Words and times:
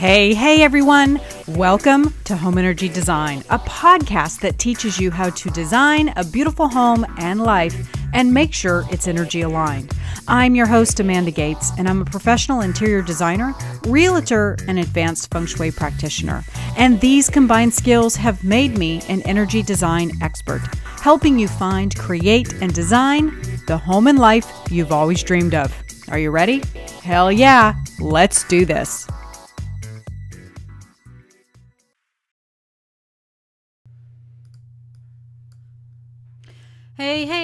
Hey, 0.00 0.32
hey 0.32 0.62
everyone! 0.62 1.20
Welcome 1.46 2.14
to 2.24 2.34
Home 2.34 2.56
Energy 2.56 2.88
Design, 2.88 3.40
a 3.50 3.58
podcast 3.58 4.40
that 4.40 4.58
teaches 4.58 4.98
you 4.98 5.10
how 5.10 5.28
to 5.28 5.50
design 5.50 6.14
a 6.16 6.24
beautiful 6.24 6.68
home 6.68 7.04
and 7.18 7.38
life 7.38 7.94
and 8.14 8.32
make 8.32 8.54
sure 8.54 8.86
it's 8.90 9.06
energy 9.06 9.42
aligned. 9.42 9.92
I'm 10.26 10.54
your 10.54 10.64
host, 10.64 11.00
Amanda 11.00 11.30
Gates, 11.30 11.72
and 11.76 11.86
I'm 11.86 12.00
a 12.00 12.06
professional 12.06 12.62
interior 12.62 13.02
designer, 13.02 13.54
realtor, 13.84 14.56
and 14.66 14.78
advanced 14.78 15.30
feng 15.30 15.44
shui 15.44 15.70
practitioner. 15.70 16.44
And 16.78 16.98
these 17.02 17.28
combined 17.28 17.74
skills 17.74 18.16
have 18.16 18.42
made 18.42 18.78
me 18.78 19.02
an 19.10 19.20
energy 19.24 19.62
design 19.62 20.12
expert, 20.22 20.62
helping 21.02 21.38
you 21.38 21.46
find, 21.46 21.94
create, 21.94 22.54
and 22.62 22.72
design 22.72 23.38
the 23.66 23.76
home 23.76 24.06
and 24.06 24.18
life 24.18 24.50
you've 24.70 24.92
always 24.92 25.22
dreamed 25.22 25.54
of. 25.54 25.70
Are 26.08 26.18
you 26.18 26.30
ready? 26.30 26.62
Hell 27.02 27.30
yeah! 27.30 27.74
Let's 27.98 28.44
do 28.44 28.64
this. 28.64 29.06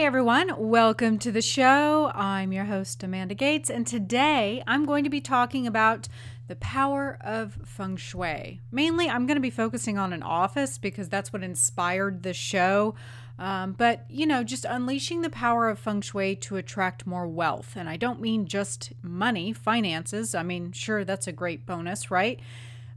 Everyone, 0.06 0.52
welcome 0.56 1.18
to 1.18 1.32
the 1.32 1.42
show. 1.42 2.12
I'm 2.14 2.52
your 2.52 2.66
host, 2.66 3.02
Amanda 3.02 3.34
Gates, 3.34 3.68
and 3.68 3.84
today 3.84 4.62
I'm 4.64 4.86
going 4.86 5.02
to 5.02 5.10
be 5.10 5.20
talking 5.20 5.66
about 5.66 6.06
the 6.46 6.54
power 6.54 7.18
of 7.22 7.58
feng 7.64 7.96
shui. 7.96 8.60
Mainly, 8.70 9.10
I'm 9.10 9.26
going 9.26 9.34
to 9.34 9.40
be 9.40 9.50
focusing 9.50 9.98
on 9.98 10.12
an 10.12 10.22
office 10.22 10.78
because 10.78 11.08
that's 11.08 11.32
what 11.32 11.42
inspired 11.42 12.22
the 12.22 12.32
show. 12.32 12.94
Um, 13.40 13.72
but, 13.72 14.06
you 14.08 14.26
know, 14.26 14.44
just 14.44 14.64
unleashing 14.64 15.22
the 15.22 15.28
power 15.28 15.68
of 15.68 15.80
feng 15.80 16.02
shui 16.02 16.36
to 16.36 16.54
attract 16.54 17.04
more 17.04 17.26
wealth. 17.26 17.72
And 17.74 17.88
I 17.88 17.96
don't 17.96 18.20
mean 18.20 18.46
just 18.46 18.92
money, 19.02 19.52
finances. 19.52 20.36
I 20.36 20.44
mean, 20.44 20.70
sure, 20.70 21.04
that's 21.04 21.26
a 21.26 21.32
great 21.32 21.66
bonus, 21.66 22.12
right? 22.12 22.38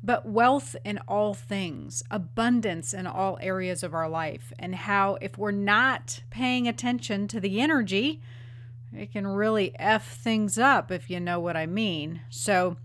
But 0.01 0.25
wealth 0.25 0.75
in 0.85 0.97
all 1.07 1.33
things, 1.33 2.03
abundance 2.09 2.93
in 2.93 3.05
all 3.05 3.37
areas 3.41 3.83
of 3.83 3.93
our 3.93 4.09
life, 4.09 4.53
and 4.57 4.73
how 4.75 5.17
if 5.21 5.37
we're 5.37 5.51
not 5.51 6.21
paying 6.29 6.67
attention 6.67 7.27
to 7.27 7.39
the 7.39 7.59
energy, 7.59 8.21
it 8.93 9.11
can 9.11 9.27
really 9.27 9.77
F 9.77 10.15
things 10.15 10.57
up, 10.57 10.91
if 10.91 11.09
you 11.09 11.19
know 11.19 11.39
what 11.39 11.57
I 11.57 11.65
mean. 11.65 12.21
So, 12.29 12.77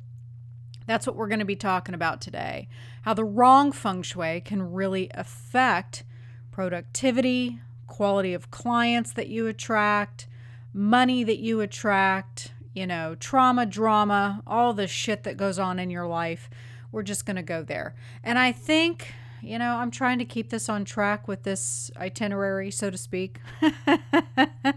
that's 0.87 1.07
what 1.07 1.17
we're 1.17 1.29
going 1.29 1.39
to 1.39 1.47
be 1.47 1.57
talking 1.57 1.95
about 1.95 2.21
today. 2.21 2.69
How 3.03 3.15
the 3.15 3.25
wrong 3.25 3.73
feng 3.73 4.03
shui 4.03 4.43
can 4.43 4.73
really 4.73 5.11
affect 5.15 6.05
productivity, 6.51 7.61
quality 7.87 8.35
of 8.35 8.51
clients 8.51 9.13
that 9.15 9.29
you 9.29 9.47
attract, 9.47 10.27
money 10.75 11.25
that 11.25 11.39
you 11.39 11.61
attract, 11.61 12.53
you 12.75 12.87
know, 12.87 13.15
trauma, 13.15 13.65
drama, 13.65 14.43
all 14.47 14.75
the 14.75 14.87
shit 14.87 15.23
that 15.23 15.37
goes 15.37 15.59
on 15.59 15.79
in 15.79 15.89
your 15.89 16.07
life 16.07 16.51
we're 16.95 17.03
just 17.03 17.27
going 17.27 17.37
to 17.37 17.43
go 17.43 17.63
there. 17.63 17.95
And 18.23 18.39
I 18.39 18.53
think, 18.53 19.13
you 19.43 19.59
know, 19.59 19.77
I'm 19.77 19.91
trying 19.91 20.19
to 20.21 20.25
keep 20.25 20.49
this 20.49 20.69
on 20.69 20.85
track 20.85 21.27
with 21.27 21.43
this 21.43 21.91
itinerary, 21.97 22.71
so 22.71 22.89
to 22.89 22.97
speak. 22.97 23.41
I 23.61 24.75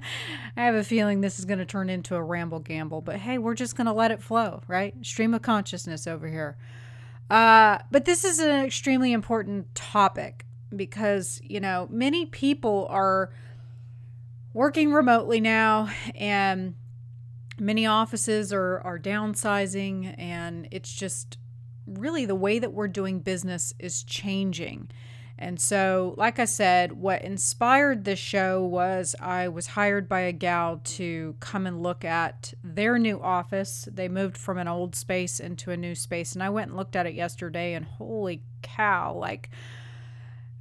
have 0.55 0.75
a 0.75 0.83
feeling 0.83 1.21
this 1.21 1.37
is 1.37 1.45
going 1.45 1.59
to 1.59 1.65
turn 1.65 1.89
into 1.89 2.15
a 2.15 2.23
ramble 2.23 2.59
gamble, 2.59 3.01
but 3.01 3.17
hey, 3.17 3.37
we're 3.37 3.53
just 3.53 3.77
going 3.77 3.85
to 3.85 3.93
let 3.93 4.11
it 4.11 4.21
flow, 4.21 4.63
right? 4.67 4.95
Stream 5.05 5.33
of 5.35 5.43
consciousness 5.43 6.07
over 6.07 6.27
here. 6.27 6.57
Uh, 7.29 7.77
but 7.91 8.05
this 8.05 8.25
is 8.25 8.39
an 8.39 8.65
extremely 8.65 9.13
important 9.13 9.73
topic 9.75 10.45
because, 10.75 11.39
you 11.43 11.59
know, 11.59 11.87
many 11.91 12.25
people 12.25 12.87
are 12.89 13.31
working 14.53 14.91
remotely 14.91 15.39
now 15.39 15.89
and 16.15 16.73
many 17.59 17.85
offices 17.85 18.51
are, 18.51 18.79
are 18.79 18.97
downsizing 18.97 20.15
and 20.17 20.67
it's 20.71 20.91
just 20.91 21.37
really 21.87 22.25
the 22.25 22.35
way 22.35 22.59
that 22.59 22.73
we're 22.73 22.87
doing 22.87 23.19
business 23.19 23.73
is 23.79 24.03
changing. 24.03 24.89
And 25.39 25.59
so, 25.59 26.15
like 26.17 26.39
I 26.39 26.45
said, 26.45 26.93
what 26.93 27.21
inspired 27.21 28.05
this 28.05 28.17
show 28.17 28.63
was 28.63 29.15
I 29.19 29.47
was 29.49 29.67
hired 29.67 30.09
by 30.09 30.21
a 30.21 30.31
gal 30.31 30.81
to 30.83 31.35
come 31.39 31.67
and 31.67 31.83
look 31.83 32.03
at 32.03 32.55
their 32.63 32.97
new 32.97 33.21
office. 33.21 33.87
They 33.91 34.07
moved 34.07 34.35
from 34.35 34.57
an 34.57 34.67
old 34.67 34.95
space 34.95 35.39
into 35.39 35.69
a 35.69 35.77
new 35.77 35.93
space, 35.93 36.33
and 36.33 36.41
I 36.41 36.49
went 36.49 36.69
and 36.69 36.77
looked 36.77 36.95
at 36.95 37.05
it 37.05 37.13
yesterday, 37.13 37.73
and 37.73 37.85
holy 37.85 38.41
cow, 38.63 39.13
like 39.13 39.51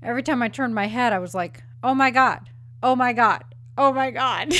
every 0.03 0.23
time 0.23 0.43
I 0.43 0.49
turned 0.49 0.75
my 0.75 0.89
head, 0.89 1.15
I 1.15 1.21
was 1.21 1.35
like, 1.35 1.63
oh 1.83 1.95
my 1.95 2.11
God, 2.11 2.51
oh 2.83 2.97
my 2.97 3.15
God, 3.15 3.45
oh 3.79 3.93
my 3.95 4.11
God. 4.11 4.53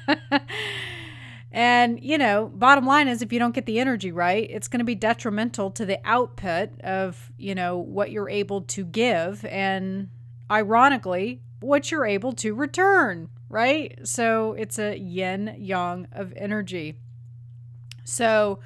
And, 1.63 2.03
you 2.03 2.17
know, 2.17 2.51
bottom 2.53 2.85
line 2.85 3.07
is 3.07 3.21
if 3.21 3.31
you 3.31 3.39
don't 3.39 3.55
get 3.55 3.65
the 3.65 3.79
energy 3.79 4.11
right, 4.11 4.45
it's 4.49 4.67
going 4.67 4.79
to 4.79 4.83
be 4.83 4.95
detrimental 4.95 5.71
to 5.71 5.85
the 5.85 5.97
output 6.03 6.81
of, 6.81 7.31
you 7.37 7.55
know, 7.55 7.77
what 7.77 8.11
you're 8.11 8.29
able 8.29 8.63
to 8.63 8.83
give 8.83 9.45
and 9.45 10.09
ironically, 10.51 11.39
what 11.61 11.89
you're 11.89 12.05
able 12.05 12.33
to 12.33 12.53
return, 12.53 13.29
right? 13.47 13.97
So 14.05 14.51
it's 14.59 14.77
a 14.77 14.99
yin 14.99 15.55
yang 15.57 16.05
of 16.11 16.33
energy. 16.35 16.99
So 18.03 18.59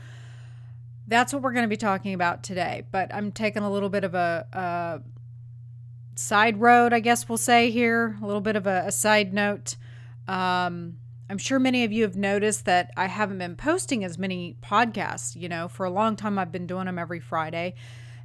that's 1.05 1.31
what 1.31 1.43
we're 1.43 1.53
going 1.53 1.65
to 1.65 1.69
be 1.69 1.77
talking 1.77 2.15
about 2.15 2.41
today. 2.41 2.81
But 2.89 3.13
I'm 3.13 3.31
taking 3.31 3.61
a 3.61 3.69
little 3.69 3.89
bit 3.89 4.05
of 4.05 4.15
a, 4.15 4.47
a 4.53 6.19
side 6.19 6.59
road, 6.59 6.93
I 6.93 6.99
guess 6.99 7.29
we'll 7.29 7.37
say 7.37 7.69
here, 7.69 8.17
a 8.19 8.25
little 8.25 8.41
bit 8.41 8.55
of 8.55 8.65
a, 8.65 8.85
a 8.87 8.91
side 8.91 9.35
note. 9.35 9.75
Um, 10.27 10.97
I'm 11.29 11.38
sure 11.38 11.59
many 11.59 11.83
of 11.83 11.91
you 11.91 12.03
have 12.03 12.15
noticed 12.15 12.65
that 12.65 12.91
I 12.95 13.07
haven't 13.07 13.39
been 13.39 13.55
posting 13.55 14.03
as 14.03 14.17
many 14.17 14.55
podcasts. 14.61 15.35
You 15.35 15.49
know, 15.49 15.67
for 15.67 15.85
a 15.85 15.89
long 15.89 16.15
time, 16.15 16.39
I've 16.39 16.51
been 16.51 16.67
doing 16.67 16.85
them 16.85 16.97
every 16.97 17.19
Friday. 17.19 17.75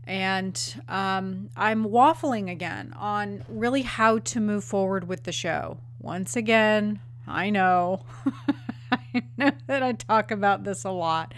And 0.04 0.82
um, 0.88 1.50
I'm 1.56 1.84
waffling 1.84 2.50
again 2.50 2.92
on 2.96 3.44
really 3.48 3.82
how 3.82 4.18
to 4.18 4.40
move 4.40 4.64
forward 4.64 5.06
with 5.06 5.24
the 5.24 5.32
show. 5.32 5.78
Once 6.00 6.36
again, 6.36 7.00
I 7.26 7.50
know. 7.50 8.04
I 8.92 9.22
know 9.36 9.52
that 9.66 9.82
I 9.82 9.92
talk 9.92 10.30
about 10.30 10.64
this 10.64 10.84
a 10.84 10.90
lot. 10.90 11.34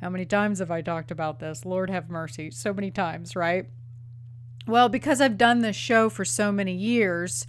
How 0.00 0.10
many 0.10 0.26
times 0.26 0.58
have 0.58 0.70
I 0.70 0.82
talked 0.82 1.10
about 1.10 1.40
this? 1.40 1.64
Lord 1.64 1.88
have 1.88 2.10
mercy. 2.10 2.50
So 2.50 2.72
many 2.72 2.90
times, 2.90 3.34
right? 3.34 3.66
Well, 4.66 4.88
because 4.88 5.20
I've 5.20 5.38
done 5.38 5.60
this 5.60 5.76
show 5.76 6.08
for 6.10 6.24
so 6.24 6.52
many 6.52 6.74
years, 6.74 7.46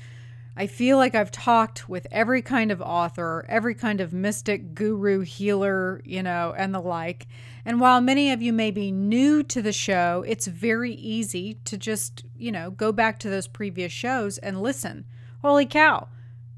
I 0.60 0.66
feel 0.66 0.98
like 0.98 1.14
I've 1.14 1.30
talked 1.30 1.88
with 1.88 2.08
every 2.10 2.42
kind 2.42 2.72
of 2.72 2.82
author, 2.82 3.46
every 3.48 3.76
kind 3.76 4.02
of 4.02 4.12
mystic, 4.12 4.74
guru, 4.74 5.20
healer, 5.20 6.02
you 6.04 6.24
know, 6.24 6.56
and 6.58 6.74
the 6.74 6.80
like. 6.80 7.28
And 7.64 7.80
while 7.80 8.02
many 8.02 8.32
of 8.32 8.42
you 8.42 8.52
may 8.52 8.72
be 8.72 8.92
new 8.92 9.44
to 9.44 9.62
the 9.62 9.72
show, 9.72 10.26
it's 10.28 10.48
very 10.48 10.94
easy 10.94 11.60
to 11.66 11.78
just, 11.78 12.26
you 12.36 12.52
know, 12.52 12.72
go 12.72 12.92
back 12.92 13.20
to 13.20 13.30
those 13.30 13.48
previous 13.48 13.92
shows 13.92 14.40
and 14.40 14.60
listen. 14.60 15.06
Holy 15.44 15.68
cow, 15.68 16.08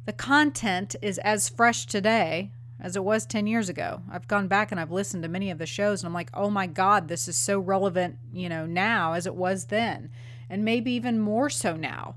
the 0.05 0.13
content 0.13 0.95
is 1.01 1.17
as 1.17 1.49
fresh 1.49 1.85
today 1.85 2.51
as 2.79 2.95
it 2.95 3.03
was 3.03 3.25
10 3.25 3.47
years 3.47 3.67
ago. 3.67 4.01
I've 4.09 4.29
gone 4.29 4.47
back 4.47 4.71
and 4.71 4.79
I've 4.79 4.93
listened 4.93 5.23
to 5.23 5.29
many 5.29 5.51
of 5.51 5.57
the 5.57 5.65
shows 5.65 6.01
and 6.01 6.07
I'm 6.07 6.13
like, 6.13 6.29
oh 6.33 6.49
my 6.49 6.67
God, 6.67 7.09
this 7.09 7.27
is 7.27 7.35
so 7.35 7.59
relevant, 7.59 8.17
you 8.31 8.47
know, 8.47 8.65
now 8.65 9.11
as 9.11 9.25
it 9.25 9.35
was 9.35 9.65
then. 9.65 10.09
And 10.49 10.63
maybe 10.63 10.93
even 10.93 11.19
more 11.19 11.49
so 11.49 11.75
now. 11.75 12.15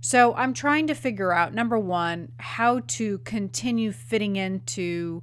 So 0.00 0.34
I'm 0.34 0.54
trying 0.54 0.86
to 0.88 0.94
figure 0.94 1.32
out 1.32 1.54
number 1.54 1.78
one, 1.78 2.32
how 2.38 2.80
to 2.80 3.18
continue 3.18 3.92
fitting 3.92 4.36
into 4.36 5.22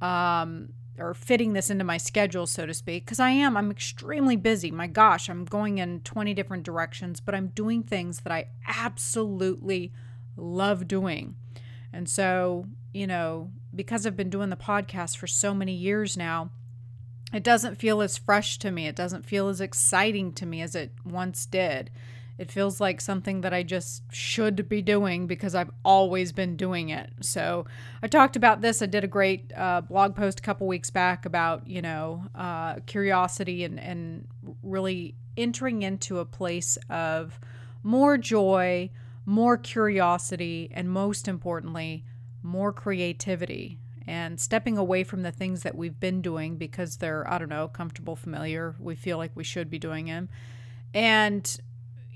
um, 0.00 0.70
or 0.98 1.14
fitting 1.14 1.52
this 1.52 1.70
into 1.70 1.84
my 1.84 1.96
schedule, 1.96 2.46
so 2.46 2.66
to 2.66 2.74
speak, 2.74 3.04
because 3.04 3.20
I 3.20 3.30
am. 3.30 3.56
I'm 3.56 3.70
extremely 3.70 4.36
busy. 4.36 4.70
My 4.70 4.86
gosh, 4.86 5.28
I'm 5.28 5.44
going 5.44 5.78
in 5.78 6.00
20 6.00 6.34
different 6.34 6.62
directions, 6.62 7.20
but 7.20 7.34
I'm 7.34 7.48
doing 7.48 7.82
things 7.82 8.20
that 8.20 8.32
I 8.32 8.48
absolutely 8.66 9.92
love 10.36 10.86
doing. 10.86 11.36
And 11.92 12.08
so, 12.08 12.66
you 12.92 13.06
know, 13.06 13.50
because 13.74 14.06
I've 14.06 14.16
been 14.16 14.30
doing 14.30 14.50
the 14.50 14.56
podcast 14.56 15.16
for 15.16 15.26
so 15.26 15.54
many 15.54 15.72
years 15.72 16.16
now, 16.16 16.50
it 17.32 17.42
doesn't 17.42 17.76
feel 17.76 18.00
as 18.00 18.16
fresh 18.16 18.58
to 18.60 18.70
me. 18.70 18.86
It 18.86 18.94
doesn't 18.94 19.26
feel 19.26 19.48
as 19.48 19.60
exciting 19.60 20.32
to 20.34 20.46
me 20.46 20.62
as 20.62 20.76
it 20.76 20.92
once 21.04 21.46
did. 21.46 21.90
It 22.36 22.50
feels 22.50 22.80
like 22.80 23.00
something 23.00 23.42
that 23.42 23.54
I 23.54 23.62
just 23.62 24.02
should 24.12 24.68
be 24.68 24.82
doing 24.82 25.26
because 25.26 25.54
I've 25.54 25.70
always 25.84 26.32
been 26.32 26.56
doing 26.56 26.88
it. 26.88 27.10
So 27.20 27.66
I 28.02 28.08
talked 28.08 28.34
about 28.34 28.60
this. 28.60 28.82
I 28.82 28.86
did 28.86 29.04
a 29.04 29.08
great 29.08 29.52
uh, 29.56 29.82
blog 29.82 30.16
post 30.16 30.40
a 30.40 30.42
couple 30.42 30.66
weeks 30.66 30.90
back 30.90 31.26
about, 31.26 31.68
you 31.68 31.80
know, 31.80 32.24
uh, 32.34 32.76
curiosity 32.86 33.62
and, 33.62 33.78
and 33.78 34.26
really 34.62 35.14
entering 35.36 35.82
into 35.82 36.18
a 36.18 36.24
place 36.24 36.76
of 36.90 37.38
more 37.84 38.18
joy, 38.18 38.90
more 39.26 39.56
curiosity, 39.56 40.70
and 40.74 40.90
most 40.90 41.28
importantly, 41.28 42.04
more 42.42 42.72
creativity 42.72 43.78
and 44.06 44.38
stepping 44.38 44.76
away 44.76 45.02
from 45.02 45.22
the 45.22 45.32
things 45.32 45.62
that 45.62 45.74
we've 45.74 45.98
been 45.98 46.20
doing 46.20 46.56
because 46.56 46.96
they're, 46.96 47.30
I 47.30 47.38
don't 47.38 47.48
know, 47.48 47.68
comfortable, 47.68 48.16
familiar. 48.16 48.74
We 48.78 48.96
feel 48.96 49.18
like 49.18 49.30
we 49.34 49.44
should 49.44 49.70
be 49.70 49.78
doing 49.78 50.06
them. 50.06 50.28
And 50.92 51.58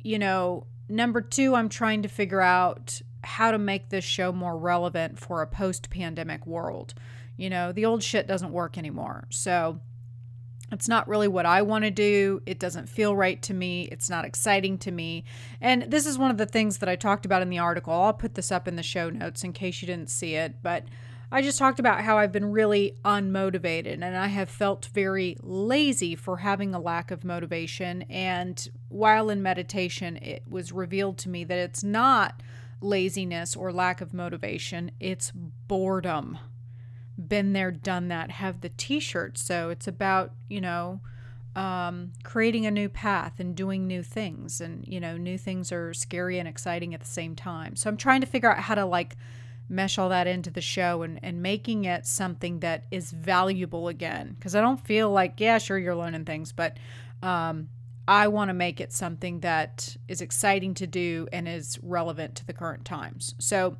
you 0.02 0.18
know, 0.18 0.66
number 0.88 1.20
two, 1.20 1.54
I'm 1.54 1.68
trying 1.68 2.02
to 2.02 2.08
figure 2.08 2.40
out 2.40 3.00
how 3.24 3.50
to 3.50 3.58
make 3.58 3.88
this 3.90 4.04
show 4.04 4.32
more 4.32 4.56
relevant 4.56 5.18
for 5.18 5.42
a 5.42 5.46
post 5.46 5.90
pandemic 5.90 6.46
world. 6.46 6.94
You 7.36 7.50
know, 7.50 7.72
the 7.72 7.84
old 7.84 8.02
shit 8.02 8.26
doesn't 8.26 8.52
work 8.52 8.78
anymore. 8.78 9.26
So 9.30 9.80
it's 10.70 10.88
not 10.88 11.08
really 11.08 11.28
what 11.28 11.46
I 11.46 11.62
want 11.62 11.84
to 11.84 11.90
do. 11.90 12.42
It 12.46 12.58
doesn't 12.58 12.88
feel 12.88 13.16
right 13.16 13.40
to 13.42 13.54
me. 13.54 13.88
It's 13.90 14.10
not 14.10 14.24
exciting 14.24 14.78
to 14.78 14.90
me. 14.90 15.24
And 15.60 15.84
this 15.84 16.06
is 16.06 16.18
one 16.18 16.30
of 16.30 16.36
the 16.36 16.46
things 16.46 16.78
that 16.78 16.88
I 16.88 16.96
talked 16.96 17.24
about 17.24 17.42
in 17.42 17.48
the 17.48 17.58
article. 17.58 17.92
I'll 17.92 18.12
put 18.12 18.34
this 18.34 18.52
up 18.52 18.68
in 18.68 18.76
the 18.76 18.82
show 18.82 19.08
notes 19.08 19.44
in 19.44 19.52
case 19.52 19.80
you 19.80 19.86
didn't 19.86 20.10
see 20.10 20.34
it. 20.34 20.62
But 20.62 20.84
I 21.30 21.42
just 21.42 21.58
talked 21.58 21.78
about 21.78 22.00
how 22.00 22.16
I've 22.16 22.32
been 22.32 22.52
really 22.52 22.96
unmotivated 23.04 24.02
and 24.02 24.16
I 24.16 24.28
have 24.28 24.48
felt 24.48 24.88
very 24.94 25.36
lazy 25.42 26.14
for 26.14 26.38
having 26.38 26.74
a 26.74 26.80
lack 26.80 27.10
of 27.10 27.22
motivation. 27.22 28.02
And 28.02 28.66
while 28.88 29.28
in 29.28 29.42
meditation, 29.42 30.16
it 30.16 30.42
was 30.48 30.72
revealed 30.72 31.18
to 31.18 31.28
me 31.28 31.44
that 31.44 31.58
it's 31.58 31.84
not 31.84 32.42
laziness 32.80 33.54
or 33.54 33.72
lack 33.72 34.00
of 34.00 34.14
motivation, 34.14 34.90
it's 35.00 35.30
boredom. 35.34 36.38
Been 37.18 37.52
there, 37.52 37.72
done 37.72 38.08
that, 38.08 38.30
have 38.30 38.62
the 38.62 38.70
t 38.70 38.98
shirt. 38.98 39.36
So 39.36 39.68
it's 39.68 39.88
about, 39.88 40.32
you 40.48 40.62
know, 40.62 41.00
um, 41.56 42.12
creating 42.22 42.64
a 42.64 42.70
new 42.70 42.88
path 42.88 43.40
and 43.40 43.54
doing 43.54 43.86
new 43.86 44.02
things. 44.02 44.60
And, 44.60 44.86
you 44.86 45.00
know, 45.00 45.16
new 45.16 45.36
things 45.36 45.72
are 45.72 45.92
scary 45.92 46.38
and 46.38 46.48
exciting 46.48 46.94
at 46.94 47.00
the 47.00 47.06
same 47.06 47.34
time. 47.34 47.76
So 47.76 47.90
I'm 47.90 47.96
trying 47.96 48.20
to 48.20 48.26
figure 48.26 48.50
out 48.50 48.60
how 48.60 48.76
to 48.76 48.84
like 48.84 49.16
mesh 49.68 49.98
all 49.98 50.08
that 50.08 50.26
into 50.26 50.50
the 50.50 50.60
show 50.60 51.02
and, 51.02 51.20
and 51.22 51.42
making 51.42 51.84
it 51.84 52.06
something 52.06 52.60
that 52.60 52.84
is 52.90 53.10
valuable 53.10 53.88
again. 53.88 54.34
Because 54.38 54.54
I 54.54 54.60
don't 54.60 54.84
feel 54.84 55.10
like, 55.10 55.34
yeah, 55.38 55.58
sure, 55.58 55.78
you're 55.78 55.96
learning 55.96 56.24
things, 56.24 56.52
but 56.52 56.78
um, 57.22 57.68
I 58.06 58.28
want 58.28 58.48
to 58.48 58.54
make 58.54 58.80
it 58.80 58.92
something 58.92 59.40
that 59.40 59.96
is 60.08 60.20
exciting 60.20 60.74
to 60.74 60.86
do 60.86 61.28
and 61.32 61.46
is 61.46 61.78
relevant 61.82 62.36
to 62.36 62.46
the 62.46 62.54
current 62.54 62.84
times. 62.84 63.34
So, 63.38 63.76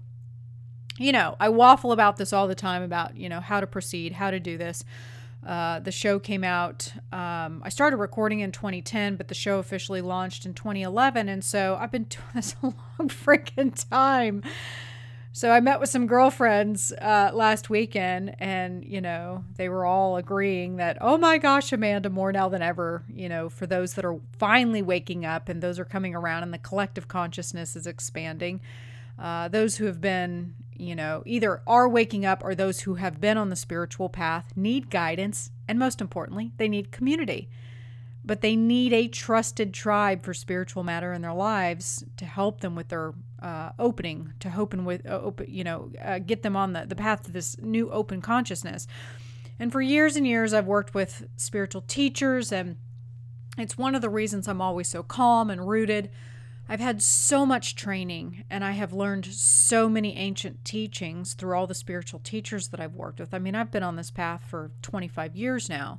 you 0.99 1.13
know, 1.13 1.37
I 1.41 1.49
waffle 1.49 1.93
about 1.93 2.17
this 2.17 2.33
all 2.33 2.49
the 2.49 2.55
time 2.55 2.83
about, 2.83 3.17
you 3.17 3.29
know, 3.29 3.41
how 3.41 3.61
to 3.61 3.67
proceed, 3.67 4.13
how 4.13 4.31
to 4.31 4.39
do 4.39 4.59
this. 4.59 4.85
Uh, 5.47 5.79
the 5.81 5.93
show 5.93 6.19
came 6.19 6.45
out. 6.45 6.93
Um, 7.13 7.63
I 7.65 7.69
started 7.71 7.97
recording 7.97 8.41
in 8.41 8.53
2010, 8.53 9.17
but 9.17 9.29
the 9.29 9.35
show 9.35 9.59
officially 9.61 10.03
launched 10.03 10.45
in 10.45 10.53
2011. 10.53 11.29
And 11.29 11.45
so 11.45 11.79
I've 11.81 11.93
been 11.93 12.05
doing 12.05 12.25
this 12.35 12.55
a 12.63 12.67
long 12.67 13.09
freaking 13.09 13.89
time. 13.89 14.43
So 15.39 15.53
I 15.53 15.61
met 15.61 15.79
with 15.79 15.89
some 15.89 16.09
girlfriends 16.09 16.91
uh, 17.01 17.31
last 17.33 17.71
weekend, 17.71 18.35
and 18.41 18.85
you 18.85 19.01
know 19.01 19.45
they 19.55 19.69
were 19.69 19.85
all 19.85 20.17
agreeing 20.17 20.79
that 20.79 20.99
oh 21.01 21.17
my 21.17 21.39
gosh, 21.39 21.73
Amanda, 21.73 22.11
more 22.11 22.33
now 22.33 22.49
than 22.49 22.61
ever. 22.61 23.05
You 23.09 23.29
know, 23.29 23.49
for 23.49 23.65
those 23.65 23.95
that 23.95 24.05
are 24.05 24.19
finally 24.37 24.83
waking 24.83 25.25
up 25.25 25.49
and 25.49 25.63
those 25.63 25.79
are 25.79 25.85
coming 25.85 26.13
around, 26.13 26.43
and 26.43 26.53
the 26.53 26.59
collective 26.59 27.07
consciousness 27.07 27.77
is 27.77 27.87
expanding. 27.87 28.61
Uh, 29.17 29.47
those 29.47 29.77
who 29.77 29.85
have 29.85 30.01
been, 30.01 30.57
you 30.77 30.97
know, 30.97 31.23
either 31.25 31.63
are 31.69 31.89
waking 31.89 32.27
up 32.27 32.43
or 32.43 32.57
those 32.57 32.81
who 32.81 32.95
have 32.97 33.21
been 33.21 33.39
on 33.39 33.49
the 33.49 33.55
spiritual 33.55 34.09
path 34.09 34.53
need 34.57 34.91
guidance, 34.91 35.53
and 35.69 35.79
most 35.79 36.01
importantly, 36.01 36.51
they 36.57 36.69
need 36.69 36.91
community 36.91 37.49
but 38.29 38.43
they 38.43 38.55
need 38.55 38.93
a 38.93 39.09
trusted 39.09 39.73
tribe 39.73 40.23
for 40.23 40.35
spiritual 40.35 40.85
matter 40.85 41.15
in 41.15 41.23
their 41.23 41.33
lives 41.33 42.05
to 42.19 42.27
help 42.27 42.61
them 42.61 42.75
with 42.75 42.89
their 42.89 43.15
uh, 43.41 43.71
opening, 43.79 44.35
to 44.39 44.53
open 44.55 44.85
with, 44.85 45.05
uh, 45.07 45.19
open, 45.23 45.47
you 45.49 45.65
know, 45.65 45.91
uh, 46.05 46.19
get 46.19 46.43
them 46.43 46.55
on 46.55 46.75
the, 46.75 46.85
the 46.87 46.95
path 46.95 47.23
to 47.23 47.33
this 47.33 47.57
new 47.63 47.91
open 47.91 48.21
consciousness. 48.21 48.87
And 49.59 49.73
for 49.73 49.81
years 49.81 50.15
and 50.15 50.27
years, 50.27 50.53
I've 50.53 50.67
worked 50.67 50.95
with 50.95 51.27
spiritual 51.39 51.81
teachers, 51.81 52.53
and 52.53 52.77
it's 53.57 53.79
one 53.79 53.95
of 53.95 54.03
the 54.03 54.11
reasons 54.11 54.47
I'm 54.47 54.61
always 54.61 54.89
so 54.89 55.03
calm 55.03 55.49
and 55.49 55.67
rooted. 55.67 56.11
I've 56.69 56.81
had 56.81 57.01
so 57.01 57.47
much 57.47 57.77
training 57.77 58.45
and 58.51 58.63
I 58.63 58.73
have 58.73 58.93
learned 58.93 59.25
so 59.25 59.89
many 59.89 60.19
ancient 60.19 60.67
teachings 60.67 61.33
through 61.33 61.57
all 61.57 61.67
the 61.67 61.75
spiritual 61.75 62.21
teachers 62.21 62.69
that 62.69 62.79
I've 62.79 62.95
worked 62.95 63.21
with. 63.21 63.33
I 63.33 63.39
mean, 63.39 63.55
I've 63.55 63.71
been 63.71 63.83
on 63.83 63.97
this 63.97 64.11
path 64.11 64.45
for 64.47 64.71
25 64.83 65.35
years 65.35 65.71
now. 65.71 65.99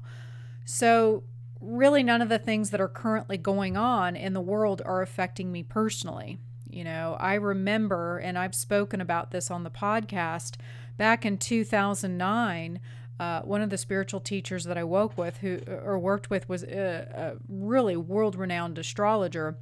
So 0.66 1.24
really 1.62 2.04
none 2.04 2.22
of 2.22 2.30
the 2.30 2.40
things 2.40 2.70
that 2.70 2.82
are 2.82 2.88
currently 2.88 3.38
going 3.38 3.76
on 3.76 4.16
in 4.16 4.34
the 4.34 4.42
world 4.42 4.82
are 4.86 5.02
affecting 5.02 5.52
me 5.52 5.64
personally. 5.64 6.40
You 6.70 6.84
know, 6.84 7.18
I 7.20 7.34
remember, 7.34 8.20
and 8.20 8.38
I've 8.38 8.56
spoken 8.56 9.02
about 9.02 9.32
this 9.32 9.50
on 9.50 9.64
the 9.64 9.72
podcast 9.72 10.56
back 10.98 11.26
in 11.26 11.38
2009. 11.38 12.80
Uh, 13.20 13.42
one 13.42 13.62
of 13.62 13.70
the 13.70 13.78
spiritual 13.78 14.20
teachers 14.20 14.64
that 14.66 14.78
I 14.78 14.84
woke 14.84 15.18
with, 15.18 15.38
who 15.38 15.60
or 15.68 16.00
worked 16.00 16.30
with, 16.30 16.48
was 16.48 16.64
a, 16.64 17.36
a 17.38 17.38
really 17.50 17.98
world-renowned 17.98 18.78
astrologer, 18.78 19.58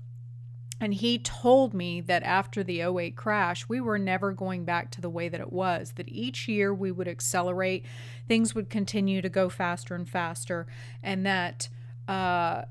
and 0.80 0.94
he 0.94 1.18
told 1.18 1.74
me 1.74 2.02
that 2.02 2.22
after 2.22 2.64
the 2.64 2.82
08 2.82 3.16
crash, 3.16 3.68
we 3.68 3.82
were 3.82 3.98
never 3.98 4.32
going 4.32 4.64
back 4.64 4.92
to 4.92 5.02
the 5.02 5.10
way 5.10 5.28
that 5.28 5.42
it 5.42 5.52
was. 5.52 5.94
That 5.94 6.08
each 6.08 6.48
year 6.48 6.72
we 6.72 6.92
would 6.92 7.08
accelerate, 7.08 7.84
things 8.28 8.54
would 8.54 8.70
continue 8.70 9.22
to 9.22 9.30
go 9.30 9.50
faster 9.50 9.96
and 9.96 10.08
faster, 10.08 10.68
and 11.02 11.26
that 11.26 11.70
uh, 12.07 12.63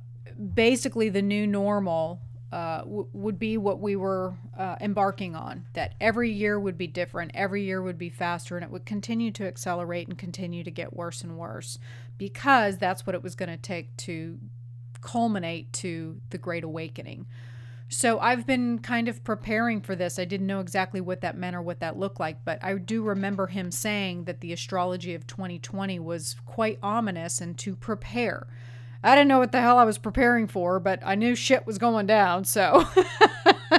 basically 0.54 1.08
the 1.08 1.22
new 1.22 1.46
normal 1.46 2.20
uh, 2.52 2.78
w- 2.78 3.08
would 3.12 3.38
be 3.38 3.58
what 3.58 3.80
we 3.80 3.96
were 3.96 4.34
uh, 4.56 4.76
embarking 4.80 5.34
on. 5.34 5.66
That 5.74 5.94
every 6.00 6.30
year 6.30 6.58
would 6.58 6.78
be 6.78 6.86
different, 6.86 7.32
every 7.34 7.64
year 7.64 7.82
would 7.82 7.98
be 7.98 8.08
faster, 8.08 8.56
and 8.56 8.64
it 8.64 8.70
would 8.70 8.86
continue 8.86 9.30
to 9.32 9.46
accelerate 9.46 10.08
and 10.08 10.16
continue 10.16 10.64
to 10.64 10.70
get 10.70 10.94
worse 10.94 11.22
and 11.22 11.36
worse 11.36 11.78
because 12.18 12.78
that's 12.78 13.06
what 13.06 13.14
it 13.14 13.22
was 13.22 13.34
going 13.34 13.50
to 13.50 13.56
take 13.56 13.96
to 13.98 14.38
culminate 15.00 15.72
to 15.72 16.20
the 16.30 16.38
Great 16.38 16.64
Awakening. 16.64 17.26
So 17.88 18.18
I've 18.18 18.46
been 18.46 18.80
kind 18.80 19.06
of 19.06 19.22
preparing 19.22 19.80
for 19.80 19.94
this. 19.94 20.18
I 20.18 20.24
didn't 20.24 20.48
know 20.48 20.58
exactly 20.58 21.00
what 21.00 21.20
that 21.20 21.36
meant 21.36 21.54
or 21.54 21.62
what 21.62 21.80
that 21.80 21.96
looked 21.96 22.18
like, 22.18 22.44
but 22.44 22.58
I 22.62 22.74
do 22.74 23.02
remember 23.02 23.46
him 23.46 23.70
saying 23.70 24.24
that 24.24 24.40
the 24.40 24.52
astrology 24.52 25.14
of 25.14 25.26
2020 25.26 26.00
was 26.00 26.34
quite 26.46 26.78
ominous 26.82 27.40
and 27.40 27.56
to 27.58 27.76
prepare. 27.76 28.48
I 29.06 29.14
didn't 29.14 29.28
know 29.28 29.38
what 29.38 29.52
the 29.52 29.60
hell 29.60 29.78
I 29.78 29.84
was 29.84 29.98
preparing 29.98 30.48
for, 30.48 30.80
but 30.80 31.00
I 31.04 31.14
knew 31.14 31.36
shit 31.36 31.64
was 31.64 31.78
going 31.78 32.06
down. 32.06 32.44
So, 32.44 32.84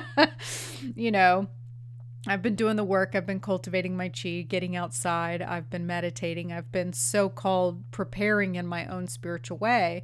you 0.95 1.11
know, 1.11 1.49
I've 2.25 2.41
been 2.41 2.55
doing 2.55 2.77
the 2.77 2.85
work. 2.85 3.11
I've 3.13 3.25
been 3.25 3.41
cultivating 3.41 3.97
my 3.97 4.07
chi, 4.07 4.45
getting 4.47 4.77
outside. 4.77 5.41
I've 5.41 5.69
been 5.69 5.85
meditating. 5.85 6.53
I've 6.53 6.71
been 6.71 6.93
so 6.93 7.27
called 7.27 7.91
preparing 7.91 8.55
in 8.55 8.65
my 8.67 8.85
own 8.85 9.09
spiritual 9.09 9.57
way. 9.57 10.03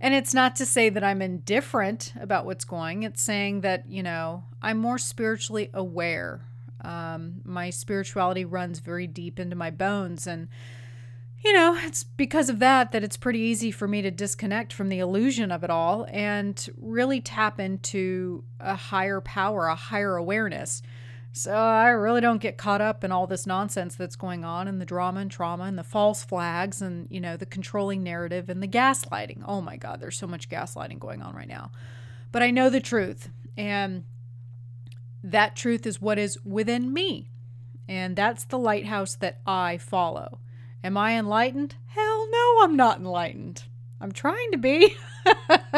And 0.00 0.14
it's 0.14 0.32
not 0.32 0.56
to 0.56 0.64
say 0.64 0.88
that 0.88 1.04
I'm 1.04 1.20
indifferent 1.20 2.14
about 2.18 2.46
what's 2.46 2.64
going, 2.64 3.02
it's 3.02 3.22
saying 3.22 3.60
that, 3.60 3.90
you 3.90 4.02
know, 4.02 4.44
I'm 4.62 4.78
more 4.78 4.98
spiritually 4.98 5.68
aware. 5.74 6.46
Um, 6.80 7.42
my 7.44 7.68
spirituality 7.68 8.46
runs 8.46 8.78
very 8.78 9.06
deep 9.06 9.38
into 9.38 9.56
my 9.56 9.70
bones. 9.70 10.26
And, 10.26 10.48
you 11.44 11.52
know, 11.52 11.78
it's 11.82 12.02
because 12.02 12.48
of 12.48 12.58
that 12.58 12.92
that 12.92 13.04
it's 13.04 13.16
pretty 13.16 13.38
easy 13.38 13.70
for 13.70 13.86
me 13.86 14.02
to 14.02 14.10
disconnect 14.10 14.72
from 14.72 14.88
the 14.88 14.98
illusion 14.98 15.52
of 15.52 15.62
it 15.62 15.70
all 15.70 16.06
and 16.10 16.68
really 16.76 17.20
tap 17.20 17.60
into 17.60 18.44
a 18.58 18.74
higher 18.74 19.20
power, 19.20 19.66
a 19.66 19.74
higher 19.74 20.16
awareness. 20.16 20.82
So 21.32 21.52
I 21.52 21.90
really 21.90 22.22
don't 22.22 22.40
get 22.40 22.56
caught 22.56 22.80
up 22.80 23.04
in 23.04 23.12
all 23.12 23.26
this 23.26 23.46
nonsense 23.46 23.94
that's 23.94 24.16
going 24.16 24.42
on 24.42 24.68
and 24.68 24.80
the 24.80 24.86
drama 24.86 25.20
and 25.20 25.30
trauma 25.30 25.64
and 25.64 25.76
the 25.76 25.84
false 25.84 26.24
flags 26.24 26.80
and, 26.80 27.06
you 27.10 27.20
know, 27.20 27.36
the 27.36 27.44
controlling 27.44 28.02
narrative 28.02 28.48
and 28.48 28.62
the 28.62 28.68
gaslighting. 28.68 29.42
Oh 29.46 29.60
my 29.60 29.76
God, 29.76 30.00
there's 30.00 30.16
so 30.16 30.26
much 30.26 30.48
gaslighting 30.48 30.98
going 30.98 31.20
on 31.20 31.34
right 31.34 31.46
now. 31.46 31.70
But 32.32 32.42
I 32.42 32.50
know 32.50 32.70
the 32.70 32.80
truth. 32.80 33.28
And 33.54 34.04
that 35.22 35.56
truth 35.56 35.86
is 35.86 36.00
what 36.00 36.18
is 36.18 36.42
within 36.42 36.92
me. 36.92 37.28
And 37.86 38.16
that's 38.16 38.44
the 38.44 38.58
lighthouse 38.58 39.14
that 39.16 39.40
I 39.46 39.76
follow. 39.76 40.38
Am 40.86 40.96
I 40.96 41.18
enlightened? 41.18 41.74
Hell 41.88 42.28
no, 42.30 42.60
I'm 42.62 42.76
not 42.76 43.00
enlightened. 43.00 43.64
I'm 44.00 44.12
trying 44.12 44.52
to 44.52 44.56
be. 44.56 44.96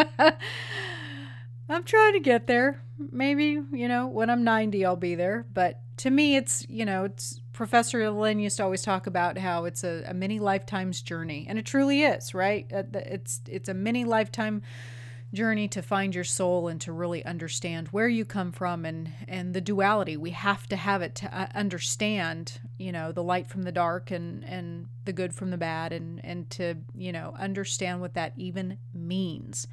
I'm 1.67 1.83
trying 1.85 2.13
to 2.13 2.21
get 2.21 2.47
there. 2.47 2.83
Maybe, 2.99 3.59
you 3.73 3.89
know, 3.89 4.07
when 4.07 4.29
I'm 4.29 4.45
90, 4.45 4.85
I'll 4.85 4.97
be 4.97 5.15
there. 5.15 5.47
But 5.55 5.81
to 5.99 6.11
me, 6.11 6.37
it's, 6.37 6.67
you 6.69 6.85
know, 6.85 7.05
it's 7.05 7.41
Professor 7.55 8.11
Lin 8.11 8.39
used 8.39 8.59
to 8.59 8.65
always 8.65 8.83
talk 8.83 9.07
about 9.07 9.39
how 9.39 9.65
it's 9.65 9.83
a, 9.83 10.05
a 10.07 10.13
many 10.13 10.41
lifetimes 10.41 11.01
journey. 11.01 11.47
And 11.49 11.59
it 11.59 11.65
truly 11.65 12.03
is, 12.03 12.35
right? 12.35 12.67
It's, 12.71 13.41
it's 13.49 13.71
a 13.71 13.75
many 13.75 14.05
lifetime 14.05 14.61
journey 14.61 14.98
to 15.35 15.83
find 15.83 16.15
your 16.15 16.25
soul 16.25 16.69
and 16.69 16.81
to 16.81 16.93
really 16.93 17.25
understand 17.25 17.89
where 17.89 18.09
you 18.09 18.25
come 18.25 18.53
from 18.53 18.85
and 18.85 19.13
and 19.27 19.55
the 19.55 19.61
duality. 19.61 20.17
We 20.17 20.31
have 20.31 20.67
to 20.69 20.77
have 20.77 21.03
it 21.03 21.15
to 21.17 21.39
uh, 21.39 21.49
understand 21.55 22.61
you 22.79 22.93
know 22.93 23.13
the 23.13 23.23
light 23.23 23.47
from 23.47 23.63
the 23.63 23.73
dark 23.73 24.11
and 24.11 24.45
and 24.45 24.87
the 25.05 25.13
good 25.13 25.35
from 25.35 25.51
the 25.51 25.59
bad 25.59 25.93
and 25.93 26.25
and 26.25 26.49
to 26.51 26.77
you 26.95 27.13
know 27.13 27.35
understand 27.39 28.01
what 28.01 28.15
that 28.15 28.33
even 28.37 28.79
means. 28.95 29.67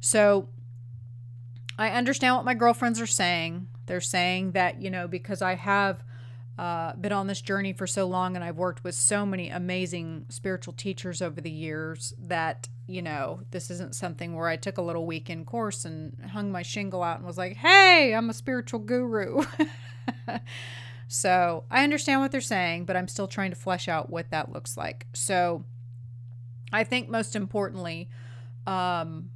So 0.00 0.48
i 1.78 1.90
understand 1.90 2.34
what 2.36 2.44
my 2.44 2.54
girlfriends 2.54 3.00
are 3.00 3.06
saying. 3.06 3.68
They're 3.86 4.00
saying 4.00 4.52
that 4.52 4.80
you 4.80 4.90
know 4.90 5.06
because 5.06 5.42
i 5.42 5.54
have 5.54 6.02
uh, 6.58 6.94
been 6.94 7.12
on 7.12 7.26
this 7.26 7.42
journey 7.42 7.72
for 7.72 7.86
so 7.86 8.06
long 8.06 8.34
and 8.34 8.44
I've 8.44 8.56
worked 8.56 8.82
with 8.82 8.94
so 8.94 9.26
many 9.26 9.50
amazing 9.50 10.26
spiritual 10.30 10.72
teachers 10.72 11.20
over 11.20 11.40
the 11.40 11.50
years 11.50 12.14
that, 12.18 12.68
you 12.86 13.02
know, 13.02 13.40
this 13.50 13.70
isn't 13.70 13.94
something 13.94 14.34
where 14.34 14.48
I 14.48 14.56
took 14.56 14.78
a 14.78 14.82
little 14.82 15.06
weekend 15.06 15.46
course 15.46 15.84
and 15.84 16.16
hung 16.32 16.50
my 16.50 16.62
shingle 16.62 17.02
out 17.02 17.18
and 17.18 17.26
was 17.26 17.36
like, 17.36 17.56
hey, 17.56 18.14
I'm 18.14 18.30
a 18.30 18.34
spiritual 18.34 18.80
guru. 18.80 19.42
so 21.08 21.64
I 21.70 21.84
understand 21.84 22.22
what 22.22 22.32
they're 22.32 22.40
saying, 22.40 22.86
but 22.86 22.96
I'm 22.96 23.08
still 23.08 23.28
trying 23.28 23.50
to 23.50 23.56
flesh 23.56 23.86
out 23.86 24.08
what 24.08 24.30
that 24.30 24.50
looks 24.50 24.78
like. 24.78 25.06
So 25.12 25.64
I 26.72 26.84
think 26.84 27.10
most 27.10 27.36
importantly, 27.36 28.08
um, 28.66 29.30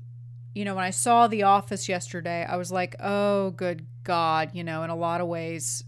you 0.54 0.64
know, 0.64 0.74
when 0.74 0.84
I 0.84 0.90
saw 0.90 1.26
The 1.26 1.42
Office 1.42 1.88
yesterday, 1.88 2.46
I 2.48 2.56
was 2.56 2.72
like, 2.72 2.96
oh, 2.98 3.50
good 3.50 3.86
God, 4.04 4.50
you 4.54 4.64
know, 4.64 4.82
in 4.82 4.90
a 4.90 4.96
lot 4.96 5.20
of 5.20 5.28
ways, 5.28 5.84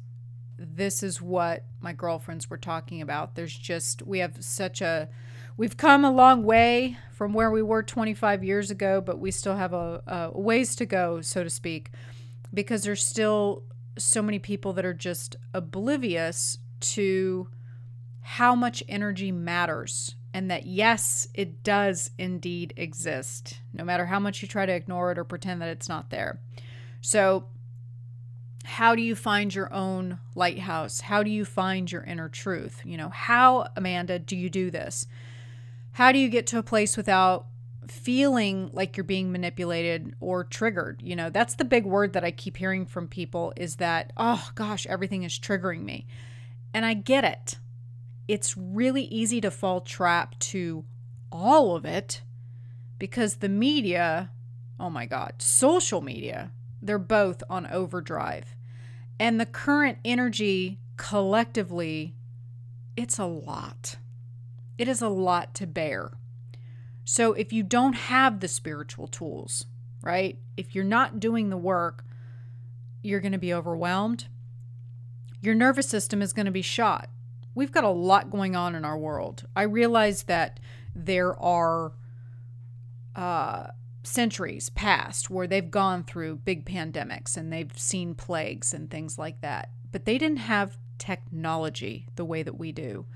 this 0.62 1.02
is 1.02 1.21
what 1.21 1.64
my 1.81 1.92
girlfriends 1.92 2.49
were 2.49 2.59
talking 2.59 3.02
about. 3.02 3.35
There's 3.35 3.57
just, 3.57 4.02
we 4.02 4.21
have 4.21 4.42
such 4.45 4.81
a, 4.81 5.09
we've 5.57 5.76
come 5.76 6.04
a 6.04 6.11
long 6.11 6.45
way 6.45 6.97
from 7.12 7.33
where 7.33 7.50
we 7.50 7.62
were 7.62 7.83
25 7.83 8.45
years 8.45 8.71
ago, 8.71 9.00
but 9.00 9.19
we 9.19 9.31
still 9.31 9.57
have 9.57 9.73
a, 9.73 10.02
a 10.35 10.38
ways 10.38 10.75
to 10.76 10.87
go, 10.87 11.21
so 11.21 11.42
to 11.42 11.50
speak, 11.50 11.90
because 12.52 12.83
there's 12.83 13.04
still 13.04 13.64
so 13.99 14.23
many 14.23 14.38
people 14.38 14.73
that 14.73 14.85
are 14.85 14.95
just 14.95 15.37
oblivious 15.52 16.59
to 16.81 17.49
how 18.21 18.54
much 18.54 18.83
energy 18.88 19.33
matters 19.33 20.14
and 20.35 20.50
that 20.50 20.66
yes, 20.66 21.28
it 21.35 21.62
does 21.62 22.11
indeed 22.19 22.73
exist, 22.76 23.61
no 23.73 23.85
matter 23.85 24.07
how 24.07 24.19
much 24.19 24.40
you 24.40 24.49
try 24.49 24.64
to 24.64 24.73
ignore 24.73 25.12
it 25.12 25.19
or 25.19 25.25
pretend 25.25 25.61
that 25.61 25.69
it's 25.69 25.88
not 25.88 26.11
there. 26.11 26.40
So, 27.00 27.45
how 28.64 28.95
do 28.95 29.02
you 29.02 29.14
find 29.14 29.54
your 29.54 29.73
own 29.73 30.19
lighthouse? 30.35 31.00
How 31.00 31.23
do 31.23 31.31
you 31.31 31.45
find 31.45 31.90
your 31.90 32.02
inner 32.04 32.28
truth? 32.28 32.81
You 32.85 32.97
know, 32.97 33.09
how, 33.09 33.69
Amanda, 33.76 34.19
do 34.19 34.37
you 34.37 34.49
do 34.50 34.71
this? 34.71 35.07
How 35.92 36.12
do 36.12 36.19
you 36.19 36.28
get 36.28 36.47
to 36.49 36.59
a 36.59 36.62
place 36.62 36.97
without 36.97 37.47
feeling 37.88 38.71
like 38.73 38.97
you're 38.97 39.04
being 39.04 39.33
manipulated 39.33 40.14
or 40.21 40.45
triggered? 40.45 41.02
You 41.02 41.16
know, 41.16 41.31
that's 41.31 41.57
the 41.57 41.64
big 41.64 41.85
word 41.85 42.12
that 42.12 42.25
I 42.25 42.31
keep 42.31 42.57
hearing 42.57 42.87
from 42.87 43.09
people 43.09 43.52
is 43.57 43.76
that, 43.76 44.12
oh 44.16 44.50
gosh, 44.54 44.87
everything 44.87 45.25
is 45.25 45.38
triggering 45.38 45.83
me. 45.83 46.07
And 46.73 46.87
I 46.87 46.95
get 46.95 47.25
it 47.25 47.59
it's 48.28 48.57
really 48.57 49.02
easy 49.04 49.40
to 49.40 49.50
fall 49.50 49.81
trap 49.81 50.38
to 50.38 50.85
all 51.31 51.76
of 51.76 51.85
it 51.85 52.23
because 52.99 53.37
the 53.37 53.49
media, 53.49 54.31
oh 54.78 54.90
my 54.90 55.07
God, 55.07 55.35
social 55.38 56.00
media, 56.00 56.52
they're 56.83 56.99
both 56.99 57.43
on 57.49 57.67
overdrive. 57.67 58.57
And 59.19 59.41
the 59.41 59.47
current 59.47 59.99
energy 60.05 60.81
collectively, 60.97 62.15
it's 62.97 63.19
a 63.19 63.25
lot. 63.25 63.97
It 64.77 64.89
is 64.89 65.01
a 65.01 65.09
lot 65.09 65.55
to 65.55 65.67
bear. 65.67 66.12
So 67.05 67.33
if 67.33 67.53
you 67.53 67.62
don't 67.62 67.95
have 67.95 68.41
the 68.41 68.49
spiritual 68.49 69.07
tools, 69.07 69.67
right? 70.03 70.39
If 70.57 70.75
you're 70.75 70.85
not 70.85 71.21
doing 71.21 71.51
the 71.51 71.57
work, 71.57 72.05
you're 73.03 73.21
going 73.21 73.33
to 73.33 73.39
be 73.39 73.55
overwhelmed. 73.55 74.27
Your 75.41 75.55
nervous 75.55 75.89
system 75.89 76.21
is 76.21 76.33
going 76.33 76.47
to 76.47 76.53
be 76.53 76.62
shot 76.62 77.09
we've 77.55 77.73
got 77.73 77.85
a 77.85 77.91
lot 77.91 78.31
going 78.31 78.57
on 78.57 78.75
in 78.75 78.85
our 78.85 78.99
world. 78.99 79.45
I 79.55 79.62
realize 79.62 80.25
that 80.25 80.61
there 80.95 81.39
are 81.39 81.93
uh, 83.15 83.69
centuries 84.03 84.71
past 84.71 85.31
where 85.31 85.47
they've 85.47 85.71
gone 85.71 86.03
through 86.05 86.37
big 86.37 86.65
pandemics 86.65 87.37
and 87.37 87.53
they've 87.53 87.77
seen 87.79 88.15
plagues 88.15 88.75
and 88.75 88.91
things 88.91 89.19
like 89.19 89.41
that, 89.41 89.71
but 89.91 90.05
they 90.05 90.19
didn't 90.19 90.39
have 90.39 90.79
technology 90.99 92.07
the 92.17 92.25
way 92.25 92.43
that 92.43 92.59
we 92.59 92.73
do. 92.73 93.07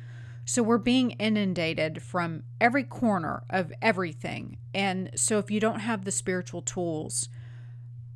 So 0.45 0.62
we're 0.62 0.78
being 0.78 1.11
inundated 1.12 2.02
from 2.02 2.45
every 2.61 2.85
corner 2.85 3.43
of 3.50 3.73
everything. 3.83 4.59
And 4.73 5.11
so 5.16 5.38
if 5.38 5.50
you 5.50 5.59
don't 5.59 5.81
have 5.81 6.05
the 6.05 6.12
spiritual 6.12 6.62
tools, 6.62 7.28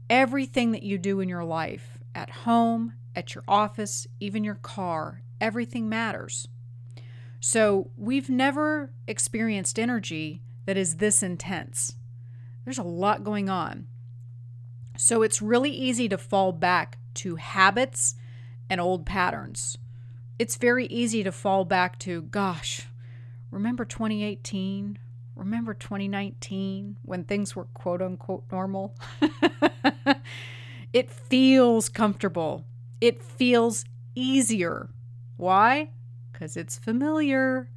everything 0.09 0.71
that 0.71 0.85
you 0.85 0.97
do 0.97 1.19
in 1.19 1.29
your 1.29 1.45
life, 1.45 1.99
at 2.15 2.31
home, 2.31 2.95
at 3.17 3.35
your 3.35 3.43
office, 3.49 4.07
even 4.21 4.45
your 4.45 4.55
car, 4.57 5.23
everything 5.41 5.89
matters. 5.89 6.47
So 7.41 7.91
we've 7.97 8.31
never 8.31 8.93
experienced 9.09 9.79
energy 9.79 10.43
that 10.67 10.77
is 10.77 10.99
this 10.99 11.23
intense. 11.23 11.97
There's 12.65 12.79
a 12.79 12.83
lot 12.83 13.25
going 13.25 13.49
on. 13.49 13.87
So 14.97 15.23
it's 15.23 15.41
really 15.41 15.71
easy 15.71 16.09
to 16.09 16.19
fall 16.19 16.53
back 16.53 16.99
to 17.15 17.37
habits 17.37 18.15
and 18.69 18.81
old 18.81 19.07
patterns. 19.07 19.79
It's 20.39 20.57
very 20.57 20.87
easy 20.87 21.23
to 21.23 21.33
fall 21.33 21.65
back 21.65 21.99
to, 22.01 22.23
gosh, 22.23 22.87
remember 23.51 23.85
2018? 23.85 24.99
Remember 25.37 25.75
2019 25.75 26.97
when 27.03 27.25
things 27.25 27.57
were 27.57 27.65
quote 27.73 28.03
unquote 28.03 28.45
normal? 28.53 28.95
it 30.93 31.11
feels 31.11 31.89
comfortable. 31.89 32.67
It 33.01 33.23
feels 33.23 33.85
easier 34.15 34.91
why? 35.41 35.89
Because 36.31 36.55
it's 36.55 36.77
familiar. 36.77 37.71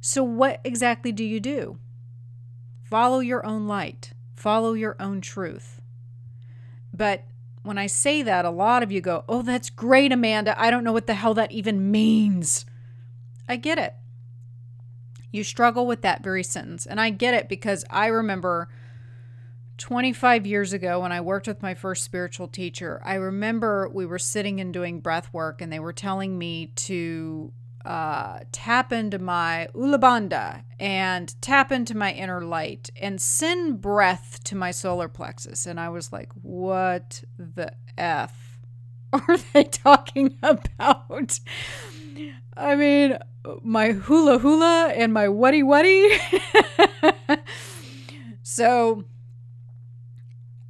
So, 0.00 0.24
what 0.24 0.60
exactly 0.64 1.12
do 1.12 1.22
you 1.22 1.38
do? 1.38 1.78
Follow 2.94 3.18
your 3.18 3.44
own 3.44 3.66
light, 3.66 4.12
follow 4.36 4.74
your 4.74 4.94
own 5.00 5.20
truth. 5.20 5.80
But 6.92 7.24
when 7.64 7.76
I 7.76 7.88
say 7.88 8.22
that, 8.22 8.44
a 8.44 8.50
lot 8.50 8.84
of 8.84 8.92
you 8.92 9.00
go, 9.00 9.24
Oh, 9.28 9.42
that's 9.42 9.68
great, 9.68 10.12
Amanda. 10.12 10.54
I 10.56 10.70
don't 10.70 10.84
know 10.84 10.92
what 10.92 11.08
the 11.08 11.14
hell 11.14 11.34
that 11.34 11.50
even 11.50 11.90
means. 11.90 12.64
I 13.48 13.56
get 13.56 13.78
it. 13.78 13.94
You 15.32 15.42
struggle 15.42 15.88
with 15.88 16.02
that 16.02 16.22
very 16.22 16.44
sentence. 16.44 16.86
And 16.86 17.00
I 17.00 17.10
get 17.10 17.34
it 17.34 17.48
because 17.48 17.84
I 17.90 18.06
remember 18.06 18.68
25 19.78 20.46
years 20.46 20.72
ago 20.72 21.00
when 21.00 21.10
I 21.10 21.20
worked 21.20 21.48
with 21.48 21.62
my 21.62 21.74
first 21.74 22.04
spiritual 22.04 22.46
teacher, 22.46 23.02
I 23.04 23.14
remember 23.14 23.88
we 23.88 24.06
were 24.06 24.20
sitting 24.20 24.60
and 24.60 24.72
doing 24.72 25.00
breath 25.00 25.32
work 25.32 25.60
and 25.60 25.72
they 25.72 25.80
were 25.80 25.92
telling 25.92 26.38
me 26.38 26.66
to 26.76 27.52
uh, 27.84 28.40
tap 28.50 28.92
into 28.92 29.18
my 29.18 29.68
Mulabandha 29.74 30.62
and 30.80 31.34
tap 31.42 31.70
into 31.70 31.96
my 31.96 32.12
inner 32.12 32.42
light 32.42 32.90
and 33.00 33.20
send 33.20 33.80
breath 33.80 34.42
to 34.44 34.56
my 34.56 34.70
solar 34.70 35.08
plexus. 35.08 35.66
And 35.66 35.78
I 35.78 35.90
was 35.90 36.12
like, 36.12 36.30
what 36.40 37.22
the 37.38 37.72
F 37.98 38.58
are 39.12 39.36
they 39.52 39.64
talking 39.64 40.38
about? 40.42 41.38
I 42.56 42.76
mean, 42.76 43.18
my 43.62 43.92
hula 43.92 44.38
hula 44.38 44.88
and 44.88 45.12
my 45.12 45.28
wuddy 45.28 45.62
wuddy. 45.62 46.18
so 48.42 49.04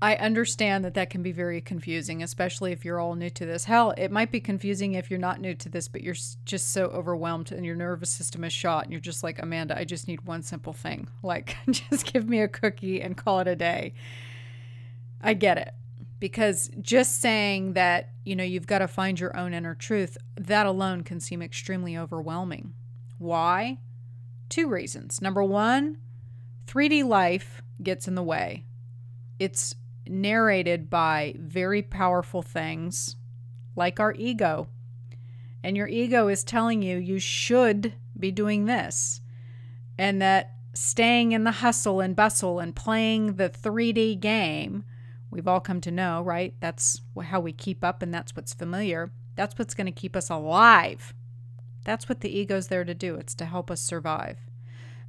I 0.04 0.16
understand 0.16 0.84
that 0.84 0.92
that 0.94 1.08
can 1.08 1.22
be 1.22 1.32
very 1.32 1.62
confusing, 1.62 2.22
especially 2.22 2.72
if 2.72 2.84
you're 2.84 3.00
all 3.00 3.14
new 3.14 3.30
to 3.30 3.46
this. 3.46 3.64
Hell, 3.64 3.94
it 3.96 4.10
might 4.10 4.30
be 4.30 4.38
confusing 4.38 4.92
if 4.92 5.08
you're 5.08 5.18
not 5.18 5.40
new 5.40 5.54
to 5.54 5.70
this, 5.70 5.88
but 5.88 6.02
you're 6.02 6.16
just 6.44 6.74
so 6.74 6.88
overwhelmed 6.88 7.50
and 7.52 7.64
your 7.64 7.74
nervous 7.74 8.10
system 8.10 8.44
is 8.44 8.52
shot, 8.52 8.84
and 8.84 8.92
you're 8.92 9.00
just 9.00 9.22
like, 9.22 9.38
Amanda, 9.42 9.78
I 9.78 9.84
just 9.84 10.06
need 10.06 10.26
one 10.26 10.42
simple 10.42 10.74
thing. 10.74 11.08
Like, 11.22 11.56
just 11.70 12.12
give 12.12 12.28
me 12.28 12.40
a 12.40 12.48
cookie 12.48 13.00
and 13.00 13.16
call 13.16 13.40
it 13.40 13.48
a 13.48 13.56
day. 13.56 13.94
I 15.22 15.32
get 15.32 15.56
it. 15.56 15.72
Because 16.20 16.70
just 16.82 17.22
saying 17.22 17.72
that, 17.72 18.10
you 18.26 18.36
know, 18.36 18.44
you've 18.44 18.66
got 18.66 18.80
to 18.80 18.88
find 18.88 19.18
your 19.18 19.34
own 19.34 19.54
inner 19.54 19.74
truth, 19.74 20.18
that 20.36 20.66
alone 20.66 21.02
can 21.02 21.18
seem 21.18 21.40
extremely 21.40 21.96
overwhelming. 21.96 22.74
Why? 23.16 23.78
Two 24.50 24.68
reasons. 24.68 25.22
Number 25.22 25.42
one, 25.42 25.96
3D 26.66 27.06
life 27.06 27.62
gets 27.82 28.06
in 28.06 28.16
the 28.16 28.22
way. 28.22 28.66
It's 29.38 29.74
narrated 30.06 30.90
by 30.90 31.34
very 31.38 31.82
powerful 31.82 32.42
things 32.42 33.16
like 33.76 34.00
our 34.00 34.14
ego. 34.14 34.68
And 35.62 35.76
your 35.76 35.88
ego 35.88 36.28
is 36.28 36.44
telling 36.44 36.82
you 36.82 36.98
you 36.98 37.18
should 37.18 37.94
be 38.18 38.30
doing 38.30 38.66
this. 38.66 39.20
And 39.98 40.20
that 40.20 40.54
staying 40.74 41.32
in 41.32 41.44
the 41.44 41.52
hustle 41.52 42.00
and 42.00 42.14
bustle 42.14 42.60
and 42.60 42.74
playing 42.74 43.34
the 43.36 43.48
3D 43.48 44.20
game, 44.20 44.84
we've 45.30 45.48
all 45.48 45.60
come 45.60 45.80
to 45.80 45.90
know, 45.90 46.22
right? 46.22 46.54
That's 46.60 47.00
how 47.22 47.40
we 47.40 47.52
keep 47.52 47.82
up 47.82 48.02
and 48.02 48.12
that's 48.12 48.36
what's 48.36 48.52
familiar. 48.52 49.10
That's 49.36 49.58
what's 49.58 49.74
going 49.74 49.86
to 49.86 49.92
keep 49.92 50.16
us 50.16 50.30
alive. 50.30 51.14
That's 51.84 52.08
what 52.08 52.20
the 52.20 52.36
ego's 52.36 52.68
there 52.68 52.84
to 52.84 52.94
do. 52.94 53.14
It's 53.16 53.34
to 53.36 53.44
help 53.44 53.70
us 53.70 53.80
survive. 53.80 54.38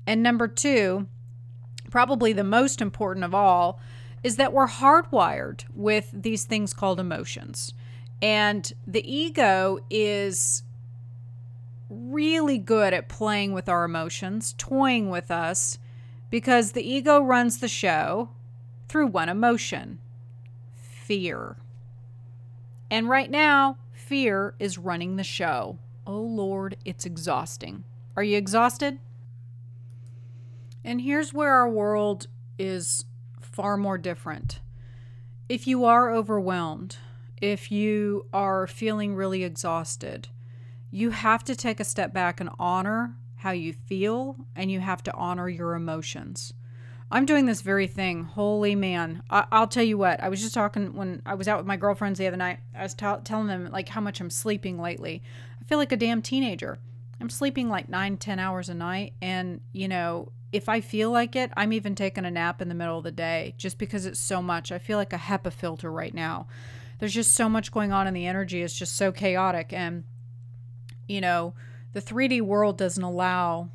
And 0.08 0.22
number 0.22 0.48
two, 0.48 1.08
probably 1.90 2.34
the 2.34 2.44
most 2.44 2.82
important 2.82 3.24
of 3.24 3.34
all, 3.34 3.80
is 4.26 4.38
that 4.38 4.52
we're 4.52 4.68
hardwired 4.68 5.64
with 5.76 6.10
these 6.12 6.46
things 6.46 6.74
called 6.74 7.00
emotions. 7.00 7.76
And 8.24 8.74
the 8.88 9.08
ego 9.08 9.78
is 9.88 10.64
really 11.92 12.58
good 12.58 12.92
at 12.92 13.08
playing 13.08 13.54
with 13.54 13.70
our 13.70 13.84
emotions, 13.84 14.56
toying 14.58 15.12
with 15.12 15.30
us, 15.30 15.78
because 16.32 16.72
the 16.72 16.82
ego 16.82 17.22
runs 17.22 17.60
the 17.60 17.68
show 17.68 18.30
through 18.88 19.06
one 19.06 19.30
emotion 19.30 20.00
fear. 20.74 21.58
And 22.90 23.08
right 23.08 23.30
now, 23.30 23.78
fear 23.94 24.56
is 24.58 24.80
running 24.80 25.18
the 25.18 25.24
show. 25.24 25.78
Oh 26.08 26.20
Lord, 26.22 26.78
it's 26.84 27.06
exhausting. 27.06 27.84
Are 28.16 28.24
you 28.24 28.38
exhausted? 28.38 28.98
And 30.84 31.02
here's 31.02 31.32
where 31.32 31.54
our 31.54 31.70
world 31.70 32.26
is 32.58 33.06
far 33.56 33.78
more 33.78 33.98
different. 33.98 34.60
If 35.48 35.66
you 35.66 35.86
are 35.86 36.12
overwhelmed, 36.12 36.98
if 37.42 37.72
you 37.72 38.26
are 38.34 38.68
feeling 38.68 39.16
really 39.16 39.46
exhausted, 39.46 40.28
you 40.92 41.12
have 41.12 41.42
to 41.46 41.56
take 41.56 41.80
a 41.80 41.86
step 41.86 42.14
back 42.14 42.42
and 42.42 42.50
honor 42.60 43.16
how 43.38 43.52
you 43.52 43.72
feel 43.72 44.36
and 44.58 44.70
you 44.70 44.82
have 44.82 45.02
to 45.04 45.14
honor 45.14 45.48
your 45.48 45.74
emotions. 45.74 46.54
I'm 47.10 47.26
doing 47.26 47.46
this 47.46 47.62
very 47.62 47.88
thing. 47.88 48.24
Holy 48.24 48.76
man. 48.76 49.24
I- 49.30 49.46
will 49.58 49.68
tell 49.68 49.84
you 49.84 49.98
what, 49.98 50.22
I 50.22 50.28
was 50.28 50.42
just 50.42 50.54
talking 50.54 50.94
when 50.94 51.22
I 51.26 51.36
was 51.36 51.48
out 51.48 51.58
with 51.58 51.68
my 51.68 51.78
girlfriends 51.78 52.20
the 52.20 52.28
other 52.28 52.36
night. 52.36 52.60
I 52.78 52.84
was 52.84 52.94
t- 52.94 53.06
telling 53.24 53.48
them 53.48 53.70
like 53.72 53.88
how 53.88 54.02
much 54.02 54.20
I'm 54.20 54.30
sleeping 54.30 54.82
lately. 54.82 55.24
I 55.62 55.64
feel 55.64 55.78
like 55.78 55.94
a 55.94 55.98
damn 55.98 56.22
teenager. 56.22 56.78
I'm 57.22 57.30
sleeping 57.30 57.70
like 57.70 57.90
nine, 57.90 58.18
ten 58.18 58.40
hours 58.40 58.70
a 58.70 58.74
night. 58.74 59.14
And, 59.22 59.62
you 59.72 59.88
know, 59.88 60.32
if 60.52 60.70
I 60.70 60.82
feel 60.82 61.12
like 61.12 61.36
it, 61.36 61.52
I'm 61.56 61.74
even 61.74 61.96
taking 61.96 62.26
a 62.26 62.32
nap 62.32 62.62
in 62.62 62.70
the 62.70 62.76
middle 62.76 62.98
of 62.98 63.04
the 63.04 63.12
day 63.12 63.56
just 63.58 63.78
because 63.78 64.06
it's 64.06 64.20
so 64.20 64.42
much. 64.42 64.72
I 64.72 64.80
feel 64.80 64.98
like 64.98 65.14
a 65.14 65.18
HEPA 65.18 65.52
filter 65.54 65.92
right 65.92 66.14
now. 66.14 66.48
There's 67.00 67.14
just 67.14 67.36
so 67.36 67.50
much 67.50 67.72
going 67.72 67.92
on, 67.92 68.08
and 68.08 68.16
the 68.16 68.26
energy 68.26 68.62
is 68.62 68.74
just 68.74 68.96
so 68.96 69.12
chaotic. 69.12 69.74
And, 69.74 70.06
you 71.08 71.20
know, 71.20 71.54
the 71.94 72.02
3D 72.02 72.42
world 72.42 72.78
doesn't 72.78 73.04
allow 73.04 73.70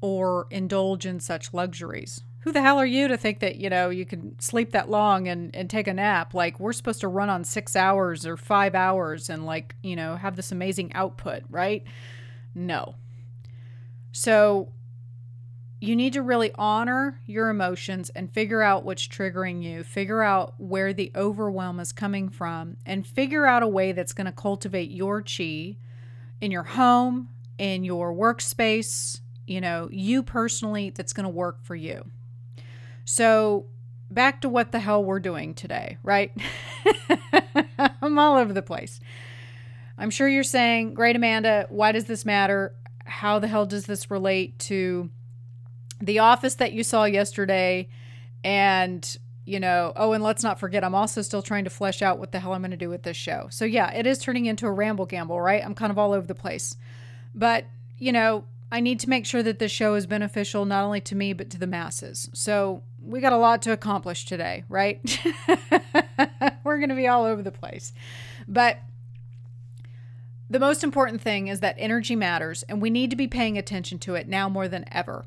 or 0.00 0.46
indulge 0.50 1.06
in 1.06 1.20
such 1.20 1.52
luxuries 1.52 2.22
who 2.44 2.52
the 2.52 2.60
hell 2.60 2.78
are 2.78 2.84
you 2.84 3.08
to 3.08 3.16
think 3.16 3.40
that 3.40 3.56
you 3.56 3.70
know 3.70 3.88
you 3.88 4.04
can 4.04 4.38
sleep 4.38 4.72
that 4.72 4.90
long 4.90 5.26
and 5.28 5.54
and 5.56 5.70
take 5.70 5.88
a 5.88 5.94
nap 5.94 6.34
like 6.34 6.60
we're 6.60 6.74
supposed 6.74 7.00
to 7.00 7.08
run 7.08 7.30
on 7.30 7.42
six 7.42 7.74
hours 7.74 8.26
or 8.26 8.36
five 8.36 8.74
hours 8.74 9.30
and 9.30 9.46
like 9.46 9.74
you 9.82 9.96
know 9.96 10.14
have 10.16 10.36
this 10.36 10.52
amazing 10.52 10.92
output 10.92 11.42
right 11.48 11.84
no 12.54 12.94
so 14.12 14.70
you 15.80 15.94
need 15.94 16.12
to 16.14 16.22
really 16.22 16.50
honor 16.54 17.20
your 17.26 17.48
emotions 17.50 18.08
and 18.10 18.32
figure 18.32 18.62
out 18.62 18.84
what's 18.84 19.06
triggering 19.06 19.62
you 19.62 19.82
figure 19.82 20.22
out 20.22 20.54
where 20.58 20.92
the 20.92 21.10
overwhelm 21.14 21.80
is 21.80 21.92
coming 21.92 22.28
from 22.28 22.76
and 22.86 23.06
figure 23.06 23.46
out 23.46 23.62
a 23.62 23.68
way 23.68 23.92
that's 23.92 24.12
going 24.12 24.26
to 24.26 24.32
cultivate 24.32 24.90
your 24.90 25.22
chi 25.22 25.76
in 26.40 26.50
your 26.50 26.62
home 26.62 27.28
in 27.58 27.84
your 27.84 28.14
workspace 28.14 29.20
you 29.46 29.60
know 29.60 29.88
you 29.90 30.22
personally 30.22 30.90
that's 30.90 31.12
going 31.12 31.24
to 31.24 31.30
work 31.30 31.62
for 31.62 31.74
you 31.74 32.04
so, 33.04 33.66
back 34.10 34.40
to 34.40 34.48
what 34.48 34.72
the 34.72 34.80
hell 34.80 35.04
we're 35.04 35.20
doing 35.20 35.54
today, 35.54 35.98
right? 36.02 36.32
I'm 38.02 38.18
all 38.18 38.36
over 38.36 38.52
the 38.52 38.62
place. 38.62 39.00
I'm 39.96 40.10
sure 40.10 40.28
you're 40.28 40.42
saying, 40.42 40.94
Great, 40.94 41.16
Amanda, 41.16 41.66
why 41.68 41.92
does 41.92 42.04
this 42.04 42.24
matter? 42.24 42.74
How 43.04 43.38
the 43.38 43.48
hell 43.48 43.66
does 43.66 43.86
this 43.86 44.10
relate 44.10 44.58
to 44.60 45.10
the 46.00 46.18
office 46.18 46.54
that 46.56 46.72
you 46.72 46.82
saw 46.82 47.04
yesterday? 47.04 47.88
And, 48.42 49.16
you 49.44 49.60
know, 49.60 49.92
oh, 49.96 50.12
and 50.12 50.22
let's 50.22 50.42
not 50.42 50.58
forget, 50.58 50.84
I'm 50.84 50.94
also 50.94 51.22
still 51.22 51.42
trying 51.42 51.64
to 51.64 51.70
flesh 51.70 52.02
out 52.02 52.18
what 52.18 52.32
the 52.32 52.40
hell 52.40 52.52
I'm 52.52 52.62
going 52.62 52.72
to 52.72 52.76
do 52.76 52.90
with 52.90 53.02
this 53.02 53.16
show. 53.16 53.48
So, 53.50 53.64
yeah, 53.64 53.92
it 53.92 54.06
is 54.06 54.18
turning 54.18 54.46
into 54.46 54.66
a 54.66 54.72
ramble 54.72 55.06
gamble, 55.06 55.40
right? 55.40 55.64
I'm 55.64 55.74
kind 55.74 55.90
of 55.90 55.98
all 55.98 56.12
over 56.12 56.26
the 56.26 56.34
place. 56.34 56.76
But, 57.34 57.66
you 57.98 58.12
know, 58.12 58.44
I 58.72 58.80
need 58.80 59.00
to 59.00 59.08
make 59.08 59.26
sure 59.26 59.42
that 59.42 59.58
this 59.58 59.70
show 59.70 59.94
is 59.94 60.06
beneficial 60.06 60.64
not 60.64 60.84
only 60.84 61.00
to 61.02 61.14
me, 61.14 61.32
but 61.32 61.50
to 61.50 61.58
the 61.58 61.66
masses. 61.66 62.28
So, 62.34 62.82
we 63.00 63.20
got 63.20 63.32
a 63.32 63.36
lot 63.36 63.62
to 63.62 63.72
accomplish 63.72 64.24
today, 64.24 64.64
right? 64.68 64.98
We're 66.64 66.78
going 66.78 66.88
to 66.88 66.94
be 66.94 67.06
all 67.06 67.24
over 67.24 67.42
the 67.42 67.50
place. 67.52 67.92
But 68.48 68.78
the 70.48 70.60
most 70.60 70.84
important 70.84 71.20
thing 71.20 71.48
is 71.48 71.60
that 71.60 71.76
energy 71.78 72.14
matters, 72.14 72.62
and 72.64 72.82
we 72.82 72.90
need 72.90 73.10
to 73.10 73.16
be 73.16 73.26
paying 73.26 73.56
attention 73.56 73.98
to 74.00 74.14
it 74.14 74.28
now 74.28 74.48
more 74.48 74.68
than 74.68 74.84
ever. 74.92 75.24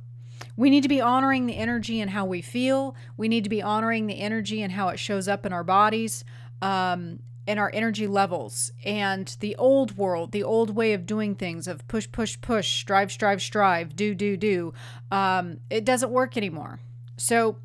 We 0.55 0.69
need 0.69 0.83
to 0.83 0.89
be 0.89 1.01
honoring 1.01 1.47
the 1.47 1.57
energy 1.57 1.99
and 1.99 2.11
how 2.11 2.25
we 2.25 2.41
feel. 2.41 2.95
We 3.15 3.27
need 3.27 3.43
to 3.43 3.49
be 3.49 3.61
honoring 3.61 4.07
the 4.07 4.19
energy 4.19 4.61
and 4.61 4.73
how 4.73 4.89
it 4.89 4.99
shows 4.99 5.27
up 5.27 5.45
in 5.45 5.53
our 5.53 5.63
bodies, 5.63 6.23
um, 6.61 7.19
and 7.47 7.59
our 7.59 7.71
energy 7.73 8.05
levels. 8.05 8.71
And 8.83 9.35
the 9.39 9.55
old 9.55 9.97
world, 9.97 10.31
the 10.31 10.43
old 10.43 10.75
way 10.75 10.93
of 10.93 11.05
doing 11.05 11.33
things 11.33 11.67
of 11.67 11.87
push, 11.87 12.07
push, 12.11 12.39
push, 12.39 12.79
strive, 12.79 13.11
strive, 13.11 13.41
strive, 13.41 13.95
do, 13.95 14.13
do, 14.13 14.37
do, 14.37 14.73
um, 15.11 15.59
it 15.69 15.85
doesn't 15.85 16.11
work 16.11 16.37
anymore. 16.37 16.79
So 17.17 17.57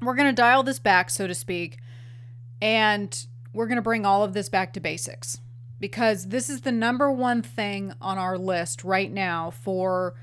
we're 0.00 0.14
going 0.14 0.28
to 0.28 0.34
dial 0.34 0.62
this 0.62 0.78
back, 0.78 1.10
so 1.10 1.26
to 1.26 1.34
speak, 1.34 1.78
and 2.60 3.26
we're 3.52 3.66
going 3.66 3.76
to 3.76 3.82
bring 3.82 4.04
all 4.04 4.22
of 4.22 4.34
this 4.34 4.48
back 4.48 4.72
to 4.74 4.80
basics 4.80 5.38
because 5.78 6.28
this 6.28 6.48
is 6.48 6.62
the 6.62 6.72
number 6.72 7.10
one 7.10 7.42
thing 7.42 7.92
on 8.00 8.18
our 8.18 8.38
list 8.38 8.84
right 8.84 9.12
now 9.12 9.50
for 9.50 10.14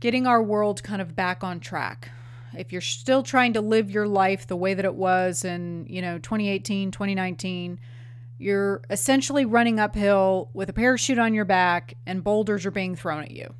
getting 0.00 0.26
our 0.26 0.42
world 0.42 0.82
kind 0.82 1.00
of 1.00 1.14
back 1.14 1.44
on 1.44 1.60
track. 1.60 2.10
If 2.54 2.72
you're 2.72 2.80
still 2.80 3.22
trying 3.22 3.54
to 3.54 3.60
live 3.60 3.90
your 3.90 4.06
life 4.06 4.46
the 4.46 4.56
way 4.56 4.74
that 4.74 4.84
it 4.84 4.94
was 4.94 5.44
in, 5.44 5.86
you 5.88 6.02
know, 6.02 6.18
2018, 6.18 6.90
2019, 6.90 7.80
you're 8.38 8.82
essentially 8.90 9.44
running 9.44 9.78
uphill 9.78 10.50
with 10.52 10.68
a 10.68 10.72
parachute 10.72 11.18
on 11.18 11.34
your 11.34 11.44
back 11.44 11.94
and 12.06 12.24
boulders 12.24 12.66
are 12.66 12.72
being 12.72 12.96
thrown 12.96 13.22
at 13.22 13.30
you. 13.30 13.54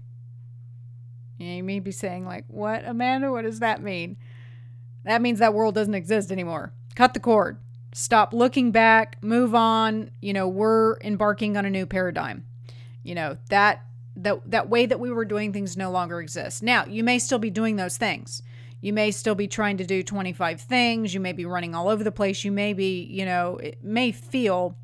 You 1.38 1.64
may 1.64 1.80
be 1.80 1.90
saying, 1.92 2.26
like, 2.26 2.44
what, 2.48 2.84
Amanda? 2.84 3.30
What 3.30 3.42
does 3.42 3.60
that 3.60 3.82
mean? 3.82 4.16
That 5.04 5.22
means 5.22 5.38
that 5.38 5.54
world 5.54 5.74
doesn't 5.74 5.94
exist 5.94 6.30
anymore. 6.30 6.72
Cut 6.94 7.14
the 7.14 7.20
cord. 7.20 7.58
Stop 7.92 8.32
looking 8.32 8.70
back, 8.70 9.22
move 9.22 9.54
on. 9.54 10.10
You 10.20 10.32
know, 10.32 10.48
we're 10.48 10.98
embarking 11.00 11.56
on 11.56 11.66
a 11.66 11.70
new 11.70 11.86
paradigm. 11.86 12.44
You 13.02 13.14
know, 13.14 13.36
that 13.50 13.84
that 14.16 14.50
that 14.50 14.68
way 14.68 14.86
that 14.86 15.00
we 15.00 15.10
were 15.10 15.24
doing 15.24 15.52
things 15.52 15.76
no 15.76 15.90
longer 15.90 16.20
exists. 16.20 16.62
Now, 16.62 16.84
you 16.86 17.04
may 17.04 17.18
still 17.18 17.38
be 17.38 17.50
doing 17.50 17.76
those 17.76 17.96
things. 17.96 18.42
You 18.80 18.92
may 18.92 19.10
still 19.12 19.36
be 19.36 19.46
trying 19.46 19.76
to 19.76 19.84
do 19.84 20.02
25 20.02 20.60
things. 20.60 21.14
You 21.14 21.20
may 21.20 21.32
be 21.32 21.44
running 21.44 21.74
all 21.74 21.88
over 21.88 22.02
the 22.02 22.10
place. 22.10 22.44
You 22.44 22.50
may 22.50 22.72
be, 22.72 23.04
you 23.04 23.24
know, 23.24 23.58
it 23.58 23.82
may 23.84 24.10
feel 24.10 24.76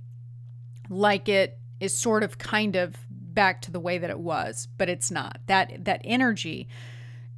like 0.89 1.29
it 1.29 1.59
is 1.81 1.97
sort 1.97 2.23
of 2.23 2.39
kind 2.39 2.77
of 2.77 2.95
back 3.11 3.61
to 3.63 3.71
the 3.73 3.81
way 3.81 3.99
that 3.99 4.11
it 4.11 4.19
was, 4.19 4.69
but 4.79 4.89
it's 4.89 5.11
not. 5.11 5.41
That 5.47 5.85
that 5.85 6.01
energy 6.05 6.69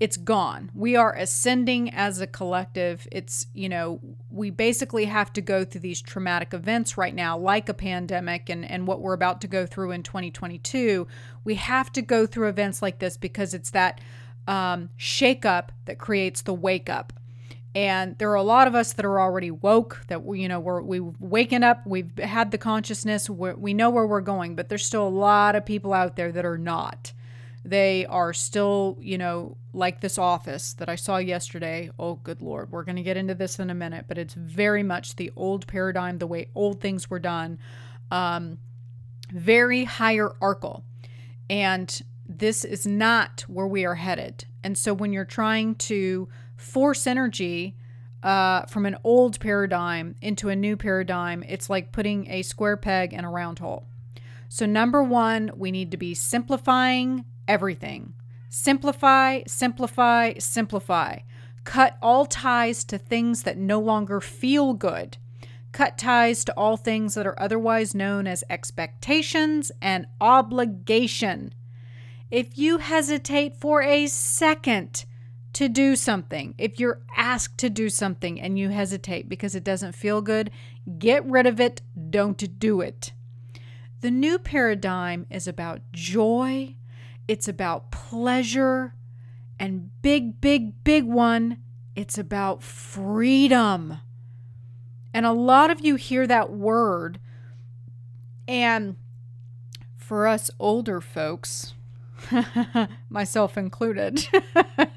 it's 0.00 0.16
gone. 0.16 0.70
We 0.74 0.96
are 0.96 1.14
ascending 1.14 1.90
as 1.90 2.22
a 2.22 2.26
collective. 2.26 3.06
It's, 3.12 3.46
you 3.52 3.68
know, 3.68 4.00
we 4.30 4.48
basically 4.48 5.04
have 5.04 5.30
to 5.34 5.42
go 5.42 5.62
through 5.62 5.82
these 5.82 6.00
traumatic 6.00 6.54
events 6.54 6.96
right 6.96 7.14
now, 7.14 7.36
like 7.36 7.68
a 7.68 7.74
pandemic 7.74 8.48
and, 8.48 8.64
and 8.64 8.86
what 8.86 9.02
we're 9.02 9.12
about 9.12 9.42
to 9.42 9.46
go 9.46 9.66
through 9.66 9.90
in 9.90 10.02
2022. 10.02 11.06
We 11.44 11.54
have 11.56 11.92
to 11.92 12.00
go 12.00 12.26
through 12.26 12.48
events 12.48 12.80
like 12.80 12.98
this 12.98 13.18
because 13.18 13.52
it's 13.52 13.70
that 13.72 14.00
um, 14.48 14.88
shake 14.96 15.44
up 15.44 15.70
that 15.84 15.98
creates 15.98 16.40
the 16.42 16.54
wake 16.54 16.88
up. 16.88 17.12
And 17.74 18.16
there 18.18 18.30
are 18.30 18.36
a 18.36 18.42
lot 18.42 18.66
of 18.68 18.74
us 18.74 18.94
that 18.94 19.04
are 19.04 19.20
already 19.20 19.50
woke, 19.50 20.02
that 20.08 20.24
we, 20.24 20.40
you 20.40 20.48
know, 20.48 20.58
we're 20.58 20.80
we've 20.80 21.14
waken 21.20 21.62
up, 21.62 21.86
we've 21.86 22.18
had 22.18 22.50
the 22.50 22.58
consciousness, 22.58 23.30
we 23.30 23.74
know 23.74 23.90
where 23.90 24.06
we're 24.06 24.22
going, 24.22 24.56
but 24.56 24.68
there's 24.68 24.84
still 24.84 25.06
a 25.06 25.08
lot 25.08 25.54
of 25.54 25.64
people 25.64 25.92
out 25.92 26.16
there 26.16 26.32
that 26.32 26.44
are 26.44 26.58
not. 26.58 27.12
They 27.64 28.06
are 28.06 28.32
still, 28.32 28.96
you 29.00 29.18
know, 29.18 29.56
like 29.72 30.00
this 30.00 30.16
office 30.16 30.72
that 30.74 30.88
I 30.88 30.94
saw 30.96 31.18
yesterday. 31.18 31.90
Oh, 31.98 32.14
good 32.14 32.40
Lord. 32.40 32.70
We're 32.70 32.84
going 32.84 32.96
to 32.96 33.02
get 33.02 33.18
into 33.18 33.34
this 33.34 33.58
in 33.58 33.68
a 33.68 33.74
minute, 33.74 34.06
but 34.08 34.16
it's 34.16 34.34
very 34.34 34.82
much 34.82 35.16
the 35.16 35.30
old 35.36 35.66
paradigm, 35.66 36.18
the 36.18 36.26
way 36.26 36.48
old 36.54 36.80
things 36.80 37.10
were 37.10 37.18
done. 37.18 37.58
Um, 38.10 38.58
very 39.30 39.84
hierarchical. 39.84 40.84
And 41.50 42.02
this 42.26 42.64
is 42.64 42.86
not 42.86 43.42
where 43.48 43.66
we 43.66 43.84
are 43.84 43.96
headed. 43.96 44.44
And 44.64 44.78
so 44.78 44.94
when 44.94 45.12
you're 45.12 45.24
trying 45.24 45.74
to 45.76 46.28
force 46.56 47.06
energy 47.06 47.76
uh, 48.22 48.62
from 48.66 48.86
an 48.86 48.96
old 49.04 49.40
paradigm 49.40 50.14
into 50.22 50.48
a 50.48 50.56
new 50.56 50.76
paradigm, 50.76 51.44
it's 51.48 51.68
like 51.68 51.92
putting 51.92 52.30
a 52.30 52.42
square 52.42 52.76
peg 52.76 53.12
in 53.12 53.24
a 53.24 53.30
round 53.30 53.58
hole. 53.58 53.86
So, 54.52 54.66
number 54.66 55.00
one, 55.00 55.52
we 55.54 55.70
need 55.70 55.92
to 55.92 55.96
be 55.96 56.12
simplifying 56.12 57.24
everything. 57.46 58.14
Simplify, 58.48 59.42
simplify, 59.46 60.32
simplify. 60.38 61.20
Cut 61.62 61.96
all 62.02 62.26
ties 62.26 62.82
to 62.86 62.98
things 62.98 63.44
that 63.44 63.56
no 63.56 63.78
longer 63.78 64.20
feel 64.20 64.74
good. 64.74 65.18
Cut 65.70 65.96
ties 65.96 66.44
to 66.46 66.54
all 66.56 66.76
things 66.76 67.14
that 67.14 67.28
are 67.28 67.40
otherwise 67.40 67.94
known 67.94 68.26
as 68.26 68.42
expectations 68.50 69.70
and 69.80 70.08
obligation. 70.20 71.54
If 72.28 72.58
you 72.58 72.78
hesitate 72.78 73.56
for 73.56 73.82
a 73.82 74.08
second 74.08 75.04
to 75.52 75.68
do 75.68 75.94
something, 75.94 76.56
if 76.58 76.80
you're 76.80 77.02
asked 77.16 77.58
to 77.58 77.70
do 77.70 77.88
something 77.88 78.40
and 78.40 78.58
you 78.58 78.70
hesitate 78.70 79.28
because 79.28 79.54
it 79.54 79.62
doesn't 79.62 79.94
feel 79.94 80.20
good, 80.20 80.50
get 80.98 81.24
rid 81.24 81.46
of 81.46 81.60
it. 81.60 81.82
Don't 82.10 82.58
do 82.58 82.80
it. 82.80 83.12
The 84.00 84.10
new 84.10 84.38
paradigm 84.38 85.26
is 85.30 85.46
about 85.46 85.80
joy 85.92 86.76
it's 87.30 87.46
about 87.46 87.92
pleasure. 87.92 88.92
And 89.60 89.90
big, 90.02 90.40
big, 90.40 90.82
big 90.82 91.04
one, 91.04 91.58
it's 91.94 92.18
about 92.18 92.60
freedom. 92.60 93.98
And 95.14 95.24
a 95.24 95.30
lot 95.30 95.70
of 95.70 95.80
you 95.80 95.94
hear 95.94 96.26
that 96.26 96.50
word. 96.50 97.20
And 98.48 98.96
for 99.96 100.26
us 100.26 100.50
older 100.58 101.00
folks, 101.00 101.74
myself 103.08 103.56
included, 103.56 104.26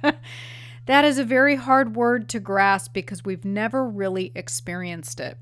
that 0.88 1.06
is 1.06 1.20
a 1.20 1.24
very 1.24 1.58
hard 1.58 1.96
word 1.96 2.28
to 2.30 2.40
grasp 2.40 2.94
because 2.94 3.24
we've 3.24 3.46
never 3.46 3.88
really 3.88 4.32
experienced 4.34 5.20
it. 5.20 5.38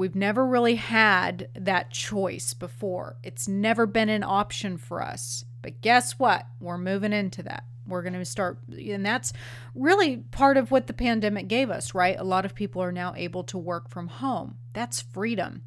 We've 0.00 0.14
never 0.14 0.46
really 0.46 0.76
had 0.76 1.50
that 1.54 1.90
choice 1.90 2.54
before. 2.54 3.18
It's 3.22 3.46
never 3.46 3.84
been 3.84 4.08
an 4.08 4.24
option 4.24 4.78
for 4.78 5.02
us 5.02 5.44
But 5.60 5.82
guess 5.82 6.18
what? 6.18 6.46
We're 6.58 6.78
moving 6.78 7.12
into 7.12 7.42
that. 7.42 7.64
We're 7.86 8.00
going 8.00 8.14
to 8.14 8.24
start, 8.24 8.60
and 8.68 9.04
that's 9.04 9.34
really 9.74 10.16
part 10.16 10.56
of 10.56 10.70
what 10.70 10.86
the 10.86 10.94
pandemic 10.94 11.48
gave 11.48 11.68
us, 11.68 11.94
right? 11.94 12.16
A 12.18 12.24
lot 12.24 12.46
of 12.46 12.54
people 12.54 12.82
are 12.82 12.92
now 12.92 13.12
able 13.14 13.44
to 13.44 13.58
work 13.58 13.90
from 13.90 14.08
home. 14.08 14.56
That's 14.72 15.02
freedom. 15.02 15.64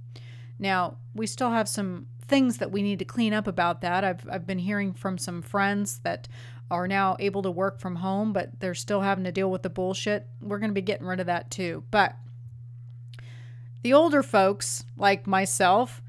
Now, 0.58 0.98
we 1.14 1.28
still 1.28 1.52
have 1.52 1.70
some 1.70 2.08
things 2.28 2.58
that 2.58 2.72
we 2.72 2.82
need 2.82 2.98
to 3.00 3.06
clean 3.06 3.34
up 3.34 3.46
about 3.46 3.82
that. 3.82 4.04
I've, 4.04 4.28
I've 4.28 4.48
been 4.48 4.58
hearing 4.58 4.94
from 4.94 5.20
some 5.20 5.44
friends 5.44 6.00
that 6.00 6.28
are 6.72 6.88
now 6.88 7.18
able 7.20 7.44
to 7.44 7.52
work 7.52 7.80
from 7.80 7.98
home, 7.98 8.34
but 8.34 8.60
they're 8.62 8.74
still 8.74 9.02
having 9.02 9.26
to 9.26 9.32
deal 9.32 9.52
with 9.52 9.62
the 9.62 9.70
bullshit. 9.70 10.26
We're 10.42 10.58
going 10.58 10.72
to 10.72 10.74
be 10.74 10.82
getting 10.82 11.06
rid 11.06 11.20
of 11.20 11.28
that 11.28 11.52
too. 11.52 11.84
But 11.92 12.16
the 13.84 13.94
older 13.94 14.24
folks, 14.24 14.84
like 14.98 15.28
myself, 15.28 16.02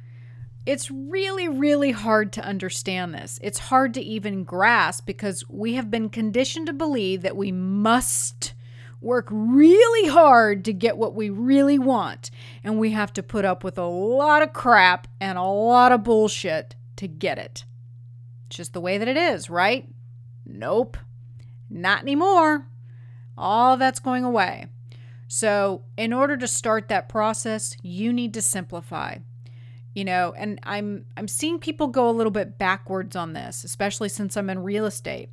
it's 0.65 0.91
really, 0.91 1.49
really 1.49 1.91
hard 1.91 2.33
to 2.35 2.45
understand 2.45 3.13
this. 3.13 3.39
It's 3.43 3.59
hard 3.59 3.93
to 3.95 4.01
even 4.01 4.45
grasp 4.45 5.05
because 5.05 5.45
we 5.49 5.75
have 5.75 5.91
been 5.91 6.09
conditioned 6.09 6.67
to 6.69 6.73
believe 6.73 7.23
that 7.23 7.37
we 7.37 7.53
must 7.53 8.55
work 9.01 9.29
really 9.31 10.09
hard 10.09 10.65
to 10.65 10.73
get 10.73 10.97
what 10.97 11.15
we 11.15 11.29
really 11.29 11.79
want. 11.79 12.31
And 12.63 12.79
we 12.79 12.93
have 12.93 13.13
to 13.15 13.23
put 13.23 13.45
up 13.45 13.63
with 13.63 13.77
a 13.77 13.87
lot 13.87 14.43
of 14.43 14.55
crap 14.55 15.07
and 15.21 15.37
a 15.37 15.43
lot 15.43 15.93
of 15.93 16.05
bullshit 16.05 16.75
to 16.97 17.07
get 17.07 17.39
it. 17.39 17.65
It's 18.47 18.57
just 18.57 18.73
the 18.73 18.81
way 18.81 18.97
that 18.97 19.09
it 19.09 19.19
is, 19.19 19.51
right? 19.51 19.87
Nope, 20.47 20.97
not 21.69 22.01
anymore. 22.01 22.67
All 23.37 23.77
that's 23.77 24.01
going 24.01 24.25
away. 24.25 24.69
So, 25.29 25.83
in 25.97 26.13
order 26.13 26.37
to 26.37 26.47
start 26.47 26.89
that 26.89 27.09
process, 27.09 27.77
you 27.83 28.13
need 28.13 28.35
to 28.35 28.43
simplify. 28.43 29.19
You 29.95 30.05
know 30.05 30.35
and 30.37 30.59
i'm 30.65 31.05
i'm 31.17 31.29
seeing 31.29 31.61
people 31.61 31.87
go 31.87 32.11
a 32.11 32.11
little 32.11 32.33
bit 32.33 32.59
backwards 32.59 33.15
on 33.15 33.33
this 33.33 33.63
especially 33.63 34.09
since 34.09 34.37
i'm 34.37 34.51
in 34.51 34.59
real 34.59 34.87
estate. 34.87 35.31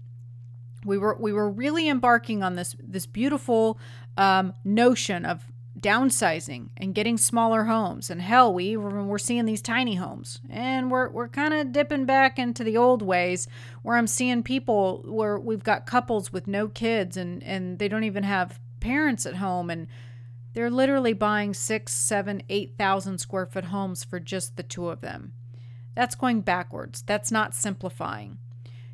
We 0.85 0.99
were 0.99 1.17
we 1.19 1.33
were 1.33 1.49
really 1.49 1.89
embarking 1.89 2.43
on 2.43 2.55
this 2.55 2.75
this 2.79 3.07
beautiful 3.07 3.79
um, 4.17 4.53
notion 4.63 5.25
of 5.25 5.45
downsizing 5.79 6.69
and 6.77 6.93
getting 6.93 7.17
smaller 7.17 7.63
homes. 7.63 8.09
And 8.09 8.21
hell 8.21 8.53
we 8.53 8.77
we're 8.77 9.17
seeing 9.17 9.45
these 9.45 9.61
tiny 9.61 9.95
homes. 9.95 10.41
And 10.49 10.91
we're 10.91 11.09
we're 11.09 11.27
kind 11.27 11.53
of 11.53 11.71
dipping 11.71 12.05
back 12.05 12.37
into 12.37 12.63
the 12.63 12.77
old 12.77 13.01
ways 13.01 13.47
where 13.81 13.97
i'm 13.97 14.07
seeing 14.07 14.43
people 14.43 15.03
where 15.07 15.39
we've 15.39 15.63
got 15.63 15.85
couples 15.87 16.31
with 16.31 16.47
no 16.47 16.67
kids 16.67 17.17
and 17.17 17.41
and 17.43 17.79
they 17.79 17.87
don't 17.87 18.03
even 18.03 18.23
have 18.23 18.59
parents 18.81 19.25
at 19.25 19.35
home 19.35 19.69
and 19.69 19.87
they're 20.53 20.69
literally 20.69 21.13
buying 21.13 21.53
six, 21.53 21.93
seven, 21.93 22.43
eight 22.49 22.75
thousand 22.77 23.19
square 23.19 23.45
foot 23.45 23.65
homes 23.65 24.03
for 24.03 24.19
just 24.19 24.57
the 24.57 24.63
two 24.63 24.89
of 24.89 24.99
them. 24.99 25.31
That's 25.95 26.15
going 26.15 26.41
backwards. 26.41 27.03
That's 27.03 27.31
not 27.31 27.55
simplifying. 27.55 28.37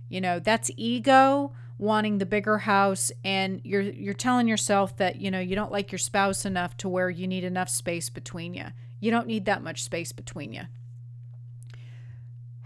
You 0.08 0.22
know, 0.22 0.40
that's 0.40 0.70
ego 0.78 1.54
wanting 1.80 2.18
the 2.18 2.26
bigger 2.26 2.60
house 2.60 3.12
and 3.24 3.62
you're 3.64 3.82
you're 3.82 4.14
telling 4.14 4.48
yourself 4.48 4.98
that, 4.98 5.20
you 5.20 5.32
know, 5.32 5.40
you 5.40 5.56
don't 5.56 5.72
like 5.72 5.92
your 5.92 6.00
spouse 6.00 6.46
enough 6.46 6.78
to 6.78 6.90
where 6.90 7.10
you 7.10 7.28
need 7.28 7.44
enough 7.44 7.70
space 7.70 8.10
between 8.10 8.54
you. 8.54 8.66
You 9.00 9.10
don't 9.12 9.28
need 9.28 9.46
that 9.46 9.64
much 9.64 9.84
space 9.84 10.12
between 10.12 10.54
you 10.54 10.64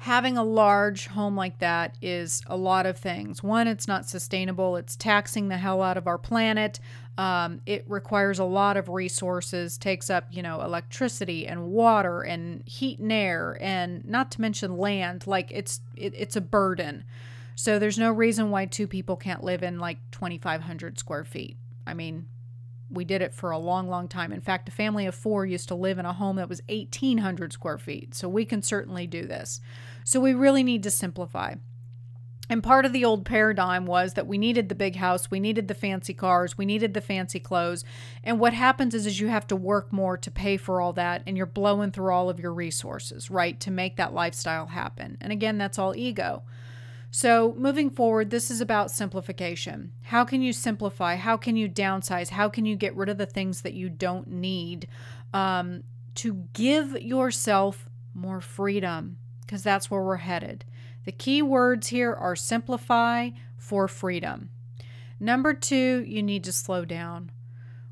having 0.02 0.36
a 0.36 0.44
large 0.44 1.06
home 1.06 1.36
like 1.36 1.60
that 1.60 1.96
is 2.02 2.42
a 2.48 2.58
lot 2.58 2.88
of 2.88 2.98
things. 2.98 3.44
One, 3.44 3.68
it's 3.68 3.88
not 3.88 4.10
sustainable, 4.10 4.76
it's 4.76 4.96
taxing 4.96 5.48
the 5.48 5.58
hell 5.58 5.84
out 5.84 5.96
of 5.96 6.08
our 6.08 6.18
planet. 6.18 6.80
Um, 7.20 7.62
it 7.68 7.86
requires 7.88 8.40
a 8.40 8.44
lot 8.44 8.78
of 8.78 8.90
resources, 8.90 9.78
takes 9.78 10.10
up, 10.10 10.26
you 10.32 10.42
know, 10.42 10.62
electricity 10.62 11.46
and 11.46 11.68
water 11.68 12.24
and 12.24 12.64
heat 12.66 12.98
and 12.98 13.12
air, 13.12 13.60
and 13.62 14.04
not 14.04 14.32
to 14.32 14.42
mention 14.42 14.76
land. 14.76 15.28
Like 15.28 15.52
it's 15.52 15.82
it, 15.96 16.16
it's 16.18 16.36
a 16.36 16.42
burden. 16.42 17.04
So 17.54 17.78
there's 17.78 18.00
no 18.00 18.12
reason 18.12 18.50
why 18.50 18.66
two 18.66 18.88
people 18.88 19.18
can't 19.18 19.44
live 19.44 19.62
in 19.62 19.78
like 19.78 20.00
2,500 20.10 20.98
square 20.98 21.26
feet. 21.26 21.58
I 21.86 21.94
mean, 21.94 22.26
we 22.92 23.06
did 23.06 23.22
it 23.22 23.34
for 23.34 23.52
a 23.52 23.58
long, 23.58 23.88
long 23.88 24.08
time. 24.08 24.32
In 24.32 24.42
fact, 24.42 24.68
a 24.68 24.72
family 24.72 25.06
of 25.06 25.16
four 25.16 25.46
used 25.46 25.68
to 25.70 25.76
live 25.76 25.98
in 25.98 26.06
a 26.06 26.14
home 26.14 26.36
that 26.36 26.50
was 26.50 26.62
1,800 26.68 27.54
square 27.54 27.78
feet. 27.78 28.14
So 28.14 28.28
we 28.28 28.46
can 28.46 28.62
certainly 28.62 29.08
do 29.08 29.26
this. 29.26 29.62
So 30.04 30.20
we 30.20 30.34
really 30.34 30.64
need 30.64 30.84
to 30.84 30.92
simplify. 30.92 31.56
And 32.52 32.62
part 32.62 32.86
of 32.86 32.92
the 32.92 33.06
old 33.06 33.24
paradigm 33.24 33.86
was 33.86 34.16
that 34.16 34.28
we 34.28 34.38
needed 34.38 34.68
the 34.68 34.76
big 34.76 34.98
house, 34.98 35.32
we 35.32 35.40
needed 35.40 35.70
the 35.70 35.74
fancy 35.74 36.14
cars, 36.14 36.58
we 36.58 36.66
needed 36.66 36.94
the 36.94 37.00
fancy 37.00 37.40
clothes. 37.40 37.86
And 38.26 38.42
what 38.42 38.54
happens 38.54 38.94
is, 38.94 39.06
is 39.06 39.22
you 39.22 39.30
have 39.30 39.48
to 39.48 39.56
work 39.56 39.94
more 39.94 40.18
to 40.18 40.30
pay 40.30 40.58
for 40.58 40.82
all 40.82 40.92
that 40.94 41.24
and 41.26 41.38
you're 41.38 41.46
blowing 41.46 41.92
through 41.92 42.12
all 42.12 42.30
of 42.30 42.42
your 42.42 42.54
resources, 42.54 43.32
right, 43.32 43.58
to 43.62 43.72
make 43.72 43.96
that 43.96 44.14
lifestyle 44.14 44.66
happen. 44.66 45.18
And 45.22 45.32
again, 45.32 45.58
that's 45.58 45.80
all 45.80 45.96
ego. 45.96 46.44
So, 47.10 47.54
moving 47.58 47.90
forward, 47.90 48.32
this 48.32 48.52
is 48.52 48.60
about 48.60 48.92
simplification. 48.92 49.94
How 50.04 50.26
can 50.26 50.42
you 50.42 50.52
simplify? 50.52 51.16
How 51.16 51.38
can 51.38 51.56
you 51.56 51.70
downsize? 51.70 52.30
How 52.30 52.50
can 52.50 52.66
you 52.66 52.76
get 52.76 52.96
rid 52.98 53.08
of 53.08 53.18
the 53.18 53.26
things 53.26 53.62
that 53.62 53.74
you 53.74 53.90
don't 53.90 54.28
need 54.28 54.88
um, 55.34 55.84
to 56.16 56.48
give 56.54 57.02
yourself 57.02 57.90
more 58.14 58.42
freedom? 58.42 59.18
Because 59.52 59.64
that's 59.64 59.92
where 59.92 60.02
we're 60.02 60.16
headed. 60.16 60.64
The 61.04 61.12
key 61.12 61.42
words 61.42 61.88
here 61.88 62.14
are 62.14 62.38
simplify 62.38 63.32
for 63.58 63.90
freedom. 63.90 64.50
Number 65.20 65.54
two, 65.54 66.06
you 66.08 66.24
need 66.24 66.46
to 66.46 66.54
slow 66.54 66.86
down. 66.86 67.32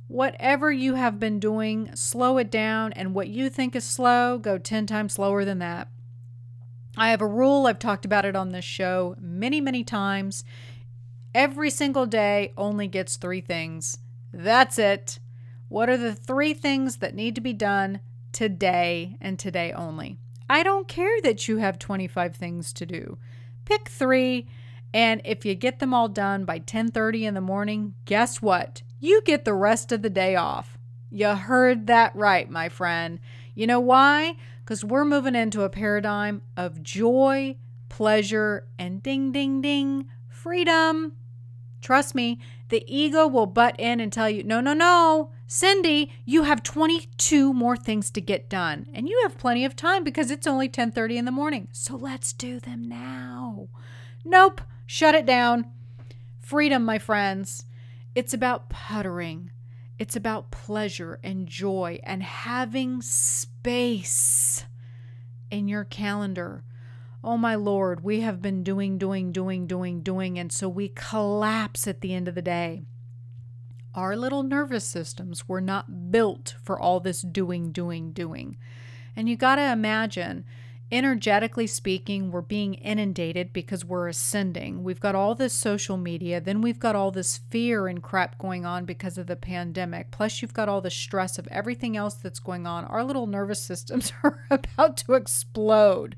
Whatever 0.08 0.72
you 0.72 0.95
have 0.95 1.19
been 1.19 1.38
doing, 1.38 1.93
slow 1.95 2.38
it 2.38 2.50
down, 2.50 2.93
and 2.93 3.13
what 3.13 3.28
you 3.28 3.50
think 3.50 3.76
is 3.76 3.84
slow, 3.84 4.38
go 4.38 4.58
10 4.58 4.86
times 4.86 5.12
slower 5.12 5.43
than 5.43 5.60
that. 5.60 5.89
I 6.95 7.10
have 7.10 7.19
a 7.19 7.28
rule, 7.28 7.67
I've 7.67 7.78
talked 7.78 8.06
about 8.06 8.24
it 8.24 8.38
on 8.38 8.54
this 8.54 8.63
show 8.63 9.17
many, 9.19 9.60
many 9.60 9.84
times. 9.84 10.45
Every 11.36 11.72
single 11.72 12.06
day 12.06 12.54
only 12.56 12.88
gets 12.88 13.17
three 13.17 13.41
things. 13.41 13.98
That's 14.32 14.80
it. 14.80 15.19
What 15.67 15.89
are 15.89 15.98
the 15.98 16.15
three 16.15 16.54
things 16.54 17.00
that 17.00 17.15
need 17.15 17.36
to 17.36 17.41
be 17.41 17.52
done 17.52 18.00
today 18.32 19.17
and 19.19 19.38
today 19.38 19.74
only? 19.74 20.19
I 20.49 20.63
don't 20.63 20.88
care 20.88 21.21
that 21.21 21.47
you 21.47 21.57
have 21.57 21.77
25 21.77 22.35
things 22.35 22.73
to 22.73 22.85
do. 22.85 23.17
Pick 23.65 23.89
3 23.89 24.47
and 24.91 25.21
if 25.23 25.45
you 25.45 25.53
get 25.53 25.77
them 25.77 25.93
all 25.93 26.07
done 26.07 26.45
by 26.45 26.57
10:30 26.57 27.25
in 27.25 27.35
the 27.35 27.41
morning, 27.41 27.93
guess 28.05 28.41
what? 28.41 28.81
You 28.99 29.21
get 29.21 29.45
the 29.45 29.53
rest 29.53 29.91
of 29.91 30.01
the 30.01 30.09
day 30.09 30.35
off. 30.35 30.79
You 31.12 31.27
heard 31.27 31.85
that 31.85 32.15
right, 32.15 32.49
my 32.49 32.69
friend. 32.69 33.19
You 33.53 33.67
know 33.67 33.79
why? 33.79 34.35
because 34.69 34.85
we're 34.85 35.03
moving 35.03 35.33
into 35.33 35.63
a 35.63 35.69
paradigm 35.69 36.43
of 36.55 36.83
joy, 36.83 37.55
pleasure, 37.89 38.67
and 38.77 39.01
ding, 39.01 39.31
ding, 39.31 39.63
ding, 39.63 40.07
freedom. 40.27 41.12
Trust 41.81 42.13
me, 42.13 42.39
the 42.67 42.83
ego 42.85 43.25
will 43.25 43.47
butt 43.47 43.75
in 43.79 43.99
and 43.99 44.13
tell 44.13 44.29
you, 44.29 44.43
no, 44.43 44.62
no, 44.62 44.75
no, 44.75 45.31
Cindy, 45.51 46.12
you 46.25 46.43
have 46.43 46.62
22 46.62 47.53
more 47.53 47.75
things 47.75 48.12
to 48.12 48.21
get 48.21 48.51
done. 48.51 48.85
And 48.93 49.09
you 49.09 49.19
have 49.23 49.39
plenty 49.39 49.65
of 49.65 49.75
time 49.75 50.03
because 50.03 50.29
it's 50.29 50.45
only 50.45 50.69
10:30 50.69 51.17
in 51.17 51.25
the 51.25 51.31
morning. 51.31 51.69
So 51.71 51.95
let's 51.95 52.33
do 52.33 52.59
them 52.59 52.88
now. 52.88 53.67
Nope, 54.23 54.62
shut 54.85 55.15
it 55.15 55.25
down. 55.25 55.65
Freedom, 56.39 56.85
my 56.85 56.99
friends. 56.99 57.65
It's 58.13 58.31
about 58.31 58.69
puttering. 58.69 59.49
It's 59.97 60.15
about 60.15 60.51
pleasure 60.51 61.19
and 61.23 61.47
joy 61.47 61.99
and 62.03 62.21
having 62.21 63.01
space 63.01 64.65
in 65.49 65.67
your 65.67 65.83
calendar. 65.83 66.63
Oh 67.23 67.38
my 67.38 67.55
Lord, 67.55 68.03
we 68.03 68.19
have 68.21 68.39
been 68.39 68.63
doing, 68.63 68.99
doing, 68.99 69.31
doing, 69.31 69.65
doing, 69.65 70.01
doing, 70.03 70.38
and 70.38 70.51
so 70.51 70.69
we 70.69 70.89
collapse 70.89 71.88
at 71.88 72.01
the 72.01 72.13
end 72.13 72.27
of 72.27 72.35
the 72.35 72.43
day. 72.43 72.83
Our 73.95 74.15
little 74.15 74.43
nervous 74.43 74.86
systems 74.86 75.47
were 75.47 75.62
not 75.62 76.12
built 76.12 76.56
for 76.63 76.80
all 76.80 76.99
this 76.99 77.21
doing, 77.21 77.71
doing, 77.71 78.12
doing. 78.12 78.58
And 79.15 79.28
you 79.28 79.36
got 79.36 79.56
to 79.56 79.71
imagine 79.71 80.45
energetically 80.91 81.67
speaking, 81.67 82.32
we're 82.32 82.41
being 82.41 82.73
inundated 82.75 83.54
because 83.54 83.86
we're 83.86 84.08
ascending. 84.08 84.84
We've 84.84 84.99
got 84.99 85.15
all 85.15 85.36
this 85.36 85.54
social 85.54 85.97
media, 85.97 86.41
then 86.41 86.62
we've 86.62 86.80
got 86.80 86.95
all 86.95 87.12
this 87.12 87.38
fear 87.49 87.88
and 87.88 88.02
crap 88.02 88.38
going 88.38 88.65
on 88.65 88.86
because 88.86 89.17
of 89.17 89.28
the 89.28 89.36
pandemic. 89.36 90.12
Plus, 90.12 90.41
you've 90.41 90.54
got 90.54 90.69
all 90.69 90.82
the 90.82 90.89
stress 90.89 91.38
of 91.38 91.47
everything 91.47 91.95
else 91.95 92.15
that's 92.15 92.39
going 92.39 92.65
on. 92.65 92.86
Our 92.86 93.04
little 93.04 93.28
nervous 93.28 93.62
systems 93.62 94.12
are 94.23 94.45
about 94.49 94.97
to 94.97 95.13
explode. 95.13 96.15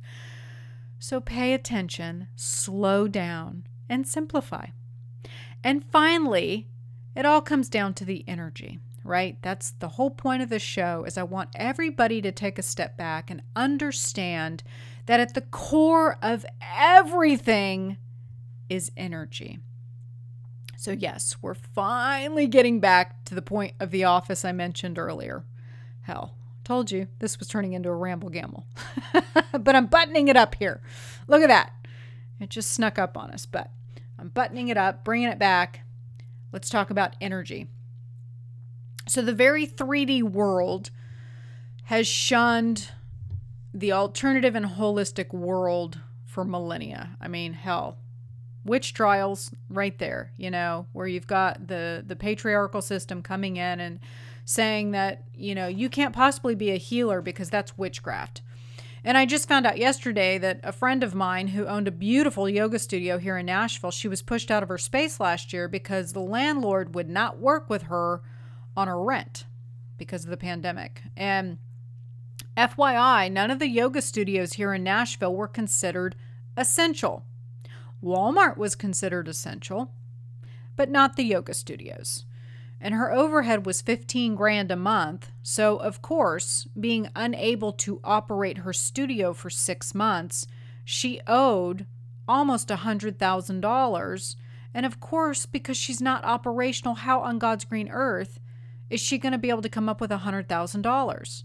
So 1.00 1.20
pay 1.20 1.54
attention, 1.54 2.28
slow 2.36 3.08
down, 3.08 3.66
and 3.90 4.08
simplify. 4.08 4.68
And 5.64 5.84
finally, 5.84 6.68
it 7.16 7.26
all 7.26 7.42
comes 7.42 7.70
down 7.70 7.94
to 7.96 8.06
the 8.06 8.24
energy 8.28 8.80
right? 9.04 9.38
That's 9.42 9.72
the 9.72 9.90
whole 9.90 10.12
point 10.12 10.44
of 10.44 10.50
the 10.50 10.60
show 10.60 11.04
is 11.06 11.18
I 11.18 11.24
want 11.24 11.50
everybody 11.56 12.22
to 12.22 12.32
take 12.32 12.60
a 12.60 12.64
step 12.64 12.98
back 12.98 13.30
and 13.30 13.42
understand 13.56 14.64
that 15.06 15.20
at 15.20 15.34
the 15.34 15.42
core 15.42 16.18
of 16.22 16.46
everything 16.62 17.98
is 18.70 18.92
energy. 18.96 19.60
So 20.78 20.92
yes, 20.92 21.36
we're 21.42 21.54
finally 21.54 22.48
getting 22.48 22.80
back 22.80 23.24
to 23.26 23.36
the 23.36 23.42
point 23.42 23.74
of 23.80 23.92
the 23.92 24.04
office 24.04 24.46
I 24.46 24.52
mentioned 24.52 24.98
earlier. 24.98 25.46
Hell, 26.02 26.36
told 26.64 26.92
you 26.92 27.08
this 27.20 27.38
was 27.38 27.48
turning 27.48 27.74
into 27.74 27.90
a 27.90 27.96
ramble 27.96 28.30
gamble. 28.30 28.66
but 29.52 29.76
I'm 29.76 29.88
buttoning 29.88 30.28
it 30.28 30.38
up 30.38 30.56
here. 30.56 30.82
Look 31.28 31.42
at 31.42 31.50
that. 31.50 31.74
It 32.40 32.50
just 32.50 32.72
snuck 32.72 32.98
up 32.98 33.18
on 33.18 33.32
us, 33.32 33.46
but 33.46 33.70
I'm 34.18 34.30
buttoning 34.30 34.70
it 34.70 34.78
up, 34.78 35.04
bringing 35.04 35.28
it 35.28 35.38
back. 35.38 35.82
Let's 36.52 36.70
talk 36.70 36.90
about 36.90 37.16
energy. 37.22 37.68
So, 39.08 39.22
the 39.22 39.34
very 39.34 39.66
3D 39.66 40.24
world 40.24 40.92
has 41.86 42.08
shunned 42.08 42.90
the 43.74 43.92
alternative 43.92 44.56
and 44.56 44.66
holistic 44.66 45.34
world 45.34 46.00
for 46.26 46.46
millennia. 46.46 47.18
I 47.20 47.28
mean, 47.28 47.54
hell, 47.54 47.98
witch 48.64 48.94
trials 48.94 49.52
right 49.70 49.98
there, 49.98 50.32
you 50.38 50.52
know, 50.52 50.88
where 50.94 51.08
you've 51.08 51.28
got 51.28 51.68
the 51.68 52.04
the 52.06 52.16
patriarchal 52.16 52.82
system 52.82 53.22
coming 53.22 53.58
in 53.58 53.80
and 53.80 54.00
saying 54.46 54.92
that, 54.92 55.24
you 55.34 55.56
know, 55.56 55.68
you 55.68 55.90
can't 55.90 56.14
possibly 56.14 56.56
be 56.56 56.72
a 56.72 56.78
healer 56.78 57.22
because 57.22 57.50
that's 57.50 57.78
witchcraft. 57.78 58.42
And 59.04 59.18
I 59.18 59.26
just 59.26 59.48
found 59.48 59.66
out 59.66 59.80
yesterday 59.80 60.38
that 60.38 60.60
a 60.64 60.72
friend 60.72 61.04
of 61.04 61.16
mine 61.16 61.50
who 61.50 61.66
owned 61.66 61.88
a 61.88 61.92
beautiful 61.92 62.48
yoga 62.48 62.78
studio 62.78 63.18
here 63.18 63.38
in 63.38 63.48
Nashville, 63.48 63.90
she 63.90 64.08
was 64.08 64.22
pushed 64.22 64.52
out 64.52 64.62
of 64.62 64.70
her 64.70 64.78
space 64.78 65.20
last 65.20 65.52
year 65.52 65.68
because 65.68 66.14
the 66.14 66.20
landlord 66.20 66.94
would 66.94 67.10
not 67.10 67.40
work 67.40 67.70
with 67.70 67.84
her 67.84 68.22
on 68.78 68.88
her 68.88 69.02
rent 69.02 69.46
because 69.98 70.24
of 70.24 70.30
the 70.30 70.38
pandemic. 70.38 71.02
And 71.18 71.58
FYI, 72.56 73.32
none 73.32 73.50
of 73.50 73.58
the 73.58 73.70
yoga 73.70 74.02
studios 74.02 74.54
here 74.54 74.74
in 74.74 74.84
Nashville 74.84 75.36
were 75.36 75.48
considered 75.48 76.16
essential. 76.56 77.26
Walmart 78.04 78.58
was 78.58 78.76
considered 78.76 79.28
essential, 79.28 79.94
but 80.76 80.90
not 80.90 81.16
the 81.16 81.24
yoga 81.24 81.54
studios. 81.54 82.26
And 82.84 82.96
her 82.96 83.14
overhead 83.14 83.66
was 83.68 83.80
15 83.82 84.34
grand 84.34 84.72
a 84.72 84.76
month. 84.76 85.32
So, 85.44 85.78
of 85.78 86.02
course, 86.02 86.68
being 86.80 87.10
unable 87.16 87.72
to 87.74 88.00
operate 88.04 88.60
her 88.60 88.74
studio 88.74 89.34
for 89.34 89.52
6 89.52 89.94
months, 89.94 90.48
she 90.84 91.22
owed 91.28 91.86
almost 92.28 92.72
a 92.72 92.78
$100,000. 92.78 94.36
And 94.74 94.86
of 94.86 95.00
course, 95.00 95.46
because 95.46 95.78
she's 95.78 96.02
not 96.02 96.26
operational, 96.26 96.96
how 96.96 97.20
on 97.22 97.38
God's 97.38 97.66
green 97.66 97.90
earth 97.90 98.40
is 98.90 99.00
she 99.00 99.20
going 99.20 99.34
to 99.34 99.38
be 99.38 99.52
able 99.52 99.62
to 99.62 99.70
come 99.70 99.88
up 99.88 100.02
with 100.02 100.12
a 100.12 100.20
$100,000? 100.20 101.44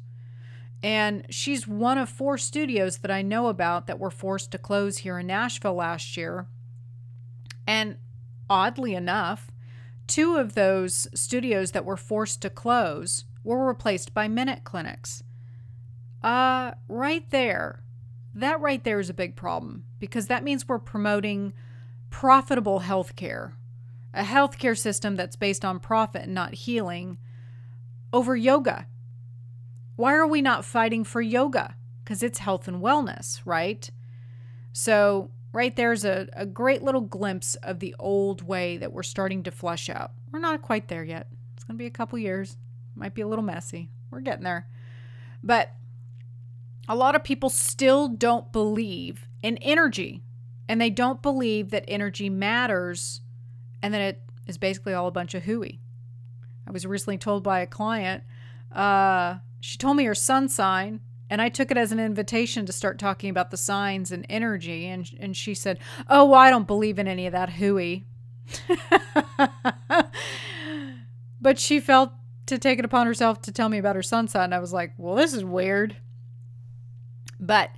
And 0.83 1.27
she's 1.29 1.69
one 1.69 1.99
of 1.99 2.09
four 2.09 2.39
studios 2.39 2.99
that 2.99 3.11
I 3.11 3.21
know 3.23 3.49
about 3.49 3.87
that 3.87 3.99
were 3.99 4.11
forced 4.11 4.53
to 4.53 4.59
close 4.59 4.99
here 4.99 5.19
in 5.19 5.27
Nashville 5.27 5.75
last 5.75 6.17
year. 6.17 6.47
And 7.67 7.97
oddly 8.49 8.95
enough, 8.95 9.51
two 10.07 10.37
of 10.37 10.55
those 10.55 11.09
studios 11.15 11.73
that 11.73 11.85
were 11.85 11.97
forced 11.97 12.43
to 12.43 12.51
close 12.51 13.25
were 13.45 13.67
replaced 13.67 14.15
by 14.15 14.29
minute 14.29 14.65
clinics. 14.65 15.23
Uh, 16.23 16.73
right 16.89 17.29
there, 17.31 17.83
that 18.35 18.61
right 18.61 18.83
there 18.85 19.01
is 19.01 19.11
a 19.11 19.15
big 19.15 19.37
problem 19.37 19.85
because 19.99 20.27
that 20.27 20.45
means 20.45 20.69
we're 20.69 20.79
promoting 20.79 21.53
profitable 22.11 22.81
healthcare, 22.81 23.53
a 24.13 24.23
healthcare 24.23 24.77
system 24.77 25.17
that's 25.17 25.37
based 25.37 25.65
on 25.65 25.79
profit 25.79 26.23
and 26.23 26.35
not 26.35 26.55
healing, 26.55 27.19
over 28.13 28.37
yoga 28.37 28.87
why 29.97 30.15
are 30.15 30.27
we 30.27 30.43
not 30.43 30.65
fighting 30.65 31.05
for 31.05 31.21
yoga? 31.21 31.75
Because 32.05 32.23
it's 32.23 32.39
health 32.39 32.69
and 32.69 32.83
wellness, 32.83 33.41
right? 33.45 33.91
So, 34.73 35.31
right 35.53 35.75
there's 35.75 36.05
a, 36.05 36.29
a 36.33 36.47
great 36.47 36.83
little 36.83 37.01
glimpse 37.01 37.55
of 37.57 37.81
the 37.81 37.95
old 37.99 38.43
way 38.43 38.77
that 38.77 38.93
we're 38.93 39.03
starting 39.03 39.43
to 39.45 39.51
flush 39.51 39.89
out. 39.89 40.13
We're 40.31 40.39
not 40.39 40.63
quite 40.63 40.89
there 40.89 41.05
yet. 41.05 41.29
It's 41.55 41.65
going 41.65 41.77
to 41.77 41.83
be 41.83 41.87
a 41.87 41.91
couple 41.91 42.19
years. 42.19 42.57
Might 42.95 43.15
be 43.15 43.23
a 43.23 43.29
little 43.29 43.45
messy. 43.45 43.91
We're 44.11 44.21
getting 44.21 44.45
there. 44.45 44.67
But 45.43 45.75
a 46.89 46.97
lot 46.97 47.15
of 47.15 47.25
people 47.25 47.51
still 47.51 48.09
don't 48.09 48.53
believe 48.53 49.29
in 49.43 49.57
energy 49.59 50.23
and 50.69 50.81
they 50.81 50.91
don't 50.91 51.23
believe 51.23 51.71
that 51.71 51.85
energy 51.89 52.29
matters 52.29 53.21
and 53.83 53.95
that 53.95 54.01
it 54.01 54.23
is 54.47 54.59
basically 54.59 54.95
all 54.95 55.07
a 55.07 55.13
bunch 55.13 55.35
of 55.35 55.45
hooey. 55.45 55.81
I 56.67 56.73
was 56.73 56.87
recently 56.87 57.19
told 57.19 57.43
by 57.43 57.61
a 57.61 57.67
client, 57.67 58.25
uh, 58.73 59.37
she 59.61 59.79
told 59.79 59.97
me 59.97 60.05
her 60.05 60.15
sun 60.15 60.49
sign, 60.49 61.01
and 61.29 61.43
I 61.43 61.49
took 61.49 61.71
it 61.71 61.77
as 61.77 61.93
an 61.93 61.99
invitation 61.99 62.67
to 62.67 62.73
start 62.73 62.99
talking 62.99 63.31
about 63.31 63.51
the 63.51 63.57
signs 63.57 64.13
and 64.13 64.25
energy. 64.29 64.87
And, 64.87 65.11
and 65.19 65.37
she 65.37 65.55
said, 65.55 65.79
Oh, 66.09 66.27
well, 66.27 66.41
I 66.41 66.51
don't 66.51 66.67
believe 66.67 66.99
in 66.99 67.09
any 67.09 67.27
of 67.27 67.33
that 67.33 67.51
hooey. 67.51 68.07
but 71.41 71.59
she 71.59 71.81
felt 71.81 72.13
to 72.47 72.59
take 72.59 72.79
it 72.79 72.85
upon 72.85 73.07
herself 73.07 73.43
to 73.43 73.53
tell 73.53 73.69
me 73.69 73.79
about 73.79 73.97
her 73.97 74.03
sun 74.03 74.29
sign. 74.29 74.53
I 74.53 74.61
was 74.61 74.73
like, 74.73 74.93
Well, 74.97 75.17
this 75.17 75.35
is 75.35 75.45
weird. 75.45 75.97
But 77.41 77.71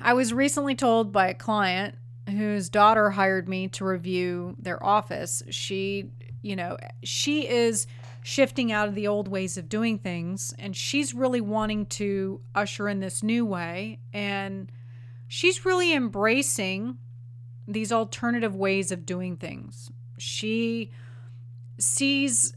I 0.00 0.12
was 0.12 0.32
recently 0.32 0.74
told 0.74 1.12
by 1.12 1.28
a 1.28 1.34
client 1.34 1.96
whose 2.28 2.68
daughter 2.68 3.10
hired 3.10 3.48
me 3.48 3.68
to 3.68 3.84
review 3.84 4.54
their 4.58 4.84
office. 4.84 5.42
She, 5.50 6.10
you 6.42 6.56
know, 6.56 6.76
she 7.02 7.48
is 7.48 7.86
shifting 8.22 8.70
out 8.70 8.88
of 8.88 8.94
the 8.94 9.06
old 9.06 9.28
ways 9.28 9.56
of 9.56 9.68
doing 9.68 9.98
things. 9.98 10.54
And 10.58 10.76
she's 10.76 11.14
really 11.14 11.40
wanting 11.40 11.86
to 11.86 12.40
usher 12.54 12.88
in 12.88 13.00
this 13.00 13.22
new 13.22 13.44
way. 13.46 14.00
And 14.12 14.70
she's 15.28 15.64
really 15.64 15.94
embracing 15.94 16.98
these 17.66 17.92
alternative 17.92 18.54
ways 18.54 18.90
of 18.90 19.06
doing 19.06 19.36
things. 19.36 19.90
She 20.18 20.90
sees 21.78 22.54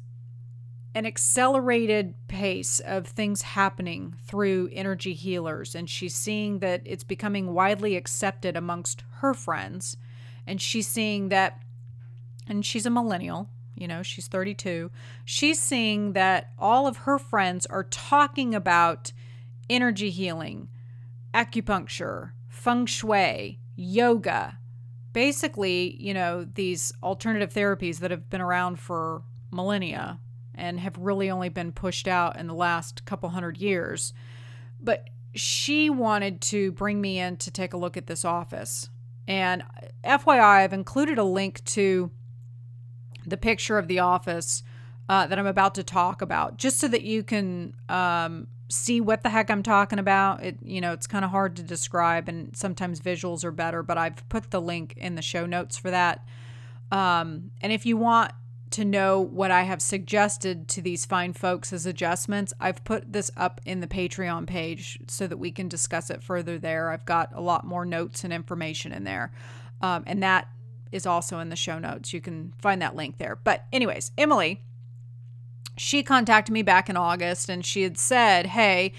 an 0.95 1.05
accelerated 1.05 2.13
pace 2.27 2.79
of 2.81 3.07
things 3.07 3.41
happening 3.41 4.15
through 4.25 4.69
energy 4.71 5.13
healers, 5.13 5.73
and 5.73 5.89
she's 5.89 6.13
seeing 6.13 6.59
that 6.59 6.81
it's 6.85 7.03
becoming 7.03 7.53
widely 7.53 7.95
accepted 7.95 8.55
amongst 8.55 9.03
her 9.21 9.33
friends. 9.33 9.97
And 10.45 10.61
she's 10.61 10.87
seeing 10.87 11.29
that, 11.29 11.63
and 12.47 12.65
she's 12.65 12.85
a 12.85 12.91
millennial, 12.91 13.49
you 13.75 13.87
know, 13.87 14.03
she's 14.03 14.27
32. 14.27 14.91
She's 15.25 15.59
seeing 15.59 16.13
that 16.13 16.51
all 16.59 16.87
of 16.87 16.97
her 16.97 17.17
friends 17.17 17.65
are 17.65 17.83
talking 17.83 18.53
about 18.53 19.11
energy 19.69 20.09
healing, 20.09 20.69
acupuncture, 21.33 22.31
feng 22.49 22.85
shui, 22.85 23.59
yoga. 23.75 24.59
Basically, 25.11 25.95
you 25.99 26.13
know, 26.13 26.45
these 26.53 26.91
alternative 27.01 27.53
therapies 27.53 27.99
that 27.99 28.11
have 28.11 28.29
been 28.29 28.41
around 28.41 28.79
for 28.79 29.23
millennia 29.51 30.19
and 30.55 30.79
have 30.79 30.97
really 30.97 31.29
only 31.29 31.49
been 31.49 31.71
pushed 31.71 32.07
out 32.07 32.37
in 32.39 32.47
the 32.47 32.53
last 32.53 33.05
couple 33.05 33.29
hundred 33.29 33.57
years. 33.57 34.13
But 34.79 35.09
she 35.35 35.89
wanted 35.89 36.41
to 36.41 36.71
bring 36.73 37.01
me 37.01 37.19
in 37.19 37.37
to 37.37 37.51
take 37.51 37.73
a 37.73 37.77
look 37.77 37.97
at 37.97 38.07
this 38.07 38.23
office. 38.23 38.89
And 39.27 39.61
uh, 39.61 40.17
FYI, 40.17 40.39
I've 40.39 40.73
included 40.73 41.17
a 41.17 41.23
link 41.23 41.63
to 41.65 42.11
the 43.25 43.37
picture 43.37 43.77
of 43.77 43.87
the 43.87 43.99
office 43.99 44.63
uh, 45.09 45.27
that 45.27 45.37
I'm 45.37 45.47
about 45.47 45.75
to 45.75 45.83
talk 45.83 46.21
about, 46.21 46.57
just 46.57 46.79
so 46.79 46.87
that 46.87 47.01
you 47.01 47.23
can 47.23 47.73
um, 47.89 48.47
see 48.69 49.01
what 49.01 49.23
the 49.23 49.29
heck 49.29 49.49
I'm 49.49 49.63
talking 49.63 49.99
about. 49.99 50.43
It, 50.43 50.57
you 50.63 50.81
know, 50.81 50.93
it's 50.93 51.07
kind 51.07 51.25
of 51.25 51.31
hard 51.31 51.55
to 51.57 51.63
describe, 51.63 52.29
and 52.29 52.55
sometimes 52.55 52.99
visuals 52.99 53.43
are 53.43 53.51
better. 53.51 53.83
But 53.83 53.97
I've 53.97 54.27
put 54.29 54.51
the 54.51 54.61
link 54.61 54.93
in 54.97 55.15
the 55.15 55.21
show 55.21 55.45
notes 55.45 55.77
for 55.77 55.91
that. 55.91 56.25
Um, 56.91 57.51
and 57.61 57.71
if 57.71 57.85
you 57.85 57.97
want 57.97 58.31
to 58.71 58.83
know 58.83 59.21
what 59.21 59.51
I 59.51 59.63
have 59.63 59.81
suggested 59.83 60.67
to 60.69 60.81
these 60.81 61.05
fine 61.05 61.33
folks 61.33 61.71
as 61.71 61.85
adjustments, 61.85 62.53
I've 62.59 62.83
put 62.83 63.13
this 63.13 63.29
up 63.37 63.61
in 63.65 63.81
the 63.81 63.87
Patreon 63.87 64.47
page 64.47 64.99
so 65.07 65.27
that 65.27 65.37
we 65.37 65.51
can 65.51 65.67
discuss 65.67 66.09
it 66.09 66.23
further 66.23 66.57
there. 66.57 66.89
I've 66.89 67.05
got 67.05 67.31
a 67.35 67.41
lot 67.41 67.67
more 67.67 67.85
notes 67.85 68.23
and 68.23 68.33
information 68.33 68.91
in 68.91 69.03
there. 69.03 69.31
Um, 69.81 70.03
and 70.07 70.23
that 70.23 70.47
is 70.93 71.05
also 71.05 71.39
in 71.39 71.49
the 71.49 71.55
show 71.55 71.79
notes. 71.79 72.13
You 72.13 72.21
can 72.21 72.53
find 72.59 72.81
that 72.81 72.95
link 72.95 73.17
there. 73.17 73.37
But, 73.43 73.65
anyways, 73.73 74.11
Emily, 74.17 74.61
she 75.77 76.03
contacted 76.03 76.53
me 76.53 76.61
back 76.61 76.89
in 76.89 76.97
August 76.97 77.49
and 77.49 77.65
she 77.65 77.83
had 77.83 77.97
said, 77.97 78.47
Hey, 78.47 78.93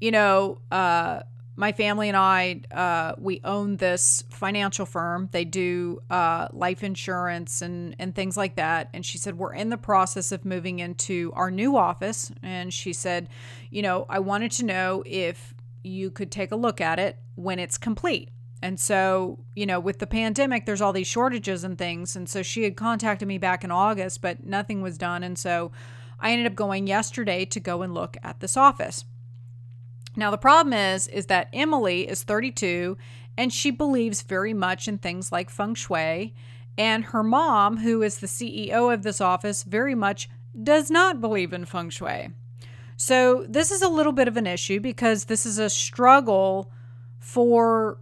you 0.00 0.10
know, 0.10 0.58
uh, 0.70 1.20
my 1.56 1.72
family 1.72 2.08
and 2.08 2.16
I, 2.16 2.62
uh, 2.72 3.14
we 3.18 3.40
own 3.44 3.76
this 3.76 4.24
financial 4.30 4.86
firm. 4.86 5.28
They 5.30 5.44
do 5.44 6.00
uh, 6.08 6.48
life 6.52 6.82
insurance 6.82 7.60
and, 7.60 7.94
and 7.98 8.14
things 8.14 8.36
like 8.36 8.56
that. 8.56 8.88
And 8.94 9.04
she 9.04 9.18
said, 9.18 9.36
We're 9.36 9.54
in 9.54 9.68
the 9.68 9.76
process 9.76 10.32
of 10.32 10.44
moving 10.44 10.78
into 10.78 11.32
our 11.34 11.50
new 11.50 11.76
office. 11.76 12.32
And 12.42 12.72
she 12.72 12.92
said, 12.92 13.28
You 13.70 13.82
know, 13.82 14.06
I 14.08 14.20
wanted 14.20 14.52
to 14.52 14.64
know 14.64 15.02
if 15.04 15.54
you 15.82 16.10
could 16.10 16.30
take 16.30 16.52
a 16.52 16.56
look 16.56 16.80
at 16.80 16.98
it 16.98 17.18
when 17.34 17.58
it's 17.58 17.76
complete. 17.76 18.30
And 18.62 18.78
so, 18.78 19.38
you 19.56 19.64
know, 19.64 19.80
with 19.80 19.98
the 19.98 20.06
pandemic, 20.06 20.66
there's 20.66 20.82
all 20.82 20.92
these 20.92 21.06
shortages 21.06 21.64
and 21.64 21.78
things. 21.78 22.14
And 22.14 22.28
so 22.28 22.42
she 22.42 22.64
had 22.64 22.76
contacted 22.76 23.26
me 23.26 23.38
back 23.38 23.64
in 23.64 23.70
August, 23.70 24.20
but 24.20 24.44
nothing 24.44 24.82
was 24.82 24.98
done. 24.98 25.22
And 25.22 25.38
so 25.38 25.72
I 26.18 26.32
ended 26.32 26.46
up 26.46 26.54
going 26.54 26.86
yesterday 26.86 27.44
to 27.46 27.60
go 27.60 27.82
and 27.82 27.94
look 27.94 28.16
at 28.22 28.40
this 28.40 28.56
office. 28.56 29.04
Now, 30.16 30.30
the 30.30 30.38
problem 30.38 30.74
is, 30.74 31.08
is 31.08 31.26
that 31.26 31.48
Emily 31.52 32.08
is 32.08 32.22
32 32.22 32.98
and 33.38 33.52
she 33.52 33.70
believes 33.70 34.22
very 34.22 34.52
much 34.52 34.88
in 34.88 34.98
things 34.98 35.32
like 35.32 35.48
feng 35.48 35.74
shui. 35.74 36.34
And 36.76 37.06
her 37.06 37.22
mom, 37.22 37.78
who 37.78 38.02
is 38.02 38.18
the 38.18 38.26
CEO 38.26 38.92
of 38.92 39.02
this 39.02 39.20
office, 39.20 39.62
very 39.62 39.94
much 39.94 40.28
does 40.62 40.90
not 40.90 41.20
believe 41.20 41.52
in 41.52 41.64
feng 41.64 41.90
shui. 41.90 42.30
So, 42.96 43.46
this 43.48 43.70
is 43.70 43.80
a 43.80 43.88
little 43.88 44.12
bit 44.12 44.28
of 44.28 44.36
an 44.36 44.46
issue 44.46 44.78
because 44.80 45.24
this 45.24 45.46
is 45.46 45.58
a 45.58 45.70
struggle 45.70 46.70
for 47.18 47.98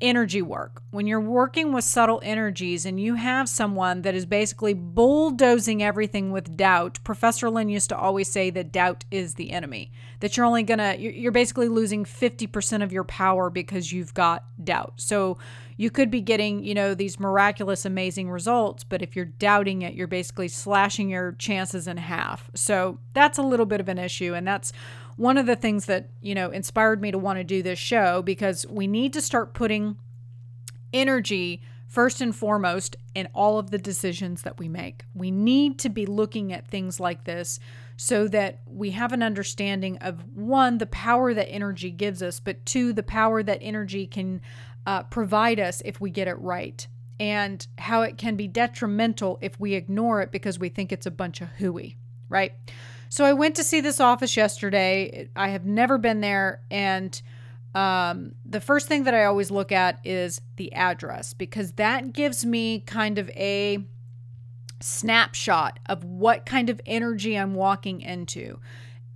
energy 0.00 0.42
work. 0.42 0.82
When 0.90 1.06
you're 1.06 1.20
working 1.20 1.72
with 1.72 1.84
subtle 1.84 2.20
energies 2.22 2.86
and 2.86 3.00
you 3.00 3.14
have 3.14 3.48
someone 3.48 4.02
that 4.02 4.14
is 4.14 4.26
basically 4.26 4.72
bulldozing 4.72 5.82
everything 5.82 6.30
with 6.30 6.56
doubt, 6.56 6.98
Professor 7.02 7.50
Lin 7.50 7.68
used 7.68 7.88
to 7.88 7.96
always 7.96 8.30
say 8.30 8.50
that 8.50 8.72
doubt 8.72 9.04
is 9.10 9.34
the 9.34 9.50
enemy. 9.50 9.90
That 10.20 10.36
you're 10.36 10.46
only 10.46 10.62
gonna, 10.62 10.94
you're 10.98 11.32
basically 11.32 11.68
losing 11.68 12.04
50% 12.04 12.82
of 12.82 12.92
your 12.92 13.04
power 13.04 13.50
because 13.50 13.92
you've 13.92 14.14
got 14.14 14.44
doubt. 14.62 14.94
So 14.96 15.38
you 15.76 15.90
could 15.90 16.10
be 16.10 16.20
getting, 16.20 16.64
you 16.64 16.74
know, 16.74 16.94
these 16.94 17.20
miraculous, 17.20 17.84
amazing 17.84 18.30
results, 18.30 18.84
but 18.84 19.02
if 19.02 19.14
you're 19.14 19.24
doubting 19.24 19.82
it, 19.82 19.94
you're 19.94 20.06
basically 20.06 20.48
slashing 20.48 21.08
your 21.08 21.32
chances 21.32 21.86
in 21.86 21.96
half. 21.96 22.50
So 22.54 22.98
that's 23.14 23.38
a 23.38 23.42
little 23.42 23.66
bit 23.66 23.80
of 23.80 23.88
an 23.88 23.98
issue. 23.98 24.34
And 24.34 24.46
that's 24.46 24.72
one 25.18 25.36
of 25.36 25.46
the 25.46 25.56
things 25.56 25.86
that, 25.86 26.10
you 26.22 26.34
know, 26.34 26.50
inspired 26.50 27.02
me 27.02 27.10
to 27.10 27.18
want 27.18 27.38
to 27.38 27.44
do 27.44 27.60
this 27.60 27.78
show 27.78 28.22
because 28.22 28.64
we 28.70 28.86
need 28.86 29.12
to 29.12 29.20
start 29.20 29.52
putting 29.52 29.96
energy 30.92 31.60
first 31.88 32.20
and 32.20 32.36
foremost 32.36 32.96
in 33.16 33.28
all 33.34 33.58
of 33.58 33.72
the 33.72 33.78
decisions 33.78 34.42
that 34.42 34.58
we 34.58 34.68
make. 34.68 35.04
We 35.14 35.32
need 35.32 35.78
to 35.80 35.88
be 35.88 36.06
looking 36.06 36.52
at 36.52 36.68
things 36.68 37.00
like 37.00 37.24
this 37.24 37.58
so 37.96 38.28
that 38.28 38.60
we 38.64 38.90
have 38.90 39.12
an 39.12 39.24
understanding 39.24 39.98
of 39.98 40.22
one, 40.36 40.78
the 40.78 40.86
power 40.86 41.34
that 41.34 41.50
energy 41.50 41.90
gives 41.90 42.22
us, 42.22 42.38
but 42.38 42.64
two, 42.64 42.92
the 42.92 43.02
power 43.02 43.42
that 43.42 43.58
energy 43.60 44.06
can 44.06 44.40
uh, 44.86 45.02
provide 45.02 45.58
us 45.58 45.82
if 45.84 46.00
we 46.00 46.10
get 46.10 46.28
it 46.28 46.38
right, 46.38 46.86
and 47.18 47.66
how 47.78 48.02
it 48.02 48.16
can 48.16 48.36
be 48.36 48.46
detrimental 48.46 49.36
if 49.40 49.58
we 49.58 49.74
ignore 49.74 50.22
it 50.22 50.30
because 50.30 50.60
we 50.60 50.68
think 50.68 50.92
it's 50.92 51.06
a 51.06 51.10
bunch 51.10 51.40
of 51.40 51.48
hooey, 51.58 51.96
right? 52.28 52.52
So 53.08 53.24
I 53.24 53.32
went 53.32 53.56
to 53.56 53.64
see 53.64 53.80
this 53.80 54.00
office 54.00 54.36
yesterday. 54.36 55.28
I 55.34 55.48
have 55.48 55.64
never 55.64 55.98
been 55.98 56.20
there. 56.20 56.60
And 56.70 57.20
um, 57.74 58.32
the 58.44 58.60
first 58.60 58.88
thing 58.88 59.04
that 59.04 59.14
I 59.14 59.24
always 59.24 59.50
look 59.50 59.72
at 59.72 60.00
is 60.04 60.40
the 60.56 60.72
address 60.72 61.34
because 61.34 61.72
that 61.72 62.12
gives 62.12 62.44
me 62.44 62.80
kind 62.80 63.18
of 63.18 63.28
a 63.30 63.84
snapshot 64.80 65.78
of 65.86 66.04
what 66.04 66.46
kind 66.46 66.70
of 66.70 66.80
energy 66.86 67.36
I'm 67.36 67.54
walking 67.54 68.00
into. 68.00 68.60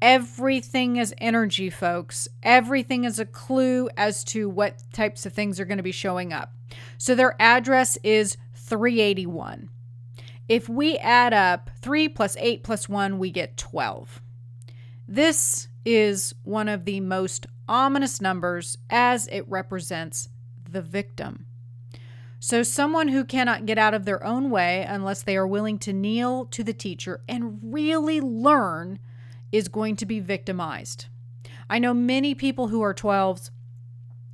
Everything 0.00 0.96
is 0.96 1.14
energy, 1.18 1.70
folks. 1.70 2.26
Everything 2.42 3.04
is 3.04 3.20
a 3.20 3.24
clue 3.24 3.88
as 3.96 4.24
to 4.24 4.48
what 4.48 4.82
types 4.92 5.24
of 5.24 5.32
things 5.32 5.60
are 5.60 5.64
going 5.64 5.76
to 5.76 5.82
be 5.82 5.92
showing 5.92 6.32
up. 6.32 6.52
So 6.98 7.14
their 7.14 7.40
address 7.40 7.96
is 8.02 8.36
381. 8.54 9.68
If 10.48 10.68
we 10.68 10.98
add 10.98 11.32
up 11.32 11.70
3 11.80 12.08
plus 12.08 12.36
8 12.38 12.62
plus 12.62 12.88
1, 12.88 13.18
we 13.18 13.30
get 13.30 13.56
12. 13.56 14.20
This 15.06 15.68
is 15.84 16.34
one 16.44 16.68
of 16.68 16.84
the 16.84 17.00
most 17.00 17.46
ominous 17.68 18.20
numbers 18.20 18.78
as 18.90 19.28
it 19.28 19.48
represents 19.48 20.28
the 20.70 20.82
victim. 20.82 21.46
So, 22.40 22.64
someone 22.64 23.08
who 23.08 23.24
cannot 23.24 23.66
get 23.66 23.78
out 23.78 23.94
of 23.94 24.04
their 24.04 24.24
own 24.24 24.50
way 24.50 24.84
unless 24.88 25.22
they 25.22 25.36
are 25.36 25.46
willing 25.46 25.78
to 25.78 25.92
kneel 25.92 26.46
to 26.46 26.64
the 26.64 26.72
teacher 26.72 27.20
and 27.28 27.60
really 27.62 28.20
learn 28.20 28.98
is 29.52 29.68
going 29.68 29.94
to 29.96 30.06
be 30.06 30.18
victimized. 30.18 31.06
I 31.70 31.78
know 31.78 31.94
many 31.94 32.34
people 32.34 32.68
who 32.68 32.82
are 32.82 32.94
12s 32.94 33.50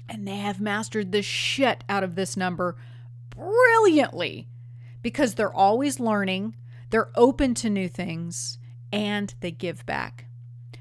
and 0.08 0.26
they 0.26 0.36
have 0.36 0.60
mastered 0.60 1.12
the 1.12 1.20
shit 1.20 1.84
out 1.88 2.02
of 2.02 2.14
this 2.14 2.34
number 2.36 2.76
brilliantly 3.28 4.48
because 5.02 5.34
they're 5.34 5.52
always 5.52 6.00
learning, 6.00 6.56
they're 6.90 7.10
open 7.14 7.54
to 7.54 7.70
new 7.70 7.88
things, 7.88 8.58
and 8.92 9.34
they 9.40 9.50
give 9.50 9.84
back. 9.86 10.26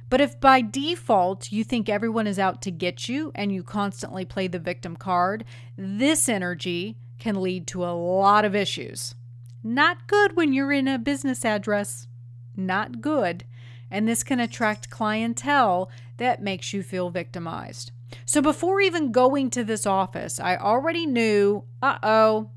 But 0.09 0.21
if 0.21 0.39
by 0.39 0.61
default 0.61 1.51
you 1.51 1.63
think 1.63 1.89
everyone 1.89 2.27
is 2.27 2.39
out 2.39 2.61
to 2.61 2.71
get 2.71 3.09
you 3.09 3.31
and 3.35 3.51
you 3.51 3.61
constantly 3.61 4.23
play 4.23 4.47
the 4.47 4.59
victim 4.59 4.95
card, 4.95 5.43
this 5.77 6.29
energy 6.29 6.97
can 7.19 7.41
lead 7.41 7.67
to 7.67 7.83
a 7.83 7.91
lot 7.91 8.45
of 8.45 8.55
issues. 8.55 9.15
Not 9.63 10.07
good 10.07 10.35
when 10.35 10.53
you're 10.53 10.71
in 10.71 10.87
a 10.87 10.97
business 10.97 11.43
address. 11.43 12.07
Not 12.55 13.01
good. 13.01 13.43
And 13.91 14.07
this 14.07 14.23
can 14.23 14.39
attract 14.39 14.89
clientele 14.89 15.89
that 16.17 16.41
makes 16.41 16.73
you 16.73 16.83
feel 16.83 17.09
victimized. 17.09 17.91
So 18.25 18.41
before 18.41 18.79
even 18.79 19.11
going 19.11 19.49
to 19.51 19.63
this 19.63 19.85
office, 19.85 20.39
I 20.39 20.55
already 20.55 21.05
knew 21.05 21.65
uh 21.81 21.97
oh, 22.01 22.51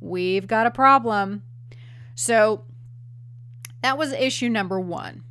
we've 0.00 0.46
got 0.46 0.66
a 0.66 0.70
problem. 0.70 1.42
So 2.14 2.64
that 3.82 3.96
was 3.96 4.12
issue 4.12 4.48
number 4.48 4.80
one. 4.80 5.22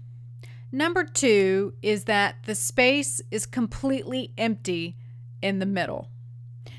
Number 0.72 1.04
two 1.04 1.74
is 1.82 2.06
that 2.06 2.36
the 2.46 2.56
space 2.56 3.22
is 3.32 3.46
completely 3.46 4.34
empty 4.38 4.96
in 5.42 5.60
the 5.60 5.66
middle. 5.66 6.10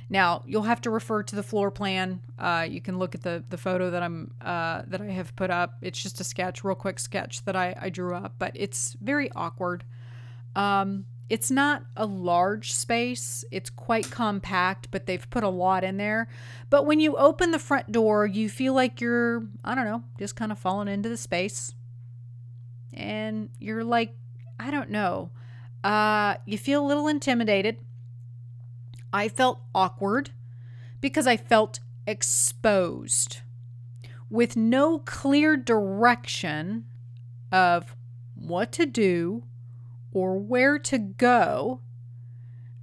Now 0.08 0.42
you'll 0.46 0.62
have 0.62 0.80
to 0.82 0.90
refer 0.90 1.22
to 1.22 1.36
the 1.36 1.42
floor 1.42 1.70
plan. 1.70 2.20
Uh, 2.38 2.66
you 2.68 2.80
can 2.80 2.98
look 2.98 3.14
at 3.14 3.22
the 3.22 3.44
the 3.48 3.56
photo 3.56 3.90
that 3.90 4.02
I'm 4.02 4.32
uh, 4.40 4.82
that 4.88 5.00
I 5.00 5.06
have 5.06 5.34
put 5.36 5.50
up. 5.50 5.78
It's 5.82 6.02
just 6.02 6.20
a 6.20 6.24
sketch, 6.24 6.64
real 6.64 6.74
quick 6.74 6.98
sketch 6.98 7.44
that 7.44 7.54
I, 7.54 7.76
I 7.80 7.90
drew 7.90 8.14
up, 8.14 8.34
but 8.38 8.52
it's 8.54 8.96
very 9.00 9.30
awkward. 9.32 9.84
Um, 10.56 11.06
it's 11.30 11.50
not 11.50 11.84
a 11.96 12.04
large 12.04 12.72
space, 12.72 13.44
it's 13.52 13.70
quite 13.70 14.10
compact, 14.10 14.88
but 14.90 15.06
they've 15.06 15.30
put 15.30 15.44
a 15.44 15.48
lot 15.48 15.84
in 15.84 15.96
there. 15.96 16.26
But 16.70 16.86
when 16.86 16.98
you 16.98 17.16
open 17.16 17.52
the 17.52 17.58
front 17.60 17.92
door, 17.92 18.26
you 18.26 18.48
feel 18.48 18.74
like 18.74 19.00
you're, 19.00 19.44
I 19.64 19.76
don't 19.76 19.84
know, 19.84 20.02
just 20.18 20.34
kind 20.34 20.50
of 20.50 20.58
falling 20.58 20.88
into 20.88 21.08
the 21.08 21.16
space. 21.16 21.72
And 22.92 23.48
you're 23.60 23.84
like, 23.84 24.16
I 24.58 24.72
don't 24.72 24.90
know. 24.90 25.30
Uh, 25.84 26.34
you 26.46 26.58
feel 26.58 26.84
a 26.84 26.88
little 26.88 27.06
intimidated. 27.06 27.78
I 29.12 29.28
felt 29.28 29.60
awkward 29.72 30.30
because 31.00 31.28
I 31.28 31.36
felt 31.36 31.78
exposed 32.08 33.38
with 34.28 34.56
no 34.56 34.98
clear 34.98 35.56
direction 35.56 36.86
of 37.52 37.94
what 38.34 38.72
to 38.72 38.84
do 38.84 39.44
or 40.12 40.38
where 40.38 40.78
to 40.78 40.98
go, 40.98 41.80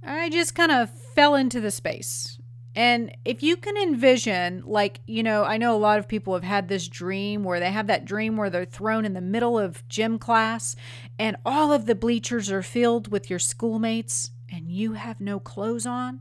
I 0.04 0.30
just 0.30 0.54
kind 0.54 0.72
of 0.72 0.90
fell 0.90 1.34
into 1.34 1.60
the 1.60 1.70
space. 1.70 2.38
And 2.74 3.16
if 3.24 3.42
you 3.42 3.56
can 3.56 3.76
envision, 3.76 4.62
like, 4.64 5.00
you 5.06 5.24
know, 5.24 5.42
I 5.42 5.56
know 5.56 5.74
a 5.74 5.76
lot 5.76 5.98
of 5.98 6.06
people 6.06 6.34
have 6.34 6.44
had 6.44 6.68
this 6.68 6.86
dream 6.86 7.42
where 7.42 7.58
they 7.58 7.72
have 7.72 7.88
that 7.88 8.04
dream 8.04 8.36
where 8.36 8.50
they're 8.50 8.64
thrown 8.64 9.04
in 9.04 9.14
the 9.14 9.20
middle 9.20 9.58
of 9.58 9.86
gym 9.88 10.18
class 10.18 10.76
and 11.18 11.36
all 11.44 11.72
of 11.72 11.86
the 11.86 11.96
bleachers 11.96 12.52
are 12.52 12.62
filled 12.62 13.10
with 13.10 13.28
your 13.28 13.40
schoolmates 13.40 14.30
and 14.48 14.70
you 14.70 14.92
have 14.92 15.20
no 15.20 15.40
clothes 15.40 15.86
on. 15.86 16.20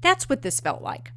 That's 0.00 0.28
what 0.28 0.40
this 0.40 0.58
felt 0.58 0.80
like. 0.80 1.12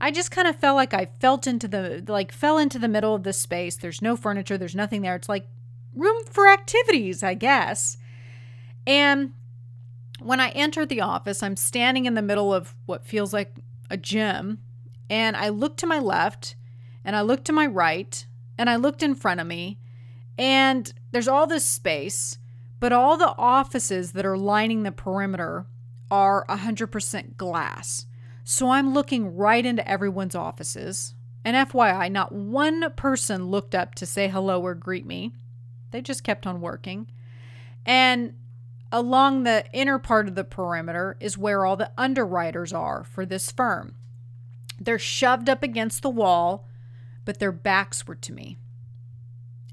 I 0.00 0.10
just 0.10 0.30
kind 0.30 0.48
of 0.48 0.56
felt 0.56 0.76
like 0.76 0.94
I 0.94 1.06
felt 1.06 1.46
into 1.46 1.68
the 1.68 2.04
like 2.06 2.32
fell 2.32 2.58
into 2.58 2.78
the 2.78 2.88
middle 2.88 3.14
of 3.14 3.22
this 3.22 3.38
space. 3.38 3.76
There's 3.76 4.02
no 4.02 4.16
furniture, 4.16 4.58
there's 4.58 4.74
nothing 4.74 5.02
there. 5.02 5.16
It's 5.16 5.28
like 5.28 5.46
room 5.94 6.24
for 6.30 6.48
activities, 6.48 7.22
I 7.22 7.34
guess. 7.34 7.96
And 8.88 9.34
when 10.18 10.40
I 10.40 10.48
enter 10.48 10.86
the 10.86 11.02
office, 11.02 11.42
I'm 11.42 11.56
standing 11.56 12.06
in 12.06 12.14
the 12.14 12.22
middle 12.22 12.54
of 12.54 12.74
what 12.86 13.06
feels 13.06 13.34
like 13.34 13.54
a 13.90 13.98
gym. 13.98 14.60
And 15.10 15.36
I 15.36 15.50
look 15.50 15.76
to 15.76 15.86
my 15.86 15.98
left 15.98 16.56
and 17.04 17.14
I 17.14 17.20
look 17.20 17.44
to 17.44 17.52
my 17.52 17.66
right 17.66 18.26
and 18.56 18.70
I 18.70 18.76
looked 18.76 19.02
in 19.02 19.14
front 19.14 19.40
of 19.40 19.46
me. 19.46 19.78
And 20.38 20.90
there's 21.12 21.28
all 21.28 21.46
this 21.46 21.66
space, 21.66 22.38
but 22.80 22.92
all 22.92 23.18
the 23.18 23.34
offices 23.36 24.12
that 24.12 24.24
are 24.24 24.38
lining 24.38 24.84
the 24.84 24.92
perimeter 24.92 25.66
are 26.10 26.46
100% 26.48 27.36
glass. 27.36 28.06
So 28.42 28.70
I'm 28.70 28.94
looking 28.94 29.36
right 29.36 29.66
into 29.66 29.86
everyone's 29.86 30.34
offices. 30.34 31.14
And 31.44 31.68
FYI, 31.68 32.10
not 32.10 32.32
one 32.32 32.90
person 32.92 33.50
looked 33.50 33.74
up 33.74 33.94
to 33.96 34.06
say 34.06 34.28
hello 34.28 34.62
or 34.62 34.74
greet 34.74 35.04
me. 35.04 35.32
They 35.90 36.00
just 36.00 36.24
kept 36.24 36.46
on 36.46 36.62
working. 36.62 37.10
And 37.84 38.34
Along 38.90 39.42
the 39.42 39.64
inner 39.72 39.98
part 39.98 40.28
of 40.28 40.34
the 40.34 40.44
perimeter 40.44 41.16
is 41.20 41.36
where 41.36 41.66
all 41.66 41.76
the 41.76 41.92
underwriters 41.98 42.72
are 42.72 43.04
for 43.04 43.26
this 43.26 43.52
firm. 43.52 43.94
They're 44.80 44.98
shoved 44.98 45.48
up 45.48 45.62
against 45.62 46.02
the 46.02 46.10
wall, 46.10 46.68
but 47.24 47.38
their 47.38 47.52
backs 47.52 48.06
were 48.06 48.14
to 48.14 48.32
me. 48.32 48.56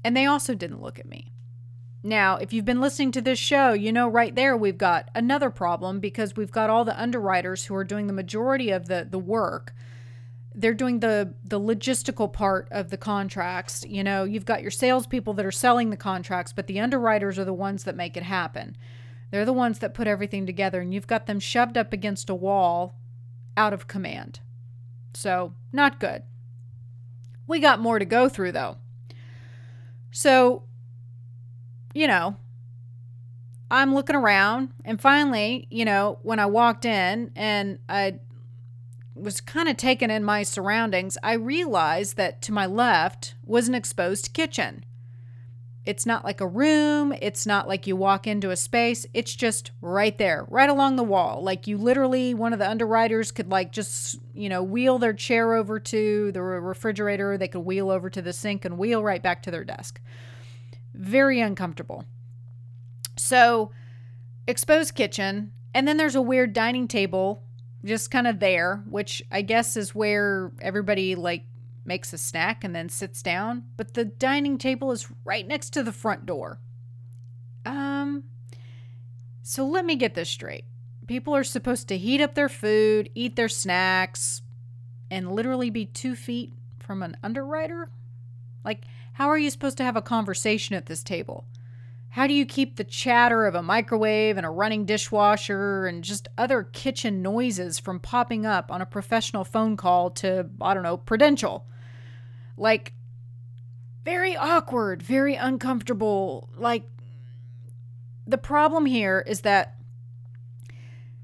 And 0.04 0.16
they 0.16 0.26
also 0.26 0.54
didn't 0.54 0.82
look 0.82 0.98
at 0.98 1.08
me. 1.08 1.32
Now, 2.02 2.36
if 2.36 2.52
you've 2.52 2.64
been 2.64 2.80
listening 2.80 3.10
to 3.12 3.20
this 3.20 3.38
show, 3.38 3.72
you 3.72 3.90
know 3.90 4.06
right 4.06 4.34
there 4.34 4.56
we've 4.56 4.78
got 4.78 5.08
another 5.14 5.50
problem 5.50 5.98
because 5.98 6.36
we've 6.36 6.52
got 6.52 6.70
all 6.70 6.84
the 6.84 7.00
underwriters 7.00 7.64
who 7.64 7.74
are 7.74 7.84
doing 7.84 8.06
the 8.06 8.12
majority 8.12 8.70
of 8.70 8.86
the, 8.86 9.08
the 9.10 9.18
work. 9.18 9.74
They're 10.54 10.72
doing 10.72 11.00
the 11.00 11.34
the 11.44 11.58
logistical 11.58 12.32
part 12.32 12.68
of 12.70 12.90
the 12.90 12.96
contracts. 12.96 13.84
You 13.88 14.04
know, 14.04 14.24
you've 14.24 14.44
got 14.44 14.62
your 14.62 14.70
salespeople 14.70 15.34
that 15.34 15.44
are 15.44 15.50
selling 15.50 15.90
the 15.90 15.96
contracts, 15.96 16.52
but 16.52 16.66
the 16.66 16.80
underwriters 16.80 17.38
are 17.38 17.44
the 17.44 17.52
ones 17.52 17.84
that 17.84 17.96
make 17.96 18.16
it 18.16 18.22
happen. 18.22 18.76
They're 19.30 19.44
the 19.44 19.52
ones 19.52 19.78
that 19.80 19.94
put 19.94 20.06
everything 20.06 20.46
together, 20.46 20.80
and 20.80 20.94
you've 20.94 21.06
got 21.06 21.26
them 21.26 21.40
shoved 21.40 21.76
up 21.76 21.92
against 21.92 22.30
a 22.30 22.34
wall 22.34 22.94
out 23.56 23.72
of 23.72 23.88
command. 23.88 24.40
So, 25.14 25.54
not 25.72 25.98
good. 25.98 26.22
We 27.46 27.60
got 27.60 27.80
more 27.80 27.98
to 27.98 28.04
go 28.04 28.28
through, 28.28 28.52
though. 28.52 28.76
So, 30.10 30.64
you 31.94 32.06
know, 32.06 32.36
I'm 33.70 33.94
looking 33.94 34.16
around, 34.16 34.70
and 34.84 35.00
finally, 35.00 35.66
you 35.70 35.84
know, 35.84 36.18
when 36.22 36.38
I 36.38 36.46
walked 36.46 36.84
in 36.84 37.32
and 37.34 37.78
I 37.88 38.20
was 39.14 39.40
kind 39.40 39.68
of 39.68 39.76
taken 39.76 40.10
in 40.10 40.22
my 40.22 40.42
surroundings, 40.42 41.18
I 41.22 41.32
realized 41.32 42.16
that 42.16 42.42
to 42.42 42.52
my 42.52 42.66
left 42.66 43.34
was 43.44 43.66
an 43.68 43.74
exposed 43.74 44.32
kitchen. 44.32 44.84
It's 45.86 46.04
not 46.04 46.24
like 46.24 46.40
a 46.40 46.46
room, 46.46 47.14
it's 47.22 47.46
not 47.46 47.68
like 47.68 47.86
you 47.86 47.94
walk 47.94 48.26
into 48.26 48.50
a 48.50 48.56
space, 48.56 49.06
it's 49.14 49.34
just 49.34 49.70
right 49.80 50.16
there, 50.18 50.44
right 50.48 50.68
along 50.68 50.96
the 50.96 51.04
wall. 51.04 51.42
Like 51.42 51.68
you 51.68 51.78
literally 51.78 52.34
one 52.34 52.52
of 52.52 52.58
the 52.58 52.68
underwriters 52.68 53.30
could 53.30 53.48
like 53.48 53.70
just, 53.70 54.18
you 54.34 54.48
know, 54.48 54.62
wheel 54.62 54.98
their 54.98 55.12
chair 55.12 55.54
over 55.54 55.78
to 55.78 56.32
the 56.32 56.42
refrigerator, 56.42 57.38
they 57.38 57.48
could 57.48 57.60
wheel 57.60 57.90
over 57.90 58.10
to 58.10 58.20
the 58.20 58.32
sink 58.32 58.64
and 58.64 58.76
wheel 58.76 59.02
right 59.02 59.22
back 59.22 59.42
to 59.44 59.50
their 59.52 59.64
desk. 59.64 60.00
Very 60.92 61.40
uncomfortable. 61.40 62.04
So, 63.16 63.70
exposed 64.46 64.94
kitchen, 64.94 65.52
and 65.72 65.86
then 65.86 65.96
there's 65.96 66.16
a 66.16 66.22
weird 66.22 66.52
dining 66.52 66.88
table 66.88 67.42
just 67.84 68.10
kind 68.10 68.26
of 68.26 68.40
there, 68.40 68.82
which 68.88 69.22
I 69.30 69.42
guess 69.42 69.76
is 69.76 69.94
where 69.94 70.50
everybody 70.60 71.14
like 71.14 71.44
makes 71.86 72.12
a 72.12 72.18
snack 72.18 72.64
and 72.64 72.74
then 72.74 72.88
sits 72.88 73.22
down, 73.22 73.64
but 73.76 73.94
the 73.94 74.04
dining 74.04 74.58
table 74.58 74.90
is 74.90 75.08
right 75.24 75.46
next 75.46 75.70
to 75.70 75.82
the 75.82 75.92
front 75.92 76.26
door. 76.26 76.60
Um 77.64 78.24
so 79.42 79.64
let 79.64 79.84
me 79.84 79.96
get 79.96 80.14
this 80.14 80.28
straight. 80.28 80.64
People 81.06 81.34
are 81.36 81.44
supposed 81.44 81.86
to 81.88 81.96
heat 81.96 82.20
up 82.20 82.34
their 82.34 82.48
food, 82.48 83.10
eat 83.14 83.36
their 83.36 83.48
snacks, 83.48 84.42
and 85.10 85.32
literally 85.32 85.70
be 85.70 85.86
2 85.86 86.16
feet 86.16 86.52
from 86.78 87.02
an 87.02 87.16
underwriter? 87.22 87.90
Like 88.64 88.84
how 89.14 89.28
are 89.28 89.38
you 89.38 89.50
supposed 89.50 89.78
to 89.78 89.84
have 89.84 89.96
a 89.96 90.02
conversation 90.02 90.74
at 90.74 90.86
this 90.86 91.02
table? 91.02 91.46
How 92.10 92.26
do 92.26 92.32
you 92.32 92.46
keep 92.46 92.76
the 92.76 92.84
chatter 92.84 93.44
of 93.44 93.54
a 93.54 93.62
microwave 93.62 94.36
and 94.38 94.46
a 94.46 94.50
running 94.50 94.86
dishwasher 94.86 95.86
and 95.86 96.02
just 96.02 96.28
other 96.38 96.62
kitchen 96.62 97.20
noises 97.20 97.78
from 97.78 98.00
popping 98.00 98.46
up 98.46 98.72
on 98.72 98.80
a 98.80 98.86
professional 98.86 99.44
phone 99.44 99.76
call 99.76 100.10
to, 100.12 100.48
I 100.60 100.72
don't 100.72 100.82
know, 100.82 100.96
Prudential? 100.96 101.66
Like, 102.56 102.92
very 104.04 104.36
awkward, 104.36 105.02
very 105.02 105.34
uncomfortable. 105.34 106.48
Like, 106.56 106.84
the 108.26 108.38
problem 108.38 108.86
here 108.86 109.22
is 109.26 109.42
that 109.42 109.76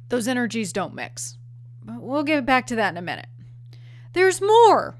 those 0.08 0.28
energies 0.28 0.72
don't 0.72 0.94
mix. 0.94 1.38
But 1.84 2.00
we'll 2.02 2.22
get 2.22 2.44
back 2.46 2.66
to 2.68 2.76
that 2.76 2.90
in 2.90 2.96
a 2.96 3.02
minute. 3.02 3.26
There's 4.12 4.40
more. 4.40 4.98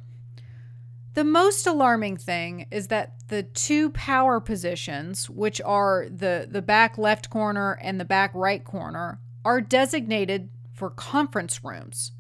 The 1.15 1.25
most 1.25 1.67
alarming 1.67 2.17
thing 2.17 2.67
is 2.71 2.89
that 2.89 3.15
the 3.29 3.43
two 3.43 3.91
power 3.91 4.41
positions, 4.41 5.29
which 5.29 5.61
are 5.61 6.07
the, 6.09 6.49
the 6.51 6.63
back 6.63 6.97
left 6.97 7.29
corner 7.29 7.79
and 7.83 8.01
the 8.01 8.05
back 8.05 8.31
right 8.35 8.65
corner, 8.65 9.21
are 9.45 9.61
designated 9.61 10.49
for 10.73 10.89
conference 10.89 11.63
rooms. 11.63 12.13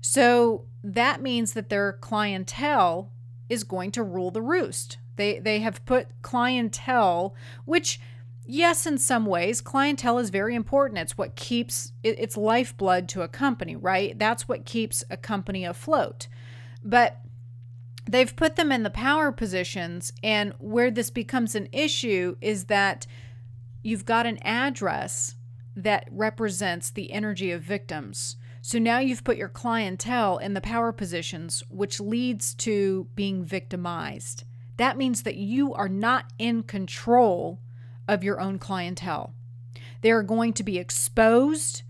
So 0.00 0.64
that 0.82 1.22
means 1.22 1.52
that 1.52 1.68
their 1.68 1.92
clientele 1.92 3.12
is 3.48 3.64
going 3.64 3.90
to 3.92 4.02
rule 4.02 4.30
the 4.30 4.42
roost. 4.42 4.98
They, 5.16 5.38
they 5.38 5.60
have 5.60 5.84
put 5.84 6.08
clientele, 6.22 7.34
which, 7.64 8.00
yes, 8.44 8.86
in 8.86 8.98
some 8.98 9.26
ways, 9.26 9.60
clientele 9.60 10.18
is 10.18 10.30
very 10.30 10.54
important. 10.54 10.98
It's 10.98 11.18
what 11.18 11.36
keeps 11.36 11.92
it, 12.02 12.16
it's 12.18 12.36
lifeblood 12.36 13.08
to 13.10 13.22
a 13.22 13.28
company, 13.28 13.76
right? 13.76 14.18
That's 14.18 14.48
what 14.48 14.66
keeps 14.66 15.04
a 15.10 15.16
company 15.16 15.64
afloat. 15.64 16.28
But 16.84 17.20
they've 18.08 18.36
put 18.36 18.56
them 18.56 18.70
in 18.70 18.82
the 18.82 18.90
power 18.90 19.32
positions. 19.32 20.12
And 20.22 20.52
where 20.58 20.90
this 20.90 21.10
becomes 21.10 21.54
an 21.54 21.68
issue 21.72 22.36
is 22.40 22.64
that 22.64 23.06
you've 23.82 24.04
got 24.04 24.26
an 24.26 24.38
address 24.42 25.36
that 25.74 26.08
represents 26.10 26.90
the 26.90 27.12
energy 27.12 27.50
of 27.50 27.62
victims. 27.62 28.36
So 28.66 28.80
now 28.80 28.98
you've 28.98 29.22
put 29.22 29.36
your 29.36 29.48
clientele 29.48 30.38
in 30.38 30.54
the 30.54 30.60
power 30.60 30.90
positions, 30.90 31.62
which 31.68 32.00
leads 32.00 32.52
to 32.54 33.06
being 33.14 33.44
victimized. 33.44 34.42
That 34.76 34.96
means 34.96 35.22
that 35.22 35.36
you 35.36 35.72
are 35.74 35.88
not 35.88 36.32
in 36.36 36.64
control 36.64 37.60
of 38.08 38.24
your 38.24 38.40
own 38.40 38.58
clientele. 38.58 39.34
They 40.00 40.10
are 40.10 40.24
going 40.24 40.52
to 40.54 40.64
be 40.64 40.78
exposed 40.78 41.84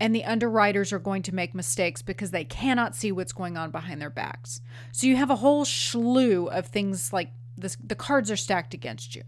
and 0.00 0.14
the 0.14 0.24
underwriters 0.24 0.90
are 0.90 0.98
going 0.98 1.20
to 1.24 1.34
make 1.34 1.54
mistakes 1.54 2.00
because 2.00 2.30
they 2.30 2.44
cannot 2.44 2.96
see 2.96 3.12
what's 3.12 3.34
going 3.34 3.58
on 3.58 3.70
behind 3.70 4.00
their 4.00 4.08
backs. 4.08 4.62
So 4.90 5.06
you 5.06 5.16
have 5.16 5.28
a 5.28 5.36
whole 5.36 5.66
slew 5.66 6.46
of 6.46 6.64
things 6.64 7.12
like 7.12 7.28
this, 7.58 7.76
the 7.84 7.94
cards 7.94 8.30
are 8.30 8.36
stacked 8.36 8.72
against 8.72 9.14
you. 9.14 9.24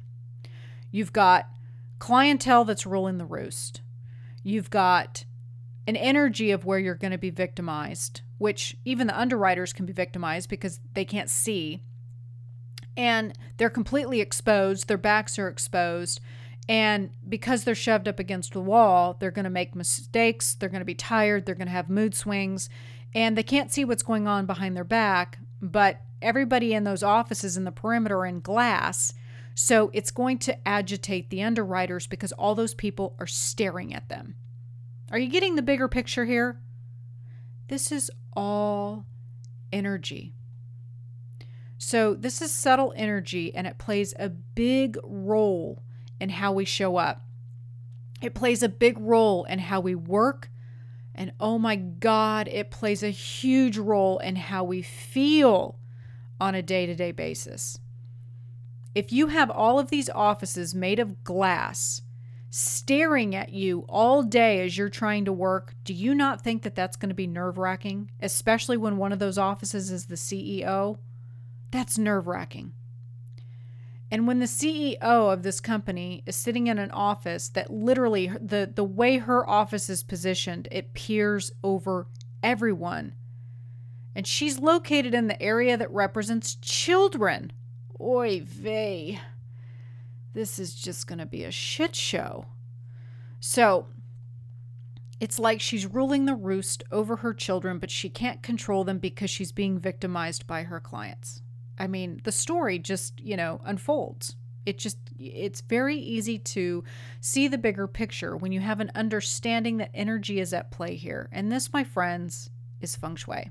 You've 0.91 1.13
got 1.13 1.51
clientele 1.99 2.65
that's 2.65 2.87
ruling 2.87 3.19
the 3.19 3.27
roost. 3.27 3.83
You've 4.43 4.71
got 4.71 5.27
an 5.87 5.97
energy 5.97 6.51
of 6.51 6.65
where 6.65 6.79
you're 6.79 6.95
going 6.95 7.13
to 7.13 7.19
be 7.19 7.31
victimized, 7.31 8.23
which 8.39 8.77
even 8.85 9.07
the 9.07 9.19
underwriters 9.19 9.73
can 9.73 9.87
be 9.87 9.93
victimized 9.93 10.49
because 10.49 10.81
they 10.95 11.05
can't 11.05 11.31
see. 11.31 11.83
And 12.97 13.37
they're 13.57 13.71
completely 13.71 14.21
exposed, 14.21 14.89
their 14.89 14.97
backs 14.97 15.39
are 15.39 15.49
exposed, 15.49 16.21
and 16.69 17.11
because 17.29 17.65
they're 17.65 17.75
shoved 17.75 18.09
up 18.09 18.19
against 18.19 18.53
the 18.53 18.61
wall, 18.61 19.17
they're 19.19 19.31
going 19.31 19.45
to 19.45 19.51
make 19.51 19.75
mistakes. 19.75 20.55
They're 20.55 20.69
going 20.69 20.81
to 20.81 20.87
be 20.87 20.95
tired. 20.95 21.45
They're 21.45 21.55
going 21.55 21.67
to 21.67 21.73
have 21.73 21.91
mood 21.91 22.15
swings. 22.15 22.69
And 23.15 23.37
they 23.37 23.43
can't 23.43 23.73
see 23.73 23.85
what's 23.85 24.03
going 24.03 24.27
on 24.27 24.47
behind 24.47 24.77
their 24.77 24.85
back. 24.85 25.39
But 25.61 26.01
everybody 26.23 26.73
in 26.73 26.85
those 26.85 27.03
offices 27.03 27.57
in 27.57 27.65
the 27.65 27.73
perimeter 27.73 28.19
are 28.19 28.27
in 28.27 28.41
glass. 28.41 29.13
So 29.55 29.91
it's 29.93 30.11
going 30.11 30.39
to 30.39 30.69
agitate 30.69 31.31
the 31.31 31.43
underwriters 31.43 32.07
because 32.07 32.33
all 32.33 32.55
those 32.55 32.75
people 32.75 33.15
are 33.21 33.27
staring 33.27 33.95
at 33.95 34.09
them. 34.09 34.37
Are 35.11 35.19
you 35.19 35.29
getting 35.29 35.55
the 35.55 35.63
bigger 35.63 35.89
picture 35.89 36.25
here? 36.25 36.61
This 37.69 37.93
is 37.93 38.11
all 38.35 39.07
energy. 39.73 40.35
So, 41.79 42.15
this 42.15 42.41
is 42.41 42.51
subtle 42.51 42.95
energy 42.97 43.55
and 43.55 43.67
it 43.67 43.79
plays 43.79 44.15
a 44.19 44.29
big 44.29 44.97
role 45.03 45.83
in 46.21 46.31
how 46.31 46.53
we 46.53 46.65
show 46.65 46.97
up. 46.97 47.25
It 48.23 48.35
plays 48.35 48.63
a 48.63 48.69
big 48.69 48.99
role 48.99 49.45
in 49.45 49.59
how 49.59 49.81
we 49.81 49.95
work. 49.95 50.51
And 51.15 51.33
oh 51.39 51.59
my 51.59 51.77
God, 51.77 52.49
it 52.49 52.71
plays 52.71 53.03
a 53.03 53.11
huge 53.11 53.77
role 53.77 54.19
in 54.19 54.37
how 54.37 54.65
we 54.65 54.83
feel 54.83 55.79
on 56.41 56.55
a 56.55 56.63
day 56.63 56.87
to 56.87 56.95
day 56.95 57.13
basis. 57.13 57.79
If 58.95 59.13
you 59.13 59.29
have 59.29 59.51
all 59.51 59.79
of 59.79 59.91
these 59.91 60.09
offices 60.09 60.75
made 60.75 60.99
of 60.99 61.23
glass 61.25 62.03
staring 62.57 63.35
at 63.35 63.53
you 63.53 63.85
all 63.89 64.23
day 64.23 64.61
as 64.61 64.79
you're 64.79 64.89
trying 64.89 65.25
to 65.25 65.33
work, 65.33 65.75
do 65.83 65.93
you 65.93 66.15
not 66.15 66.41
think 66.41 66.63
that 66.63 66.77
that's 66.77 66.97
going 66.97 67.09
to 67.09 67.15
be 67.15 67.27
nerve 67.27 67.59
wracking? 67.59 68.09
Especially 68.21 68.77
when 68.77 68.97
one 68.97 69.13
of 69.13 69.19
those 69.19 69.37
offices 69.37 69.91
is 69.91 70.07
the 70.07 70.15
CEO? 70.15 70.99
That's 71.73 71.99
nerve 71.99 72.29
wracking. 72.29 72.73
And 74.09 74.29
when 74.29 74.39
the 74.39 74.47
CEO 74.47 75.01
of 75.03 75.43
this 75.43 75.59
company 75.59 76.23
is 76.27 76.37
sitting 76.37 76.69
in 76.69 76.79
an 76.79 76.93
office 76.93 77.49
that 77.49 77.73
literally 77.73 78.29
the 78.41 78.71
the 78.73 78.85
way 78.85 79.19
her 79.19 79.49
office 79.51 79.91
is 79.91 80.05
positioned, 80.05 80.69
it 80.71 80.95
peers 80.95 81.51
over 81.65 82.07
everyone. 82.41 83.15
And 84.15 84.29
she's 84.29 84.61
located 84.61 85.13
in 85.13 85.27
the 85.27 85.43
area 85.43 85.77
that 85.77 85.91
represents 85.91 86.55
children. 86.55 87.51
Oy 88.01 88.43
vey. 88.45 89.19
This 90.35 90.59
is 90.59 90.75
just 90.75 91.07
going 91.07 91.21
to 91.21 91.27
be 91.27 91.45
a 91.45 91.51
shit 91.51 91.97
show. 91.97 92.47
So, 93.41 93.87
it's 95.21 95.39
like 95.39 95.61
she's 95.61 95.87
ruling 95.87 96.27
the 96.27 96.35
roost 96.35 96.83
over 96.91 97.17
her 97.17 97.33
children, 97.33 97.79
but 97.79 97.91
she 97.91 98.09
can't 98.09 98.43
control 98.43 98.85
them 98.85 98.99
because 98.99 99.31
she's 99.31 99.53
being 99.53 99.79
victimized 99.79 100.47
by 100.47 100.65
her 100.65 100.81
clients. 100.81 101.41
I 101.79 101.87
mean, 101.87 102.21
the 102.25 102.33
story 102.33 102.79
just, 102.79 103.21
you 103.21 103.37
know, 103.37 103.61
unfolds. 103.65 104.37
It 104.67 104.79
just, 104.79 104.99
it's 105.19 105.61
very 105.61 105.97
easy 105.97 106.39
to 106.39 106.85
see 107.21 107.49
the 107.49 107.59
bigger 107.59 107.87
picture 107.87 108.37
when 108.37 108.51
you 108.51 108.61
have 108.61 108.81
an 108.81 108.91
understanding 108.95 109.77
that 109.77 109.91
energy 109.95 110.41
is 110.41 110.53
at 110.53 110.71
play 110.71 110.97
here. 110.97 111.29
And 111.33 111.51
this, 111.53 111.73
my 111.73 111.85
friends, 111.85 112.51
is 112.81 112.97
feng 112.97 113.17
shui. 113.17 113.51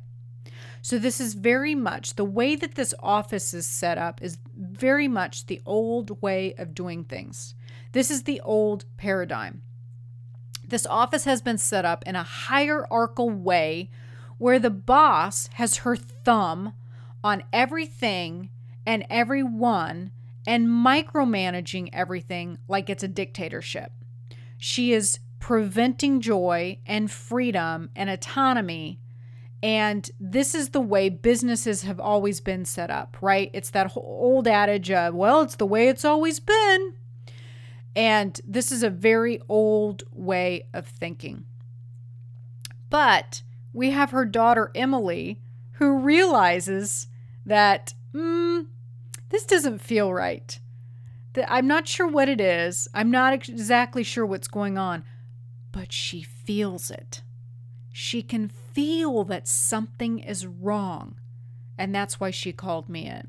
So, 0.83 0.99
this 0.99 1.21
is 1.21 1.33
very 1.33 1.75
much 1.75 2.15
the 2.15 2.25
way 2.25 2.57
that 2.57 2.75
this 2.75 2.93
office 2.99 3.53
is 3.53 3.65
set 3.65 3.97
up, 3.97 4.21
is 4.21 4.37
very 4.53 5.07
much 5.07 5.45
the 5.45 5.61
old 5.65 6.21
way 6.21 6.53
of 6.57 6.75
doing 6.75 7.05
things. 7.05 7.55
This 7.93 8.11
is 8.11 8.23
the 8.23 8.41
old 8.41 8.83
paradigm. 8.97 9.61
This 10.67 10.85
office 10.85 11.23
has 11.23 11.41
been 11.41 11.57
set 11.57 11.85
up 11.85 12.03
in 12.05 12.17
a 12.17 12.23
hierarchical 12.23 13.29
way 13.29 13.91
where 14.37 14.59
the 14.59 14.69
boss 14.69 15.47
has 15.53 15.77
her 15.77 15.95
thumb 15.95 16.73
on 17.23 17.43
everything 17.53 18.49
and 18.85 19.05
everyone 19.09 20.11
and 20.45 20.67
micromanaging 20.67 21.91
everything 21.93 22.57
like 22.67 22.89
it's 22.89 23.03
a 23.03 23.07
dictatorship. 23.07 23.93
She 24.57 24.91
is 24.91 25.19
preventing 25.39 26.19
joy 26.19 26.79
and 26.85 27.09
freedom 27.09 27.89
and 27.95 28.09
autonomy. 28.09 28.99
And 29.63 30.11
this 30.19 30.53
is 30.53 30.69
the 30.69 30.81
way 30.81 31.07
businesses 31.07 31.83
have 31.83 31.97
always 31.97 32.41
been 32.41 32.65
set 32.65 32.91
up, 32.91 33.15
right? 33.21 33.49
It's 33.53 33.69
that 33.69 33.93
old 33.95 34.45
adage 34.45 34.91
of, 34.91 35.15
well, 35.15 35.41
it's 35.41 35.55
the 35.55 35.65
way 35.65 35.87
it's 35.87 36.03
always 36.03 36.41
been. 36.41 36.95
And 37.95 38.41
this 38.45 38.73
is 38.73 38.83
a 38.83 38.89
very 38.89 39.39
old 39.47 40.03
way 40.11 40.67
of 40.73 40.85
thinking. 40.85 41.45
But 42.89 43.41
we 43.71 43.91
have 43.91 44.11
her 44.11 44.25
daughter 44.25 44.69
Emily, 44.75 45.39
who 45.73 45.99
realizes 45.99 47.07
that, 47.45 47.93
mm, 48.13 48.67
this 49.29 49.45
doesn't 49.45 49.79
feel 49.79 50.13
right. 50.13 50.59
That 51.33 51.49
I'm 51.49 51.67
not 51.67 51.87
sure 51.87 52.07
what 52.07 52.27
it 52.27 52.41
is. 52.41 52.89
I'm 52.93 53.09
not 53.09 53.33
exactly 53.33 54.03
sure 54.03 54.25
what's 54.25 54.49
going 54.49 54.77
on, 54.77 55.05
but 55.71 55.93
she 55.93 56.21
feels 56.21 56.91
it. 56.91 57.21
She 57.95 58.23
can 58.23 58.49
feel 58.49 59.23
that 59.25 59.47
something 59.47 60.17
is 60.17 60.47
wrong. 60.47 61.15
And 61.77 61.93
that's 61.93 62.19
why 62.19 62.31
she 62.31 62.51
called 62.51 62.89
me 62.89 63.05
in. 63.05 63.27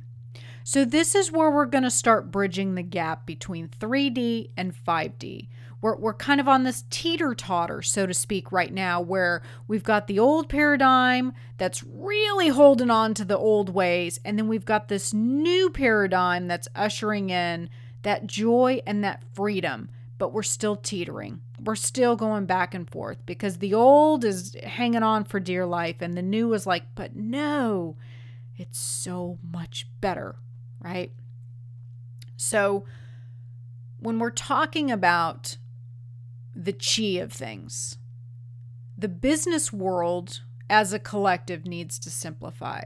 So, 0.64 0.86
this 0.86 1.14
is 1.14 1.30
where 1.30 1.50
we're 1.50 1.66
going 1.66 1.84
to 1.84 1.90
start 1.90 2.30
bridging 2.30 2.74
the 2.74 2.82
gap 2.82 3.26
between 3.26 3.68
3D 3.68 4.50
and 4.56 4.74
5D. 4.74 5.48
We're, 5.82 5.96
we're 5.96 6.14
kind 6.14 6.40
of 6.40 6.48
on 6.48 6.64
this 6.64 6.84
teeter 6.88 7.34
totter, 7.34 7.82
so 7.82 8.06
to 8.06 8.14
speak, 8.14 8.50
right 8.50 8.72
now, 8.72 9.02
where 9.02 9.42
we've 9.68 9.84
got 9.84 10.06
the 10.06 10.18
old 10.18 10.48
paradigm 10.48 11.34
that's 11.58 11.84
really 11.84 12.48
holding 12.48 12.90
on 12.90 13.12
to 13.14 13.24
the 13.26 13.36
old 13.36 13.68
ways. 13.68 14.18
And 14.24 14.38
then 14.38 14.48
we've 14.48 14.64
got 14.64 14.88
this 14.88 15.12
new 15.12 15.68
paradigm 15.68 16.48
that's 16.48 16.68
ushering 16.74 17.28
in 17.28 17.68
that 18.00 18.26
joy 18.26 18.80
and 18.86 19.04
that 19.04 19.22
freedom. 19.34 19.90
But 20.16 20.32
we're 20.32 20.42
still 20.42 20.76
teetering. 20.76 21.40
We're 21.60 21.74
still 21.74 22.14
going 22.16 22.46
back 22.46 22.74
and 22.74 22.88
forth 22.88 23.18
because 23.26 23.58
the 23.58 23.74
old 23.74 24.24
is 24.24 24.56
hanging 24.62 25.02
on 25.02 25.24
for 25.24 25.40
dear 25.40 25.66
life, 25.66 25.96
and 26.00 26.16
the 26.16 26.22
new 26.22 26.52
is 26.52 26.66
like, 26.66 26.84
but 26.94 27.16
no, 27.16 27.96
it's 28.56 28.78
so 28.78 29.38
much 29.42 29.88
better, 30.00 30.36
right? 30.80 31.12
So, 32.36 32.84
when 33.98 34.18
we're 34.18 34.30
talking 34.30 34.90
about 34.90 35.56
the 36.54 36.72
chi 36.72 37.20
of 37.20 37.32
things. 37.32 37.98
The 38.96 39.08
business 39.08 39.72
world 39.72 40.40
as 40.70 40.92
a 40.92 40.98
collective 40.98 41.66
needs 41.66 41.98
to 42.00 42.10
simplify. 42.10 42.82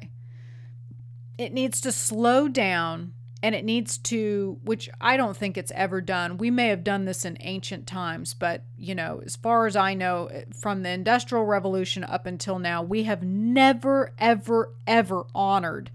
It 1.36 1.52
needs 1.52 1.80
to 1.82 1.92
slow 1.92 2.48
down 2.48 3.12
and 3.42 3.54
it 3.54 3.64
needs 3.64 3.98
to, 3.98 4.58
which 4.64 4.88
I 5.00 5.16
don't 5.16 5.36
think 5.36 5.56
it's 5.56 5.70
ever 5.74 6.00
done. 6.00 6.38
We 6.38 6.50
may 6.50 6.68
have 6.68 6.82
done 6.82 7.04
this 7.04 7.24
in 7.24 7.36
ancient 7.40 7.86
times, 7.86 8.34
but 8.34 8.64
you 8.76 8.94
know, 8.94 9.22
as 9.24 9.36
far 9.36 9.66
as 9.66 9.76
I 9.76 9.94
know, 9.94 10.26
eh, 10.26 10.44
from 10.52 10.82
the 10.82 10.90
Industrial 10.90 11.44
Revolution 11.44 12.02
up 12.02 12.26
until 12.26 12.58
now, 12.58 12.82
we 12.82 13.04
have 13.04 13.22
never, 13.22 14.12
ever, 14.18 14.74
ever 14.86 15.26
honored 15.34 15.90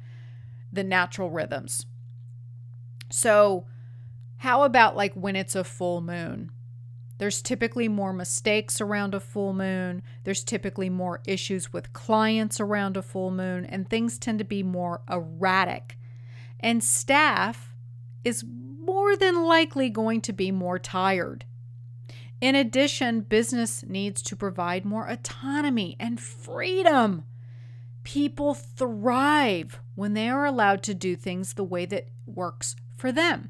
the 0.72 0.84
natural 0.84 1.30
rhythms. 1.30 1.86
So, 3.12 3.66
how 4.38 4.64
about 4.64 4.96
like 4.96 5.14
when 5.14 5.36
it's 5.36 5.56
a 5.56 5.64
full 5.64 6.02
moon? 6.02 6.50
There's 7.18 7.42
typically 7.42 7.88
more 7.88 8.14
mistakes 8.14 8.82
around 8.82 9.14
a 9.14 9.20
full 9.20 9.54
moon. 9.54 10.02
There's 10.24 10.44
typically 10.44 10.90
more 10.90 11.22
issues 11.28 11.72
with 11.72 11.94
clients 11.94 12.60
around 12.60 12.98
a 12.98 13.02
full 13.02 13.32
moon, 13.32 13.66
and 13.66 13.90
things 13.90 14.18
tend 14.18 14.40
to 14.40 14.46
be 14.46 14.64
more 14.64 15.02
erratic. 15.10 15.98
And 16.64 16.84
staff 16.84 17.76
is 18.24 18.44
more 18.48 19.16
than 19.16 19.44
likely 19.44 19.92
going 19.92 20.22
to 20.22 20.34
be 20.34 20.50
more 20.52 20.80
tired. 20.80 21.46
In 22.42 22.56
addition, 22.56 23.22
business 23.22 23.84
needs 23.84 24.24
to 24.24 24.36
provide 24.36 24.84
more 24.84 25.08
autonomy 25.08 25.96
and 26.00 26.20
freedom. 26.20 27.26
People 28.04 28.56
thrive 28.56 29.80
when 29.94 30.14
they 30.14 30.28
are 30.28 30.46
allowed 30.46 30.82
to 30.84 30.96
do 30.96 31.16
things 31.16 31.54
the 31.54 31.64
way 31.64 31.86
that 31.86 32.08
works 32.26 32.76
for 32.98 33.12
them 33.12 33.50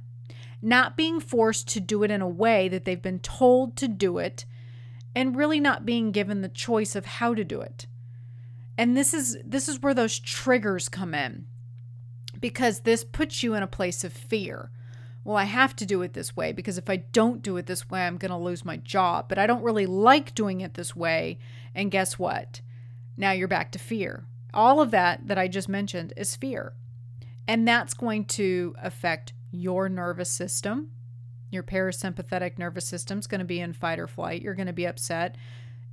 not 0.63 0.95
being 0.95 1.19
forced 1.19 1.67
to 1.67 1.81
do 1.81 2.03
it 2.03 2.09
in 2.09 2.21
a 2.21 2.27
way 2.27 2.69
that 2.69 2.85
they've 2.85 3.01
been 3.01 3.19
told 3.19 3.75
to 3.75 3.87
do 3.87 4.17
it, 4.17 4.45
and 5.13 5.35
really 5.35 5.59
not 5.59 5.85
being 5.85 6.11
given 6.11 6.41
the 6.41 6.47
choice 6.47 6.95
of 6.95 7.05
how 7.05 7.35
to 7.35 7.43
do 7.43 7.59
it. 7.59 7.85
And 8.77 8.95
this 8.95 9.13
is 9.13 9.37
this 9.45 9.67
is 9.67 9.81
where 9.81 9.93
those 9.93 10.17
triggers 10.17 10.87
come 10.87 11.13
in. 11.13 11.45
Because 12.43 12.81
this 12.81 13.05
puts 13.05 13.41
you 13.41 13.53
in 13.53 13.63
a 13.63 13.67
place 13.67 14.03
of 14.03 14.11
fear. 14.11 14.69
Well, 15.23 15.37
I 15.37 15.45
have 15.45 15.77
to 15.77 15.85
do 15.85 16.01
it 16.01 16.11
this 16.11 16.35
way 16.35 16.51
because 16.51 16.77
if 16.77 16.89
I 16.89 16.97
don't 16.97 17.41
do 17.41 17.55
it 17.55 17.67
this 17.67 17.89
way, 17.89 18.05
I'm 18.05 18.17
going 18.17 18.31
to 18.31 18.37
lose 18.37 18.65
my 18.65 18.75
job. 18.75 19.29
But 19.29 19.39
I 19.39 19.47
don't 19.47 19.63
really 19.63 19.85
like 19.85 20.35
doing 20.35 20.59
it 20.59 20.73
this 20.73 20.93
way. 20.93 21.39
And 21.73 21.89
guess 21.89 22.19
what? 22.19 22.59
Now 23.15 23.31
you're 23.31 23.47
back 23.47 23.71
to 23.71 23.79
fear. 23.79 24.25
All 24.53 24.81
of 24.81 24.91
that 24.91 25.25
that 25.27 25.37
I 25.37 25.47
just 25.47 25.69
mentioned 25.69 26.11
is 26.17 26.35
fear. 26.35 26.73
And 27.47 27.65
that's 27.65 27.93
going 27.93 28.25
to 28.25 28.75
affect 28.83 29.31
your 29.49 29.87
nervous 29.87 30.29
system. 30.29 30.91
Your 31.49 31.63
parasympathetic 31.63 32.57
nervous 32.57 32.85
system 32.85 33.19
is 33.19 33.27
going 33.27 33.39
to 33.39 33.45
be 33.45 33.61
in 33.61 33.71
fight 33.71 33.99
or 33.99 34.07
flight. 34.07 34.41
You're 34.41 34.53
going 34.53 34.67
to 34.67 34.73
be 34.73 34.85
upset. 34.85 35.37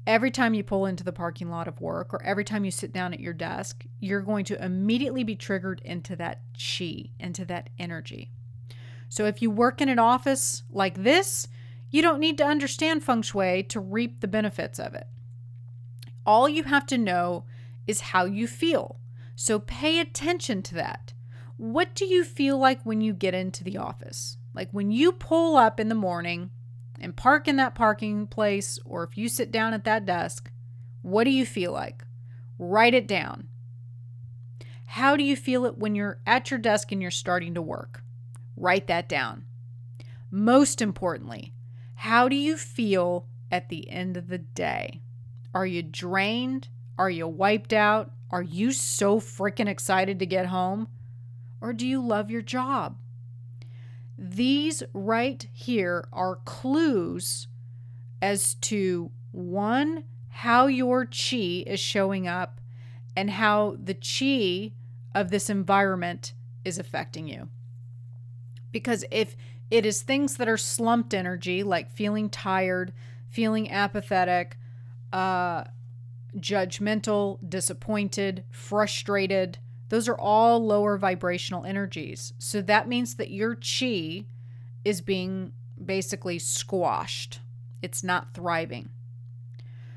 Every 0.07 0.30
time 0.30 0.55
you 0.55 0.64
pull 0.64 0.86
into 0.86 1.05
the 1.05 1.12
parking 1.12 1.51
lot 1.51 1.68
of 1.68 1.80
work 1.80 2.12
or 2.12 2.22
every 2.22 2.44
time 2.44 2.64
you 2.64 2.70
sit 2.70 2.92
down 2.92 3.12
at 3.12 3.20
your 3.20 3.32
desk, 3.32 3.84
you're 4.01 4.22
going 4.22 4.44
to 4.46 4.64
immediately 4.64 5.24
be 5.24 5.36
triggered 5.36 5.80
into 5.84 6.16
that 6.16 6.40
chi, 6.57 7.11
into 7.18 7.44
that 7.44 7.70
energy. 7.78 8.30
So 9.09 9.26
if 9.26 9.42
you 9.42 9.51
work 9.51 9.80
in 9.80 9.88
an 9.88 9.98
office 9.98 10.62
like 10.70 11.03
this, 11.03 11.48
you 11.90 12.01
don't 12.01 12.20
need 12.20 12.38
to 12.38 12.46
understand 12.46 13.05
feng 13.05 13.22
shui 13.22 13.64
to 13.64 13.80
reap 13.80 14.20
the 14.20 14.28
benefits 14.28 14.78
of 14.78 14.94
it. 14.94 15.07
All 16.24 16.48
you 16.48 16.64
have 16.64 16.86
to 16.86 16.98
know 16.98 17.44
is 17.86 18.01
how 18.01 18.24
you 18.24 18.46
feel. 18.46 19.01
So 19.34 19.59
pay 19.59 19.98
attention 19.98 20.62
to 20.62 20.74
that. 20.76 21.12
What 21.57 21.94
do 21.94 22.05
you 22.05 22.24
feel 22.24 22.57
like 22.57 22.82
when 22.84 23.01
you 23.01 23.12
get 23.12 23.34
into 23.34 23.64
the 23.64 23.76
office? 23.76 24.38
Like 24.55 24.70
when 24.70 24.90
you 24.90 25.12
pull 25.12 25.57
up 25.57 25.80
in 25.80 25.88
the 25.88 25.94
morning 25.94 26.51
and 27.01 27.16
park 27.16 27.48
in 27.48 27.57
that 27.57 27.74
parking 27.74 28.26
place, 28.26 28.78
or 28.84 29.05
if 29.05 29.16
you 29.16 29.28
sit 29.28 29.51
down 29.51 29.72
at 29.72 29.84
that 29.84 30.05
desk, 30.05 30.51
what 31.03 31.24
do 31.24 31.30
you 31.30 31.46
feel 31.46 31.72
like? 31.72 32.05
Write 32.59 32.94
it 32.94 33.07
down. 33.07 33.48
How 34.84 35.16
do 35.16 35.22
you 35.22 35.36
feel 35.36 35.64
it 35.64 35.78
when 35.78 35.94
you're 35.94 36.20
at 36.26 36.51
your 36.51 36.59
desk 36.59 36.92
and 36.92 37.01
you're 37.01 37.11
starting 37.11 37.55
to 37.55 37.62
work? 37.62 38.03
Write 38.57 38.86
that 38.88 39.09
down. 39.09 39.44
Most 40.30 40.82
importantly, 40.82 41.55
how 41.94 42.28
do 42.28 42.36
you 42.36 42.57
feel 42.57 43.26
at 43.51 43.68
the 43.68 43.88
end 43.88 44.16
of 44.16 44.28
the 44.28 44.38
day? 44.38 45.01
Are 45.55 45.66
you 45.66 45.82
drained? 45.82 46.68
Are 46.98 47.11
you 47.11 47.26
wiped 47.26 47.72
out? 47.72 48.12
Are 48.30 48.42
you 48.42 48.72
so 48.72 49.20
freaking 49.20 49.68
excited 49.68 50.18
to 50.18 50.26
get 50.26 50.46
home? 50.46 50.88
or 51.61 51.72
do 51.72 51.86
you 51.86 52.01
love 52.01 52.30
your 52.30 52.42
job? 52.42 52.96
These 54.23 54.83
right 54.93 55.49
here 55.51 56.07
are 56.12 56.37
clues 56.45 57.49
as 58.21 58.53
to 58.57 59.11
one, 59.33 60.05
how 60.29 60.66
your 60.66 61.07
chi 61.07 61.64
is 61.66 61.81
showing 61.81 62.29
up 62.29 62.61
and 63.16 63.31
how 63.31 63.79
the 63.83 63.95
chi 63.95 64.75
of 65.18 65.31
this 65.31 65.49
environment 65.49 66.35
is 66.66 66.79
affecting 66.79 67.29
you. 67.29 67.49
Because 68.73 69.07
if 69.11 69.39
it 69.71 69.87
is 69.87 70.03
things 70.03 70.37
that 70.37 70.51
are 70.51 70.59
slumped 70.59 71.14
energy, 71.14 71.62
like 71.62 71.91
feeling 71.91 72.29
tired, 72.29 72.93
feeling 73.31 73.71
apathetic, 73.71 74.59
uh, 75.14 75.64
judgmental, 76.37 77.39
disappointed, 77.49 78.45
frustrated, 78.51 79.57
those 79.91 80.09
are 80.09 80.18
all 80.18 80.64
lower 80.64 80.97
vibrational 80.97 81.64
energies. 81.64 82.32
So 82.38 82.62
that 82.62 82.88
means 82.88 83.16
that 83.16 83.30
your 83.30 83.57
chi 83.57 84.24
is 84.84 85.01
being 85.01 85.53
basically 85.84 86.38
squashed, 86.38 87.41
it's 87.82 88.03
not 88.03 88.32
thriving. 88.32 88.91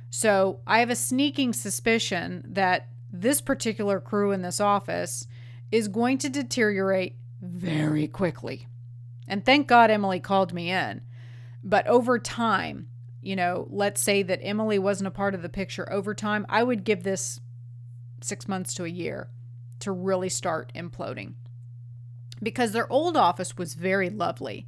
So 0.09 0.59
I 0.67 0.79
have 0.79 0.89
a 0.89 0.95
sneaking 0.95 1.53
suspicion 1.53 2.43
that 2.47 2.87
this 3.11 3.39
particular 3.39 3.99
crew 3.99 4.31
in 4.31 4.41
this 4.41 4.59
office 4.59 5.27
is 5.71 5.87
going 5.87 6.17
to 6.19 6.29
deteriorate 6.29 7.15
very 7.41 8.07
quickly. 8.07 8.67
And 9.27 9.45
thank 9.45 9.67
God 9.67 9.91
Emily 9.91 10.19
called 10.19 10.53
me 10.53 10.71
in. 10.71 11.01
But 11.63 11.85
over 11.87 12.17
time, 12.17 12.87
you 13.21 13.35
know, 13.35 13.67
let's 13.69 14.01
say 14.01 14.23
that 14.23 14.39
Emily 14.41 14.79
wasn't 14.79 15.07
a 15.07 15.11
part 15.11 15.35
of 15.35 15.41
the 15.41 15.49
picture 15.49 15.91
over 15.91 16.13
time, 16.13 16.45
I 16.49 16.63
would 16.63 16.83
give 16.83 17.03
this 17.03 17.39
six 18.21 18.47
months 18.47 18.73
to 18.75 18.85
a 18.85 18.89
year 18.89 19.29
to 19.83 19.91
really 19.91 20.29
start 20.29 20.71
imploding. 20.75 21.33
Because 22.41 22.71
their 22.73 22.91
old 22.91 23.15
office 23.15 23.57
was 23.57 23.73
very 23.73 24.09
lovely. 24.09 24.67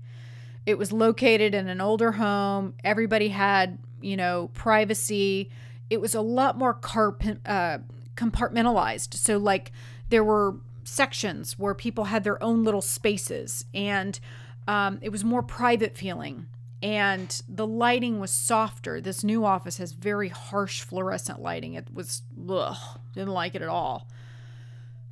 It 0.65 0.77
was 0.77 0.91
located 0.91 1.53
in 1.53 1.67
an 1.67 1.81
older 1.81 2.13
home. 2.13 2.73
Everybody 2.83 3.29
had, 3.29 3.77
you 4.01 4.15
know, 4.15 4.49
privacy. 4.53 5.51
It 5.89 5.99
was 5.99 6.15
a 6.15 6.21
lot 6.21 6.57
more 6.57 6.73
carp- 6.73 7.39
uh, 7.45 7.79
compartmentalized. 8.15 9.13
So, 9.13 9.37
like, 9.37 9.71
there 10.09 10.23
were 10.23 10.55
sections 10.83 11.59
where 11.59 11.73
people 11.73 12.05
had 12.05 12.23
their 12.23 12.41
own 12.41 12.63
little 12.63 12.81
spaces, 12.81 13.65
and 13.73 14.19
um, 14.67 14.99
it 15.01 15.09
was 15.09 15.23
more 15.23 15.43
private 15.43 15.97
feeling. 15.97 16.47
And 16.81 17.41
the 17.49 17.67
lighting 17.67 18.19
was 18.19 18.31
softer. 18.31 19.01
This 19.01 19.23
new 19.23 19.43
office 19.43 19.77
has 19.77 19.93
very 19.93 20.29
harsh 20.29 20.81
fluorescent 20.81 21.41
lighting. 21.41 21.73
It 21.73 21.87
was, 21.93 22.21
ugh, 22.49 22.77
didn't 23.13 23.33
like 23.33 23.55
it 23.55 23.61
at 23.61 23.69
all. 23.69 24.07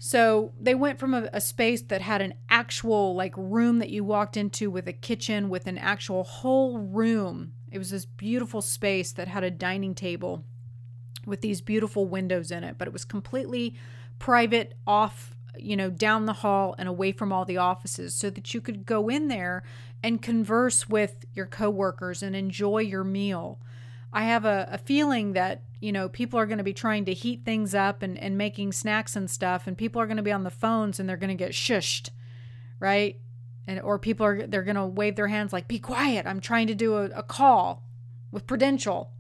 So 0.06 0.52
they 0.60 0.76
went 0.76 1.00
from 1.00 1.14
a, 1.14 1.30
a, 1.32 1.40
space 1.40 1.82
that 1.84 2.02
had 2.02 2.22
an 2.22 2.34
actual 2.50 3.16
like 3.16 3.34
room 3.38 3.80
that 3.80 3.90
you 3.90 4.04
walked 4.04 4.36
into 4.36 4.70
with 4.70 4.86
a 4.86 4.92
kitchen 4.92 5.48
with 5.48 5.66
an 5.66 5.78
actual 5.78 6.26
whole 6.26 6.78
room. 6.78 7.54
It 7.72 7.78
was 7.78 7.92
this 7.92 8.04
beautiful 8.04 8.62
space 8.62 9.14
that 9.14 9.30
had 9.30 9.46
a 9.46 9.50
dining 9.50 9.96
table 9.96 10.44
with 11.26 11.40
these 11.40 11.62
beautiful 11.62 12.06
windows 12.06 12.52
in 12.52 12.66
it, 12.66 12.78
but 12.78 12.90
it 12.90 12.92
was 12.92 13.06
completely 13.06 13.78
private, 14.20 14.74
off, 14.86 15.38
you 15.58 15.78
know, 15.78 15.90
down 15.90 16.26
the 16.26 16.34
hall 16.34 16.76
and 16.78 16.90
away 16.90 17.14
from 17.14 17.32
all 17.32 17.46
the 17.46 17.56
offices 17.56 18.14
so 18.14 18.30
that 18.30 18.54
you 18.54 18.60
could 18.60 18.86
go 18.86 19.08
in 19.08 19.30
there 19.30 19.64
and 20.04 20.22
converse 20.22 20.90
with 20.90 21.24
your 21.34 21.46
coworkers 21.46 22.22
and 22.22 22.36
enjoy 22.36 22.80
your 22.80 23.06
meal. 23.06 23.58
I 24.14 24.24
have 24.26 24.46
a, 24.46 24.70
a 24.72 24.78
feeling 24.78 25.34
that, 25.34 25.64
you 25.82 25.92
know, 25.92 26.08
people 26.08 26.40
are 26.40 26.46
going 26.46 26.60
to 26.60 26.64
be 26.64 26.74
trying 26.74 27.06
to 27.06 27.14
heat 27.14 27.44
things 27.44 27.74
up 27.74 28.04
and, 28.04 28.18
and 28.18 28.38
making 28.38 28.72
snacks 28.72 29.16
and 29.16 29.30
stuff, 29.30 29.66
and 29.66 29.78
people 29.78 30.00
are 30.02 30.06
going 30.06 30.18
to 30.18 30.24
be 30.24 30.32
on 30.32 30.44
the 30.44 30.52
phones 30.52 31.00
and 31.00 31.10
they're 31.10 31.18
going 31.18 31.36
to 31.36 31.44
get 31.44 31.52
shushed, 31.52 32.10
right? 32.80 33.20
And 33.66 33.82
or 33.82 33.98
people 33.98 34.26
are 34.26 34.46
they're 34.46 34.64
going 34.64 34.76
to 34.76 34.86
wave 34.86 35.16
their 35.16 35.30
hands 35.30 35.52
like, 35.52 35.68
"Be 35.68 35.80
quiet! 35.80 36.28
I'm 36.28 36.42
trying 36.42 36.68
to 36.68 36.76
do 36.76 36.98
a, 36.98 37.06
a 37.06 37.24
call 37.24 37.84
with 38.32 38.46
Prudential." 38.46 39.12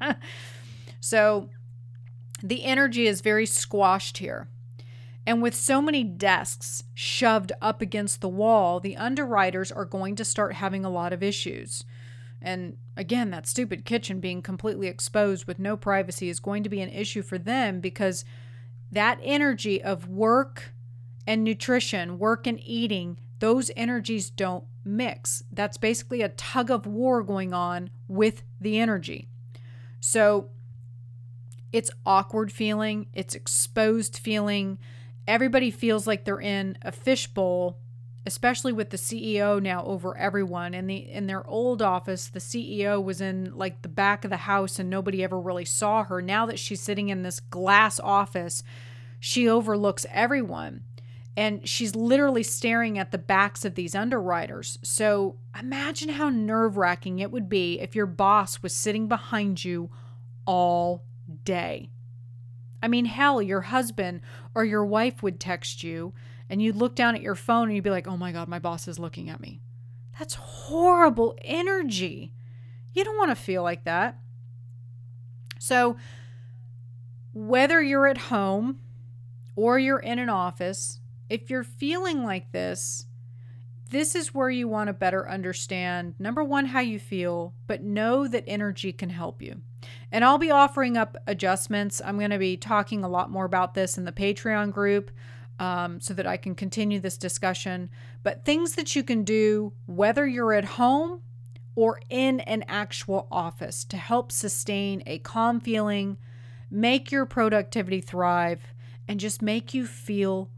so 1.00 1.50
the 2.42 2.64
energy 2.64 3.06
is 3.06 3.20
very 3.20 3.46
squashed 3.46 4.18
here. 4.18 4.48
And 5.26 5.42
with 5.42 5.54
so 5.54 5.82
many 5.82 6.04
desks 6.04 6.84
shoved 6.94 7.52
up 7.60 7.82
against 7.82 8.22
the 8.22 8.28
wall, 8.30 8.80
the 8.80 8.96
underwriters 8.96 9.70
are 9.70 9.84
going 9.84 10.16
to 10.16 10.24
start 10.24 10.54
having 10.54 10.86
a 10.86 10.90
lot 10.90 11.12
of 11.12 11.22
issues. 11.22 11.84
And 12.40 12.76
again, 12.96 13.30
that 13.30 13.46
stupid 13.46 13.84
kitchen 13.84 14.20
being 14.20 14.42
completely 14.42 14.86
exposed 14.86 15.46
with 15.46 15.58
no 15.58 15.76
privacy 15.76 16.28
is 16.28 16.40
going 16.40 16.62
to 16.62 16.68
be 16.68 16.80
an 16.80 16.90
issue 16.90 17.22
for 17.22 17.38
them 17.38 17.80
because 17.80 18.24
that 18.90 19.18
energy 19.22 19.82
of 19.82 20.08
work 20.08 20.72
and 21.26 21.44
nutrition, 21.44 22.18
work 22.18 22.46
and 22.46 22.60
eating, 22.62 23.18
those 23.40 23.70
energies 23.76 24.30
don't 24.30 24.64
mix. 24.84 25.42
That's 25.52 25.76
basically 25.76 26.22
a 26.22 26.30
tug 26.30 26.70
of 26.70 26.86
war 26.86 27.22
going 27.22 27.52
on 27.52 27.90
with 28.06 28.42
the 28.60 28.78
energy. 28.78 29.28
So 30.00 30.50
it's 31.72 31.90
awkward 32.06 32.50
feeling, 32.50 33.06
it's 33.12 33.34
exposed 33.34 34.16
feeling 34.16 34.78
everybody 35.28 35.70
feels 35.70 36.06
like 36.06 36.24
they're 36.24 36.40
in 36.40 36.78
a 36.82 36.90
fishbowl 36.90 37.78
especially 38.26 38.72
with 38.72 38.90
the 38.90 38.96
CEO 38.96 39.60
now 39.60 39.84
over 39.84 40.16
everyone. 40.16 40.74
In 40.74 40.86
the 40.86 40.96
in 40.96 41.26
their 41.26 41.46
old 41.46 41.80
office, 41.80 42.28
the 42.28 42.40
CEO 42.40 43.02
was 43.02 43.20
in 43.20 43.56
like 43.56 43.82
the 43.82 43.88
back 43.88 44.24
of 44.24 44.30
the 44.30 44.38
house 44.38 44.78
and 44.78 44.90
nobody 44.90 45.24
ever 45.24 45.40
really 45.40 45.64
saw 45.64 46.04
her. 46.04 46.20
Now 46.20 46.46
that 46.46 46.58
she's 46.58 46.80
sitting 46.80 47.08
in 47.08 47.22
this 47.22 47.40
glass 47.40 47.98
office, 48.00 48.62
she 49.18 49.48
overlooks 49.48 50.06
everyone. 50.10 50.84
And 51.36 51.68
she's 51.68 51.94
literally 51.94 52.42
staring 52.42 52.98
at 52.98 53.12
the 53.12 53.18
backs 53.18 53.64
of 53.64 53.76
these 53.76 53.94
underwriters. 53.94 54.76
So 54.82 55.36
imagine 55.58 56.08
how 56.08 56.30
nerve 56.30 56.76
wracking 56.76 57.20
it 57.20 57.30
would 57.30 57.48
be 57.48 57.78
if 57.78 57.94
your 57.94 58.06
boss 58.06 58.60
was 58.60 58.74
sitting 58.74 59.06
behind 59.06 59.64
you 59.64 59.88
all 60.46 61.04
day. 61.44 61.90
I 62.82 62.88
mean, 62.88 63.04
hell, 63.04 63.40
your 63.40 63.60
husband 63.60 64.20
or 64.54 64.64
your 64.64 64.84
wife 64.84 65.22
would 65.22 65.38
text 65.38 65.84
you 65.84 66.12
and 66.50 66.62
you'd 66.62 66.76
look 66.76 66.94
down 66.94 67.14
at 67.14 67.22
your 67.22 67.34
phone 67.34 67.68
and 67.68 67.74
you'd 67.74 67.84
be 67.84 67.90
like, 67.90 68.08
oh 68.08 68.16
my 68.16 68.32
God, 68.32 68.48
my 68.48 68.58
boss 68.58 68.88
is 68.88 68.98
looking 68.98 69.28
at 69.28 69.40
me. 69.40 69.60
That's 70.18 70.34
horrible 70.34 71.36
energy. 71.42 72.34
You 72.92 73.04
don't 73.04 73.18
want 73.18 73.30
to 73.30 73.36
feel 73.36 73.62
like 73.62 73.84
that. 73.84 74.18
So, 75.58 75.96
whether 77.32 77.82
you're 77.82 78.06
at 78.06 78.18
home 78.18 78.80
or 79.54 79.78
you're 79.78 79.98
in 79.98 80.18
an 80.18 80.28
office, 80.28 81.00
if 81.28 81.50
you're 81.50 81.64
feeling 81.64 82.24
like 82.24 82.52
this, 82.52 83.06
this 83.90 84.14
is 84.14 84.34
where 84.34 84.50
you 84.50 84.68
want 84.68 84.88
to 84.88 84.92
better 84.92 85.28
understand 85.28 86.14
number 86.18 86.42
one, 86.42 86.66
how 86.66 86.80
you 86.80 86.98
feel, 86.98 87.54
but 87.66 87.82
know 87.82 88.26
that 88.28 88.44
energy 88.46 88.92
can 88.92 89.10
help 89.10 89.40
you. 89.40 89.60
And 90.10 90.24
I'll 90.24 90.38
be 90.38 90.50
offering 90.50 90.96
up 90.96 91.16
adjustments. 91.26 92.02
I'm 92.04 92.18
going 92.18 92.30
to 92.30 92.38
be 92.38 92.56
talking 92.56 93.04
a 93.04 93.08
lot 93.08 93.30
more 93.30 93.44
about 93.44 93.74
this 93.74 93.96
in 93.96 94.04
the 94.04 94.12
Patreon 94.12 94.72
group 94.72 95.10
um, 95.58 96.00
so 96.00 96.14
that 96.14 96.26
I 96.26 96.36
can 96.36 96.54
continue 96.54 97.00
this 97.00 97.18
discussion. 97.18 97.90
But 98.22 98.44
things 98.44 98.74
that 98.74 98.94
you 98.94 99.02
can 99.02 99.24
do, 99.24 99.72
whether 99.86 100.26
you're 100.26 100.52
at 100.52 100.64
home 100.64 101.22
or 101.74 102.00
in 102.10 102.40
an 102.40 102.64
actual 102.68 103.28
office, 103.30 103.84
to 103.84 103.96
help 103.96 104.32
sustain 104.32 105.02
a 105.06 105.18
calm 105.18 105.60
feeling, 105.60 106.16
make 106.70 107.10
your 107.10 107.26
productivity 107.26 108.00
thrive, 108.00 108.74
and 109.06 109.20
just 109.20 109.42
make 109.42 109.72
you 109.72 109.86
feel 109.86 110.50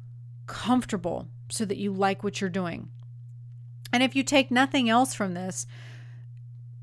comfortable 0.46 1.28
so 1.48 1.64
that 1.64 1.76
you 1.76 1.92
like 1.92 2.24
what 2.24 2.40
you're 2.40 2.50
doing. 2.50 2.88
And 3.92 4.02
if 4.02 4.14
you 4.14 4.22
take 4.22 4.50
nothing 4.50 4.88
else 4.88 5.14
from 5.14 5.34
this, 5.34 5.66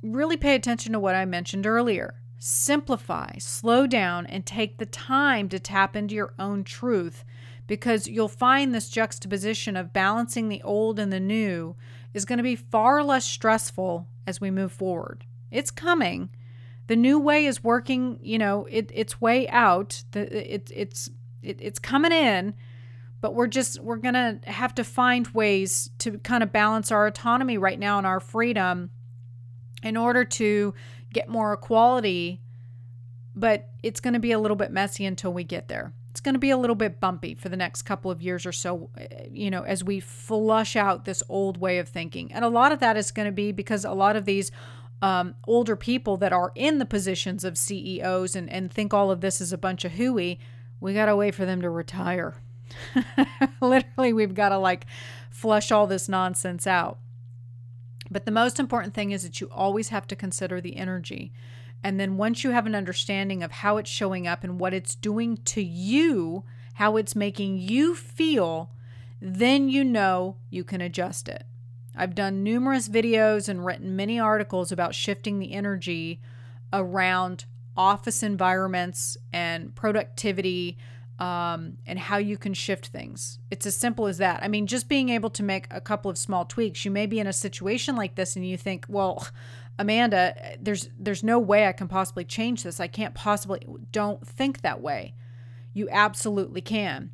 really 0.02 0.38
pay 0.38 0.56
attention 0.56 0.94
to 0.94 1.00
what 1.00 1.16
I 1.16 1.26
mentioned 1.26 1.66
earlier. 1.66 2.16
Simplify, 2.40 3.38
slow 3.40 3.88
down, 3.88 4.26
and 4.28 4.46
take 4.46 4.78
the 4.78 4.86
time 4.86 5.50
to 5.50 5.60
tap 5.60 5.96
into 5.96 6.16
your 6.16 6.34
own 6.38 6.64
truth 6.64 7.24
because 7.68 8.08
you'll 8.08 8.30
find 8.30 8.74
this 8.74 8.90
juxtaposition 8.90 9.76
of 9.76 9.94
balancing 9.94 10.48
the 10.48 10.64
old 10.64 10.98
and 10.98 11.12
the 11.12 11.20
new 11.20 11.76
is 12.14 12.26
going 12.26 12.38
to 12.38 12.44
be 12.44 12.56
far 12.56 13.04
less 13.04 13.26
stressful 13.26 14.08
as 14.26 14.42
we 14.42 14.50
move 14.50 14.72
forward. 14.72 15.26
It's 15.52 15.70
coming. 15.70 16.30
The 16.88 16.96
new 16.96 17.20
way 17.20 17.46
is 17.46 17.64
working, 17.64 18.20
you 18.22 18.38
know, 18.38 18.66
it, 18.70 18.90
its 18.94 19.20
way 19.20 19.48
out. 19.50 20.04
The, 20.12 20.54
it, 20.56 20.72
it's 20.74 21.10
it, 21.44 21.60
it's 21.62 21.80
coming 21.80 22.14
in, 22.14 22.54
but 23.20 23.36
we're 23.36 23.48
just 23.48 23.80
we're 23.82 23.98
going 23.98 24.14
to 24.14 24.40
have 24.46 24.74
to 24.76 24.84
find 24.84 25.28
ways 25.28 25.90
to 26.00 26.18
kind 26.20 26.44
of 26.44 26.52
balance 26.52 26.92
our 26.92 27.06
autonomy 27.06 27.58
right 27.58 27.78
now 27.78 27.98
and 27.98 28.08
our 28.08 28.22
freedom 28.22 28.90
in 29.84 29.98
order 29.98 30.24
to 30.24 30.74
get 31.14 31.30
more 31.30 31.54
equality, 31.54 32.42
but 33.36 33.70
it's 33.84 34.00
going 34.00 34.14
to 34.14 34.20
be 34.20 34.32
a 34.32 34.40
little 34.40 34.58
bit 34.58 34.72
messy 34.72 35.06
until 35.06 35.32
we 35.34 35.44
get 35.44 35.68
there 35.68 35.94
going 36.28 36.36
to 36.36 36.40
be 36.40 36.50
a 36.50 36.58
little 36.58 36.76
bit 36.76 37.00
bumpy 37.00 37.36
for 37.36 37.48
the 37.48 37.56
next 37.56 37.84
couple 37.84 38.12
of 38.12 38.22
years 38.22 38.46
or 38.46 38.52
so, 38.52 38.90
eh, 38.98 39.28
you 39.32 39.50
know, 39.50 39.62
as 39.64 39.82
we 39.82 40.02
flush 40.02 40.76
out 40.76 41.06
this 41.06 41.24
old 41.30 41.56
way 41.56 41.78
of 41.78 41.88
thinking. 41.88 42.34
And 42.34 42.44
a 42.44 42.50
lot 42.50 42.74
of 42.74 42.80
that 42.80 42.98
is 42.98 43.12
going 43.12 43.28
to 43.28 43.32
be 43.32 43.54
because 43.54 43.86
a 43.86 43.94
lot 43.94 44.18
of 44.18 44.26
these 44.26 44.52
um, 45.02 45.36
older 45.48 45.78
people 45.78 46.18
that 46.18 46.34
are 46.34 46.52
in 46.54 46.80
the 46.80 46.86
positions 46.86 47.46
of 47.46 47.58
CEOs 47.58 48.36
and, 48.36 48.52
and 48.52 48.70
think 48.70 48.94
all 48.94 49.10
of 49.10 49.22
this 49.22 49.40
is 49.40 49.54
a 49.54 49.58
bunch 49.58 49.86
of 49.86 49.94
hooey, 49.94 50.38
we 50.82 50.94
got 50.94 51.06
to 51.06 51.16
wait 51.16 51.34
for 51.34 51.46
them 51.46 51.62
to 51.62 51.70
retire. 51.70 52.36
Literally, 53.62 54.12
we've 54.12 54.34
got 54.34 54.50
to 54.50 54.58
like 54.58 54.86
flush 55.30 55.72
all 55.72 55.88
this 55.88 56.10
nonsense 56.10 56.68
out. 56.68 57.00
But 58.12 58.26
the 58.26 58.32
most 58.32 58.60
important 58.60 58.94
thing 58.94 59.12
is 59.12 59.24
that 59.24 59.40
you 59.40 59.50
always 59.50 59.90
have 59.90 60.08
to 60.08 60.16
consider 60.18 60.60
the 60.60 60.76
energy. 60.76 61.32
And 61.84 62.00
then 62.00 62.18
once 62.18 62.44
you 62.44 62.52
have 62.52 62.66
an 62.66 62.76
understanding 62.76 63.44
of 63.44 63.52
how 63.52 63.78
it's 63.78 63.90
showing 63.90 64.28
up 64.28 64.44
and 64.44 64.60
what 64.60 64.74
it's 64.74 64.96
doing 64.96 65.38
to 65.46 65.62
you, 65.62 66.44
how 66.74 66.98
it's 66.98 67.16
making 67.16 67.58
you 67.58 67.96
feel, 67.96 68.72
then 69.22 69.70
you 69.70 69.84
know 69.84 70.38
you 70.50 70.64
can 70.64 70.82
adjust 70.82 71.28
it. 71.28 71.44
I've 71.96 72.16
done 72.16 72.44
numerous 72.44 72.88
videos 72.88 73.50
and 73.50 73.66
written 73.66 73.96
many 73.96 74.20
articles 74.20 74.72
about 74.72 74.94
shifting 74.94 75.40
the 75.40 75.54
energy 75.54 76.22
around 76.72 77.46
office 77.76 78.22
environments 78.22 79.18
and 79.34 79.74
productivity 79.74 80.78
um, 81.20 81.78
and 81.88 81.98
how 81.98 82.18
you 82.18 82.38
can 82.38 82.54
shift 82.54 82.88
things. 82.88 83.40
It's 83.50 83.66
as 83.66 83.76
simple 83.76 84.06
as 84.06 84.20
that. 84.20 84.44
I 84.44 84.48
mean, 84.48 84.68
just 84.68 84.88
being 84.88 85.10
able 85.10 85.32
to 85.32 85.44
make 85.44 85.66
a 85.72 85.82
couple 85.82 86.12
of 86.12 86.18
small 86.18 86.46
tweaks. 86.46 86.86
You 86.86 86.92
may 86.92 87.08
be 87.08 87.20
in 87.20 87.26
a 87.26 87.34
situation 87.34 87.96
like 87.96 88.16
this 88.16 88.36
and 88.36 88.48
you 88.48 88.58
think, 88.58 88.86
well, 88.88 89.28
Amanda, 89.80 90.58
there's 90.60 90.90
there's 90.98 91.24
no 91.24 91.40
way 91.40 91.68
I 91.68 91.72
can 91.72 91.88
possibly 91.88 92.26
change 92.26 92.64
this. 92.64 92.80
I 92.80 92.88
can't 92.88 93.14
possibly 93.14 93.62
don't 93.92 94.26
think 94.26 94.62
that 94.62 94.82
way. 94.82 95.14
You 95.74 95.88
absolutely 95.92 96.62
can. 96.62 97.12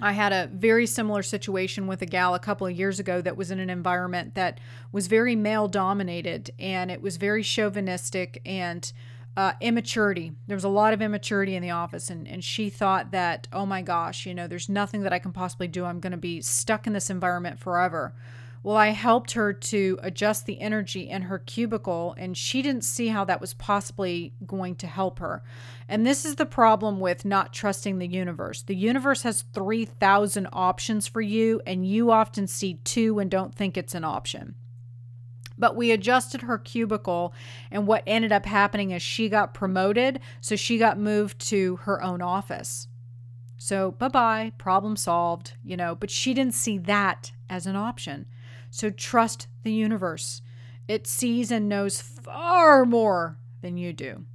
I 0.00 0.12
had 0.12 0.32
a 0.32 0.50
very 0.52 0.86
similar 0.86 1.22
situation 1.22 1.86
with 1.86 2.02
a 2.02 2.06
gal 2.06 2.34
a 2.34 2.38
couple 2.38 2.66
of 2.66 2.76
years 2.76 2.98
ago 2.98 3.22
that 3.22 3.36
was 3.36 3.50
in 3.50 3.60
an 3.60 3.70
environment 3.70 4.34
that 4.34 4.60
was 4.92 5.06
very 5.06 5.34
male 5.34 5.68
dominated 5.68 6.50
and 6.58 6.90
it 6.90 7.00
was 7.00 7.16
very 7.16 7.42
chauvinistic 7.42 8.42
and 8.44 8.92
uh, 9.36 9.52
immaturity. 9.60 10.32
There 10.46 10.56
was 10.56 10.64
a 10.64 10.68
lot 10.70 10.92
of 10.92 11.02
immaturity 11.02 11.56
in 11.56 11.62
the 11.62 11.70
office, 11.70 12.08
and, 12.08 12.26
and 12.26 12.42
she 12.42 12.70
thought 12.70 13.10
that, 13.10 13.48
oh 13.52 13.66
my 13.66 13.82
gosh, 13.82 14.24
you 14.24 14.34
know, 14.34 14.46
there's 14.46 14.68
nothing 14.68 15.02
that 15.02 15.12
I 15.12 15.18
can 15.18 15.32
possibly 15.32 15.68
do. 15.68 15.84
I'm 15.84 16.00
going 16.00 16.12
to 16.12 16.16
be 16.16 16.40
stuck 16.40 16.86
in 16.86 16.94
this 16.94 17.10
environment 17.10 17.58
forever. 17.58 18.14
Well, 18.66 18.76
I 18.76 18.88
helped 18.88 19.30
her 19.34 19.52
to 19.52 19.96
adjust 20.02 20.44
the 20.44 20.60
energy 20.60 21.08
in 21.08 21.22
her 21.22 21.38
cubicle, 21.38 22.16
and 22.18 22.36
she 22.36 22.62
didn't 22.62 22.82
see 22.82 23.06
how 23.06 23.24
that 23.26 23.40
was 23.40 23.54
possibly 23.54 24.32
going 24.44 24.74
to 24.76 24.88
help 24.88 25.20
her. 25.20 25.44
And 25.88 26.04
this 26.04 26.24
is 26.24 26.34
the 26.34 26.46
problem 26.46 26.98
with 26.98 27.24
not 27.24 27.52
trusting 27.52 28.00
the 28.00 28.08
universe. 28.08 28.62
The 28.62 28.74
universe 28.74 29.22
has 29.22 29.44
3,000 29.54 30.48
options 30.52 31.06
for 31.06 31.20
you, 31.20 31.62
and 31.64 31.86
you 31.86 32.10
often 32.10 32.48
see 32.48 32.80
two 32.82 33.20
and 33.20 33.30
don't 33.30 33.54
think 33.54 33.76
it's 33.76 33.94
an 33.94 34.02
option. 34.02 34.56
But 35.56 35.76
we 35.76 35.92
adjusted 35.92 36.42
her 36.42 36.58
cubicle, 36.58 37.32
and 37.70 37.86
what 37.86 38.02
ended 38.04 38.32
up 38.32 38.46
happening 38.46 38.90
is 38.90 39.00
she 39.00 39.28
got 39.28 39.54
promoted, 39.54 40.18
so 40.40 40.56
she 40.56 40.76
got 40.76 40.98
moved 40.98 41.38
to 41.50 41.76
her 41.82 42.02
own 42.02 42.20
office. 42.20 42.88
So, 43.58 43.92
bye 43.92 44.08
bye, 44.08 44.52
problem 44.58 44.96
solved, 44.96 45.52
you 45.62 45.76
know, 45.76 45.94
but 45.94 46.10
she 46.10 46.34
didn't 46.34 46.54
see 46.54 46.78
that 46.78 47.30
as 47.48 47.68
an 47.68 47.76
option. 47.76 48.26
So 48.76 48.90
trust 48.90 49.48
the 49.62 49.72
universe. 49.72 50.42
It 50.86 51.06
sees 51.06 51.50
and 51.50 51.66
knows 51.66 52.02
far 52.02 52.84
more 52.84 53.38
than 53.62 53.78
you 53.78 53.94
do. 53.94 54.26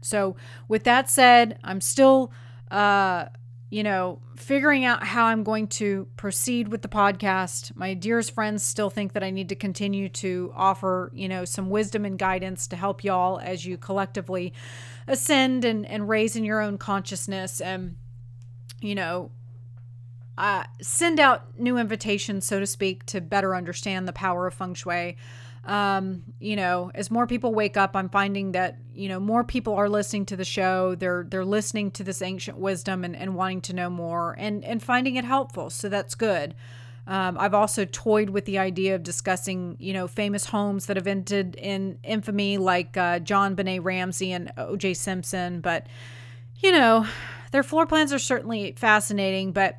So, 0.00 0.34
with 0.66 0.82
that 0.82 1.08
said, 1.08 1.60
I'm 1.62 1.80
still, 1.80 2.32
uh, 2.72 3.26
you 3.70 3.84
know, 3.84 4.20
figuring 4.34 4.84
out 4.84 5.04
how 5.04 5.26
I'm 5.26 5.44
going 5.44 5.68
to 5.68 6.08
proceed 6.16 6.66
with 6.66 6.82
the 6.82 6.88
podcast. 6.88 7.76
My 7.76 7.94
dearest 7.94 8.32
friends 8.32 8.64
still 8.64 8.90
think 8.90 9.12
that 9.12 9.22
I 9.22 9.30
need 9.30 9.48
to 9.50 9.54
continue 9.54 10.08
to 10.08 10.52
offer, 10.56 11.12
you 11.14 11.28
know, 11.28 11.44
some 11.44 11.70
wisdom 11.70 12.04
and 12.04 12.18
guidance 12.18 12.66
to 12.68 12.76
help 12.76 13.04
y'all 13.04 13.38
as 13.38 13.64
you 13.64 13.78
collectively 13.78 14.52
ascend 15.06 15.64
and, 15.64 15.86
and 15.86 16.08
raise 16.08 16.34
in 16.34 16.44
your 16.44 16.60
own 16.60 16.78
consciousness 16.78 17.60
and, 17.60 17.94
you 18.80 18.96
know, 18.96 19.30
uh, 20.36 20.64
send 20.80 21.20
out 21.20 21.58
new 21.58 21.78
invitations, 21.78 22.44
so 22.44 22.60
to 22.60 22.66
speak, 22.66 23.06
to 23.06 23.20
better 23.20 23.54
understand 23.54 24.08
the 24.08 24.12
power 24.12 24.46
of 24.46 24.54
feng 24.54 24.74
shui. 24.74 25.16
Um, 25.64 26.24
you 26.40 26.56
know, 26.56 26.90
as 26.94 27.10
more 27.10 27.26
people 27.26 27.54
wake 27.54 27.76
up, 27.76 27.96
I'm 27.96 28.10
finding 28.10 28.52
that, 28.52 28.78
you 28.92 29.08
know, 29.08 29.18
more 29.18 29.44
people 29.44 29.74
are 29.74 29.88
listening 29.88 30.26
to 30.26 30.36
the 30.36 30.44
show. 30.44 30.94
They're 30.94 31.24
they're 31.26 31.44
listening 31.44 31.90
to 31.92 32.04
this 32.04 32.20
ancient 32.20 32.58
wisdom 32.58 33.02
and, 33.02 33.16
and 33.16 33.34
wanting 33.34 33.62
to 33.62 33.72
know 33.72 33.88
more 33.88 34.34
and, 34.38 34.62
and 34.64 34.82
finding 34.82 35.16
it 35.16 35.24
helpful. 35.24 35.70
So 35.70 35.88
that's 35.88 36.14
good. 36.14 36.54
Um, 37.06 37.36
I've 37.38 37.54
also 37.54 37.84
toyed 37.84 38.30
with 38.30 38.44
the 38.46 38.58
idea 38.58 38.94
of 38.94 39.02
discussing, 39.02 39.76
you 39.78 39.92
know, 39.92 40.08
famous 40.08 40.46
homes 40.46 40.86
that 40.86 40.96
have 40.96 41.06
ended 41.06 41.54
in 41.56 41.98
infamy, 42.02 42.56
like 42.58 42.96
uh, 42.96 43.20
JonBenét 43.20 43.84
Ramsey 43.84 44.32
and 44.32 44.52
O.J. 44.56 44.94
Simpson. 44.94 45.60
But, 45.60 45.86
you 46.58 46.72
know, 46.72 47.06
their 47.52 47.62
floor 47.62 47.86
plans 47.86 48.12
are 48.12 48.18
certainly 48.18 48.72
fascinating, 48.76 49.52
but 49.52 49.78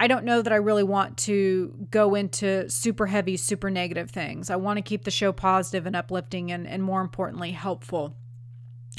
I 0.00 0.06
don't 0.06 0.24
know 0.24 0.42
that 0.42 0.52
I 0.52 0.56
really 0.56 0.84
want 0.84 1.16
to 1.18 1.74
go 1.90 2.14
into 2.14 2.70
super 2.70 3.06
heavy, 3.06 3.36
super 3.36 3.70
negative 3.70 4.10
things. 4.10 4.48
I 4.48 4.56
want 4.56 4.76
to 4.76 4.82
keep 4.82 5.04
the 5.04 5.10
show 5.10 5.32
positive 5.32 5.86
and 5.86 5.96
uplifting 5.96 6.52
and, 6.52 6.66
and 6.68 6.82
more 6.82 7.00
importantly, 7.00 7.50
helpful. 7.50 8.16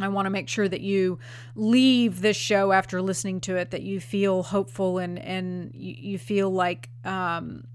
I 0.02 0.10
want 0.10 0.26
to 0.26 0.30
make 0.30 0.50
sure 0.50 0.68
that 0.68 0.82
you 0.82 1.20
leave 1.56 2.22
this 2.22 2.38
show 2.38 2.72
after 2.72 3.02
listening 3.02 3.42
to 3.42 3.56
it, 3.56 3.72
that 3.72 3.82
you 3.82 4.00
feel 4.00 4.44
hopeful 4.44 4.98
and, 4.98 5.20
and 5.20 5.72
you, 5.74 6.18
feel 6.18 6.50
like, 6.50 6.90
um, 7.04 7.66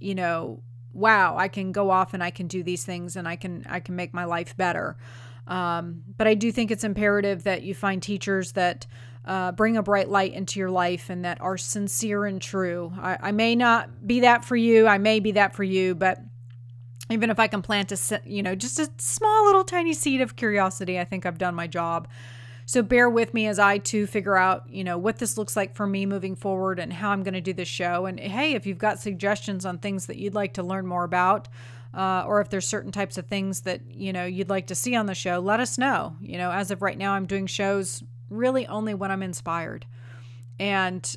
you 0.00 0.14
know, 0.14 0.62
wow, 0.92 1.36
I 1.36 1.48
can 1.48 1.72
go 1.72 1.90
off 1.90 2.14
and 2.14 2.22
I 2.22 2.30
can 2.30 2.46
do 2.46 2.62
these 2.62 2.84
things 2.84 3.16
and 3.16 3.28
I 3.28 3.36
can, 3.36 3.64
I 3.68 3.80
can 3.80 3.96
make 3.96 4.12
my 4.12 4.24
life 4.24 4.56
better. 4.56 4.96
Um, 5.46 6.02
but 6.16 6.26
I 6.26 6.34
do 6.34 6.52
think 6.52 6.70
it's 6.70 6.84
imperative 6.84 7.44
that 7.44 7.62
you 7.62 7.74
find 7.74 8.02
teachers 8.02 8.52
that 8.52 8.86
uh, 9.24 9.52
bring 9.52 9.76
a 9.76 9.82
bright 9.82 10.08
light 10.08 10.32
into 10.32 10.58
your 10.58 10.70
life 10.70 11.10
and 11.10 11.24
that 11.24 11.40
are 11.40 11.58
sincere 11.58 12.24
and 12.24 12.40
true. 12.40 12.92
I, 13.00 13.18
I 13.20 13.32
may 13.32 13.54
not 13.54 14.06
be 14.06 14.20
that 14.20 14.44
for 14.44 14.56
you, 14.56 14.86
I 14.86 14.98
may 14.98 15.20
be 15.20 15.32
that 15.32 15.54
for 15.54 15.64
you, 15.64 15.94
but 15.94 16.20
even 17.10 17.30
if 17.30 17.38
I 17.38 17.46
can 17.46 17.62
plant 17.62 17.92
a, 17.92 18.20
you 18.24 18.42
know, 18.42 18.54
just 18.54 18.78
a 18.78 18.90
small 18.98 19.46
little 19.46 19.64
tiny 19.64 19.94
seed 19.94 20.20
of 20.20 20.36
curiosity, 20.36 20.98
I 20.98 21.04
think 21.04 21.26
I've 21.26 21.38
done 21.38 21.54
my 21.54 21.66
job. 21.66 22.08
So 22.66 22.82
bear 22.82 23.08
with 23.08 23.32
me 23.32 23.46
as 23.46 23.58
I 23.58 23.78
too 23.78 24.06
figure 24.06 24.36
out, 24.36 24.68
you 24.68 24.84
know, 24.84 24.98
what 24.98 25.18
this 25.18 25.38
looks 25.38 25.56
like 25.56 25.74
for 25.74 25.86
me 25.86 26.04
moving 26.04 26.36
forward 26.36 26.78
and 26.78 26.92
how 26.92 27.10
I'm 27.10 27.22
going 27.22 27.32
to 27.32 27.40
do 27.40 27.54
this 27.54 27.68
show. 27.68 28.04
And 28.04 28.20
hey, 28.20 28.52
if 28.52 28.66
you've 28.66 28.76
got 28.76 29.00
suggestions 29.00 29.64
on 29.64 29.78
things 29.78 30.04
that 30.06 30.18
you'd 30.18 30.34
like 30.34 30.52
to 30.54 30.62
learn 30.62 30.86
more 30.86 31.04
about, 31.04 31.48
uh, 31.94 32.24
or 32.26 32.42
if 32.42 32.50
there's 32.50 32.66
certain 32.66 32.92
types 32.92 33.16
of 33.16 33.26
things 33.26 33.62
that 33.62 33.80
you 33.90 34.12
know 34.12 34.26
you'd 34.26 34.50
like 34.50 34.66
to 34.66 34.74
see 34.74 34.94
on 34.94 35.06
the 35.06 35.14
show, 35.14 35.38
let 35.38 35.60
us 35.60 35.78
know. 35.78 36.16
You 36.20 36.36
know, 36.36 36.50
as 36.50 36.70
of 36.70 36.82
right 36.82 36.98
now, 36.98 37.12
I'm 37.12 37.24
doing 37.24 37.46
shows 37.46 38.02
really 38.30 38.66
only 38.66 38.94
when 38.94 39.10
I'm 39.10 39.22
inspired. 39.22 39.86
And 40.58 41.16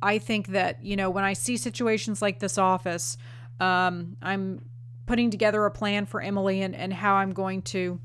I 0.00 0.18
think 0.18 0.48
that, 0.48 0.84
you 0.84 0.96
know, 0.96 1.10
when 1.10 1.24
I 1.24 1.32
see 1.34 1.56
situations 1.56 2.20
like 2.20 2.40
this 2.40 2.58
office, 2.58 3.16
um, 3.60 4.16
I'm 4.20 4.64
putting 5.06 5.30
together 5.30 5.64
a 5.64 5.70
plan 5.70 6.06
for 6.06 6.20
Emily 6.20 6.62
and, 6.62 6.74
and 6.74 6.92
how 6.92 7.14
I'm 7.14 7.32
going 7.32 7.62
to 7.62 8.00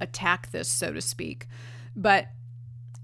attack 0.00 0.50
this, 0.50 0.68
so 0.68 0.92
to 0.92 1.00
speak. 1.00 1.46
But 1.96 2.28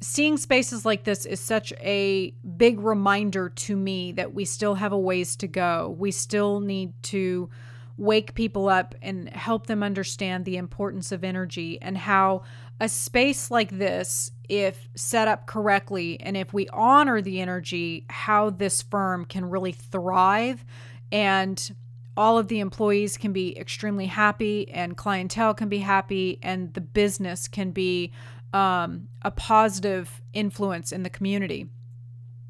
seeing 0.01 0.37
spaces 0.37 0.85
like 0.85 1.05
this 1.05 1.27
is 1.27 1.41
such 1.41 1.73
a 1.81 2.35
big 2.57 2.81
reminder 2.81 3.49
to 3.51 3.77
me 3.77 4.13
that 4.13 4.35
we 4.35 4.45
still 4.45 4.75
have 4.75 4.93
a 4.93 4.99
ways 4.99 5.37
to 5.37 5.47
go. 5.47 5.95
We 5.99 6.11
still 6.11 6.61
need 6.61 6.93
to 7.05 7.51
wake 7.97 8.35
people 8.35 8.69
up 8.69 8.95
and 9.03 9.29
help 9.29 9.67
them 9.67 9.83
understand 9.83 10.45
the 10.45 10.57
importance 10.57 11.13
of 11.13 11.23
energy 11.23 11.81
and 11.83 11.99
how 11.99 12.43
a 12.81 12.89
space 12.89 13.51
like 13.51 13.79
this, 13.79 14.33
if 14.49 14.89
set 14.97 15.29
up 15.29 15.47
correctly 15.47 16.19
and 16.21 16.37
if 16.37 16.53
we 16.53 16.67
honor 16.71 17.21
the 17.21 17.41
energy, 17.41 18.07
how 18.09 18.51
this 18.51 18.83
firm 18.83 19.27
can 19.27 19.45
really 19.45 19.73
thrive 19.73 20.65
and 21.13 21.75
all 22.17 22.39
of 22.39 22.49
the 22.49 22.61
employees 22.61 23.17
can 23.17 23.33
be 23.33 23.57
extremely 23.57 24.07
happy 24.07 24.69
and 24.71 24.97
clientele 24.97 25.55
can 25.55 25.69
be 25.69 25.79
happy 25.79 26.39
and 26.43 26.75
the 26.75 26.81
business 26.81 27.47
can 27.47 27.71
be 27.71 28.13
um, 28.53 29.09
a 29.23 29.31
positive 29.31 30.21
influence 30.33 30.91
in 30.91 31.03
the 31.03 31.11
community 31.11 31.69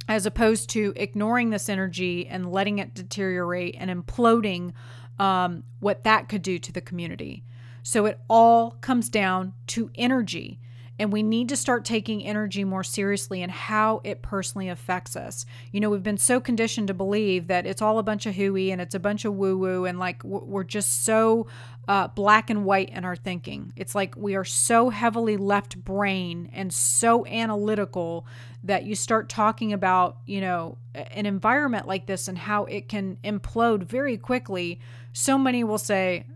as 0.09 0.26
opposed 0.26 0.70
to 0.70 0.93
ignoring 0.97 1.51
this 1.51 1.68
energy 1.68 2.26
and 2.26 2.51
letting 2.51 2.78
it 2.78 2.95
deteriorate 2.95 3.76
and 3.78 3.91
imploding 3.91 4.72
um, 5.18 5.62
what 5.78 6.03
that 6.05 6.28
could 6.28 6.43
do 6.43 6.59
to 6.59 6.72
the 6.72 6.81
community. 6.81 7.45
So 7.83 8.07
it 8.07 8.20
all 8.28 8.72
comes 8.81 9.09
down 9.09 9.55
to 9.68 9.91
energy. 9.95 10.59
And 10.99 11.11
we 11.11 11.22
need 11.22 11.49
to 11.49 11.57
start 11.57 11.87
taking 11.87 12.22
energy 12.22 12.62
more 12.62 12.85
seriously 12.85 13.43
and 13.43 13.51
how 13.51 14.03
it 14.05 14.20
personally 14.20 14.68
affects 14.68 15.16
us. 15.16 15.47
You 15.72 15.81
know, 15.81 15.89
we've 15.89 16.03
been 16.03 16.18
so 16.18 16.41
conditioned 16.41 16.89
to 16.89 16.95
believe 16.95 17.47
that 17.47 17.64
it's 17.64 17.81
all 17.81 17.99
a 17.99 18.03
bunch 18.03 18.26
of 18.26 18.35
hooey 18.35 18.70
and 18.70 18.83
it's 18.83 18.95
a 18.95 19.01
bunch 19.01 19.24
of 19.24 19.33
woo 19.33 19.57
woo, 19.57 19.87
and 19.87 19.99
like 19.99 20.22
we're 20.22 20.62
just 20.62 21.07
so 21.07 21.47
uh, 21.89 22.09
black 22.09 22.51
and 22.51 22.66
white 22.66 22.91
in 22.91 23.07
our 23.07 23.16
thinking. 23.16 23.72
It's 23.76 23.95
like 23.95 24.14
we 24.14 24.35
are 24.35 24.45
so 24.45 24.91
heavily 24.91 25.39
left 25.39 25.83
brain 25.83 26.51
and 26.53 26.70
so 26.70 27.24
analytical 27.24 28.26
that 28.64 28.85
you 28.85 28.95
start 28.95 29.31
talking 29.31 29.72
about, 29.72 30.18
you 30.26 30.43
know, 30.43 30.76
an 30.95 31.24
environment 31.24 31.87
like 31.87 32.05
this 32.05 32.28
and 32.28 32.37
how 32.37 32.66
it 32.66 32.91
can 32.91 33.16
implode 33.24 33.85
very 33.85 34.18
quickly. 34.18 34.81
So 35.14 35.39
many 35.39 35.64
will 35.64 35.78
say, 35.78 36.26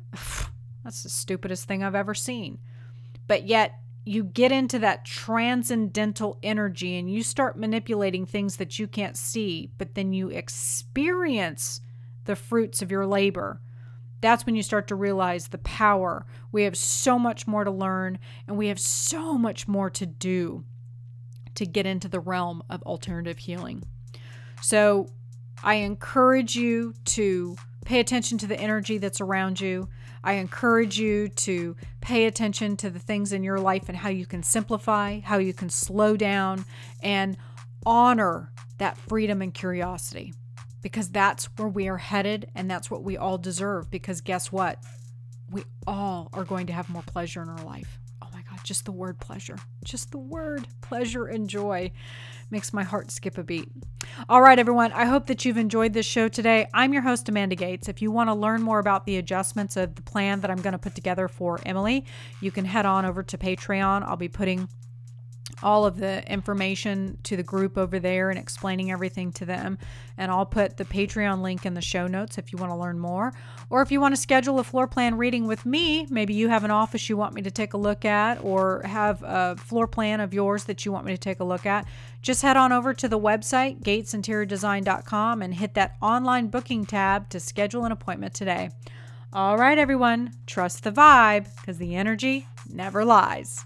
that's 0.84 1.02
the 1.02 1.08
stupidest 1.08 1.66
thing 1.66 1.82
I've 1.82 1.94
ever 1.94 2.14
seen. 2.14 2.58
But 3.26 3.46
yet, 3.46 3.80
you 4.04 4.22
get 4.22 4.52
into 4.52 4.78
that 4.80 5.06
transcendental 5.06 6.38
energy 6.42 6.98
and 6.98 7.10
you 7.10 7.22
start 7.22 7.58
manipulating 7.58 8.26
things 8.26 8.56
that 8.56 8.78
you 8.78 8.86
can't 8.86 9.16
see, 9.16 9.70
but 9.78 9.94
then 9.94 10.12
you 10.12 10.28
experience 10.28 11.80
the 12.26 12.36
fruits 12.36 12.82
of 12.82 12.90
your 12.90 13.06
labor. 13.06 13.60
That's 14.20 14.44
when 14.44 14.56
you 14.56 14.62
start 14.62 14.88
to 14.88 14.94
realize 14.94 15.48
the 15.48 15.58
power. 15.58 16.26
We 16.52 16.64
have 16.64 16.76
so 16.76 17.18
much 17.18 17.46
more 17.46 17.64
to 17.64 17.70
learn 17.70 18.18
and 18.46 18.58
we 18.58 18.68
have 18.68 18.78
so 18.78 19.38
much 19.38 19.66
more 19.66 19.88
to 19.90 20.06
do 20.06 20.64
to 21.54 21.64
get 21.64 21.86
into 21.86 22.08
the 22.08 22.20
realm 22.20 22.62
of 22.68 22.82
alternative 22.82 23.38
healing. 23.38 23.84
So, 24.60 25.08
I 25.62 25.76
encourage 25.76 26.56
you 26.56 26.94
to 27.06 27.56
pay 27.84 28.00
attention 28.00 28.38
to 28.38 28.46
the 28.46 28.58
energy 28.58 28.98
that's 28.98 29.20
around 29.20 29.60
you. 29.60 29.88
I 30.24 30.34
encourage 30.34 30.98
you 30.98 31.28
to 31.28 31.76
pay 32.00 32.24
attention 32.24 32.76
to 32.78 32.88
the 32.88 32.98
things 32.98 33.32
in 33.32 33.44
your 33.44 33.60
life 33.60 33.88
and 33.88 33.96
how 33.96 34.08
you 34.08 34.24
can 34.24 34.42
simplify, 34.42 35.20
how 35.20 35.36
you 35.36 35.52
can 35.52 35.68
slow 35.68 36.16
down, 36.16 36.64
and 37.02 37.36
honor 37.84 38.50
that 38.78 38.96
freedom 38.96 39.42
and 39.42 39.52
curiosity 39.52 40.32
because 40.80 41.10
that's 41.10 41.44
where 41.56 41.68
we 41.68 41.88
are 41.88 41.98
headed 41.98 42.50
and 42.54 42.70
that's 42.70 42.90
what 42.90 43.02
we 43.02 43.16
all 43.16 43.38
deserve. 43.38 43.90
Because 43.90 44.22
guess 44.22 44.50
what? 44.50 44.78
We 45.50 45.64
all 45.86 46.30
are 46.32 46.44
going 46.44 46.66
to 46.68 46.72
have 46.72 46.88
more 46.88 47.02
pleasure 47.02 47.42
in 47.42 47.48
our 47.50 47.64
life. 47.64 47.98
Oh 48.22 48.28
my 48.32 48.42
God, 48.48 48.60
just 48.64 48.86
the 48.86 48.92
word 48.92 49.18
pleasure, 49.20 49.58
just 49.84 50.10
the 50.10 50.18
word 50.18 50.66
pleasure 50.80 51.26
and 51.26 51.48
joy 51.48 51.92
makes 52.54 52.72
my 52.72 52.84
heart 52.84 53.10
skip 53.10 53.36
a 53.36 53.42
beat. 53.42 53.68
All 54.28 54.40
right, 54.40 54.60
everyone. 54.60 54.92
I 54.92 55.06
hope 55.06 55.26
that 55.26 55.44
you've 55.44 55.56
enjoyed 55.56 55.92
this 55.92 56.06
show 56.06 56.28
today. 56.28 56.68
I'm 56.72 56.92
your 56.92 57.02
host, 57.02 57.28
Amanda 57.28 57.56
Gates. 57.56 57.88
If 57.88 58.00
you 58.00 58.12
want 58.12 58.30
to 58.30 58.34
learn 58.34 58.62
more 58.62 58.78
about 58.78 59.06
the 59.06 59.16
adjustments 59.16 59.76
of 59.76 59.96
the 59.96 60.02
plan 60.02 60.40
that 60.40 60.52
I'm 60.52 60.62
going 60.62 60.70
to 60.70 60.78
put 60.78 60.94
together 60.94 61.26
for 61.26 61.58
Emily, 61.66 62.04
you 62.40 62.52
can 62.52 62.64
head 62.64 62.86
on 62.86 63.04
over 63.04 63.24
to 63.24 63.36
Patreon. 63.36 64.04
I'll 64.04 64.16
be 64.16 64.28
putting 64.28 64.68
all 65.62 65.86
of 65.86 65.98
the 65.98 66.30
information 66.30 67.18
to 67.22 67.36
the 67.36 67.42
group 67.42 67.78
over 67.78 67.98
there 67.98 68.30
and 68.30 68.38
explaining 68.38 68.90
everything 68.90 69.32
to 69.32 69.44
them. 69.44 69.78
And 70.16 70.30
I'll 70.30 70.46
put 70.46 70.76
the 70.76 70.84
Patreon 70.84 71.42
link 71.42 71.66
in 71.66 71.74
the 71.74 71.80
show 71.80 72.06
notes 72.06 72.38
if 72.38 72.52
you 72.52 72.58
want 72.58 72.72
to 72.72 72.76
learn 72.76 72.98
more. 72.98 73.32
Or 73.70 73.82
if 73.82 73.90
you 73.90 74.00
want 74.00 74.14
to 74.14 74.20
schedule 74.20 74.58
a 74.58 74.64
floor 74.64 74.86
plan 74.86 75.16
reading 75.16 75.46
with 75.46 75.66
me, 75.66 76.06
maybe 76.10 76.34
you 76.34 76.48
have 76.48 76.64
an 76.64 76.70
office 76.70 77.08
you 77.08 77.16
want 77.16 77.34
me 77.34 77.42
to 77.42 77.50
take 77.50 77.72
a 77.72 77.78
look 77.78 78.04
at, 78.04 78.42
or 78.42 78.82
have 78.84 79.22
a 79.22 79.56
floor 79.56 79.86
plan 79.86 80.20
of 80.20 80.34
yours 80.34 80.64
that 80.64 80.84
you 80.84 80.92
want 80.92 81.06
me 81.06 81.12
to 81.12 81.18
take 81.18 81.40
a 81.40 81.44
look 81.44 81.66
at, 81.66 81.86
just 82.22 82.42
head 82.42 82.56
on 82.56 82.72
over 82.72 82.94
to 82.94 83.08
the 83.08 83.18
website, 83.18 83.82
gatesinteriordesign.com, 83.82 85.42
and 85.42 85.54
hit 85.54 85.74
that 85.74 85.96
online 86.00 86.48
booking 86.48 86.84
tab 86.84 87.28
to 87.30 87.40
schedule 87.40 87.84
an 87.84 87.92
appointment 87.92 88.34
today. 88.34 88.70
All 89.32 89.58
right, 89.58 89.78
everyone, 89.78 90.32
trust 90.46 90.84
the 90.84 90.92
vibe 90.92 91.48
because 91.56 91.78
the 91.78 91.96
energy 91.96 92.46
never 92.70 93.04
lies. 93.04 93.64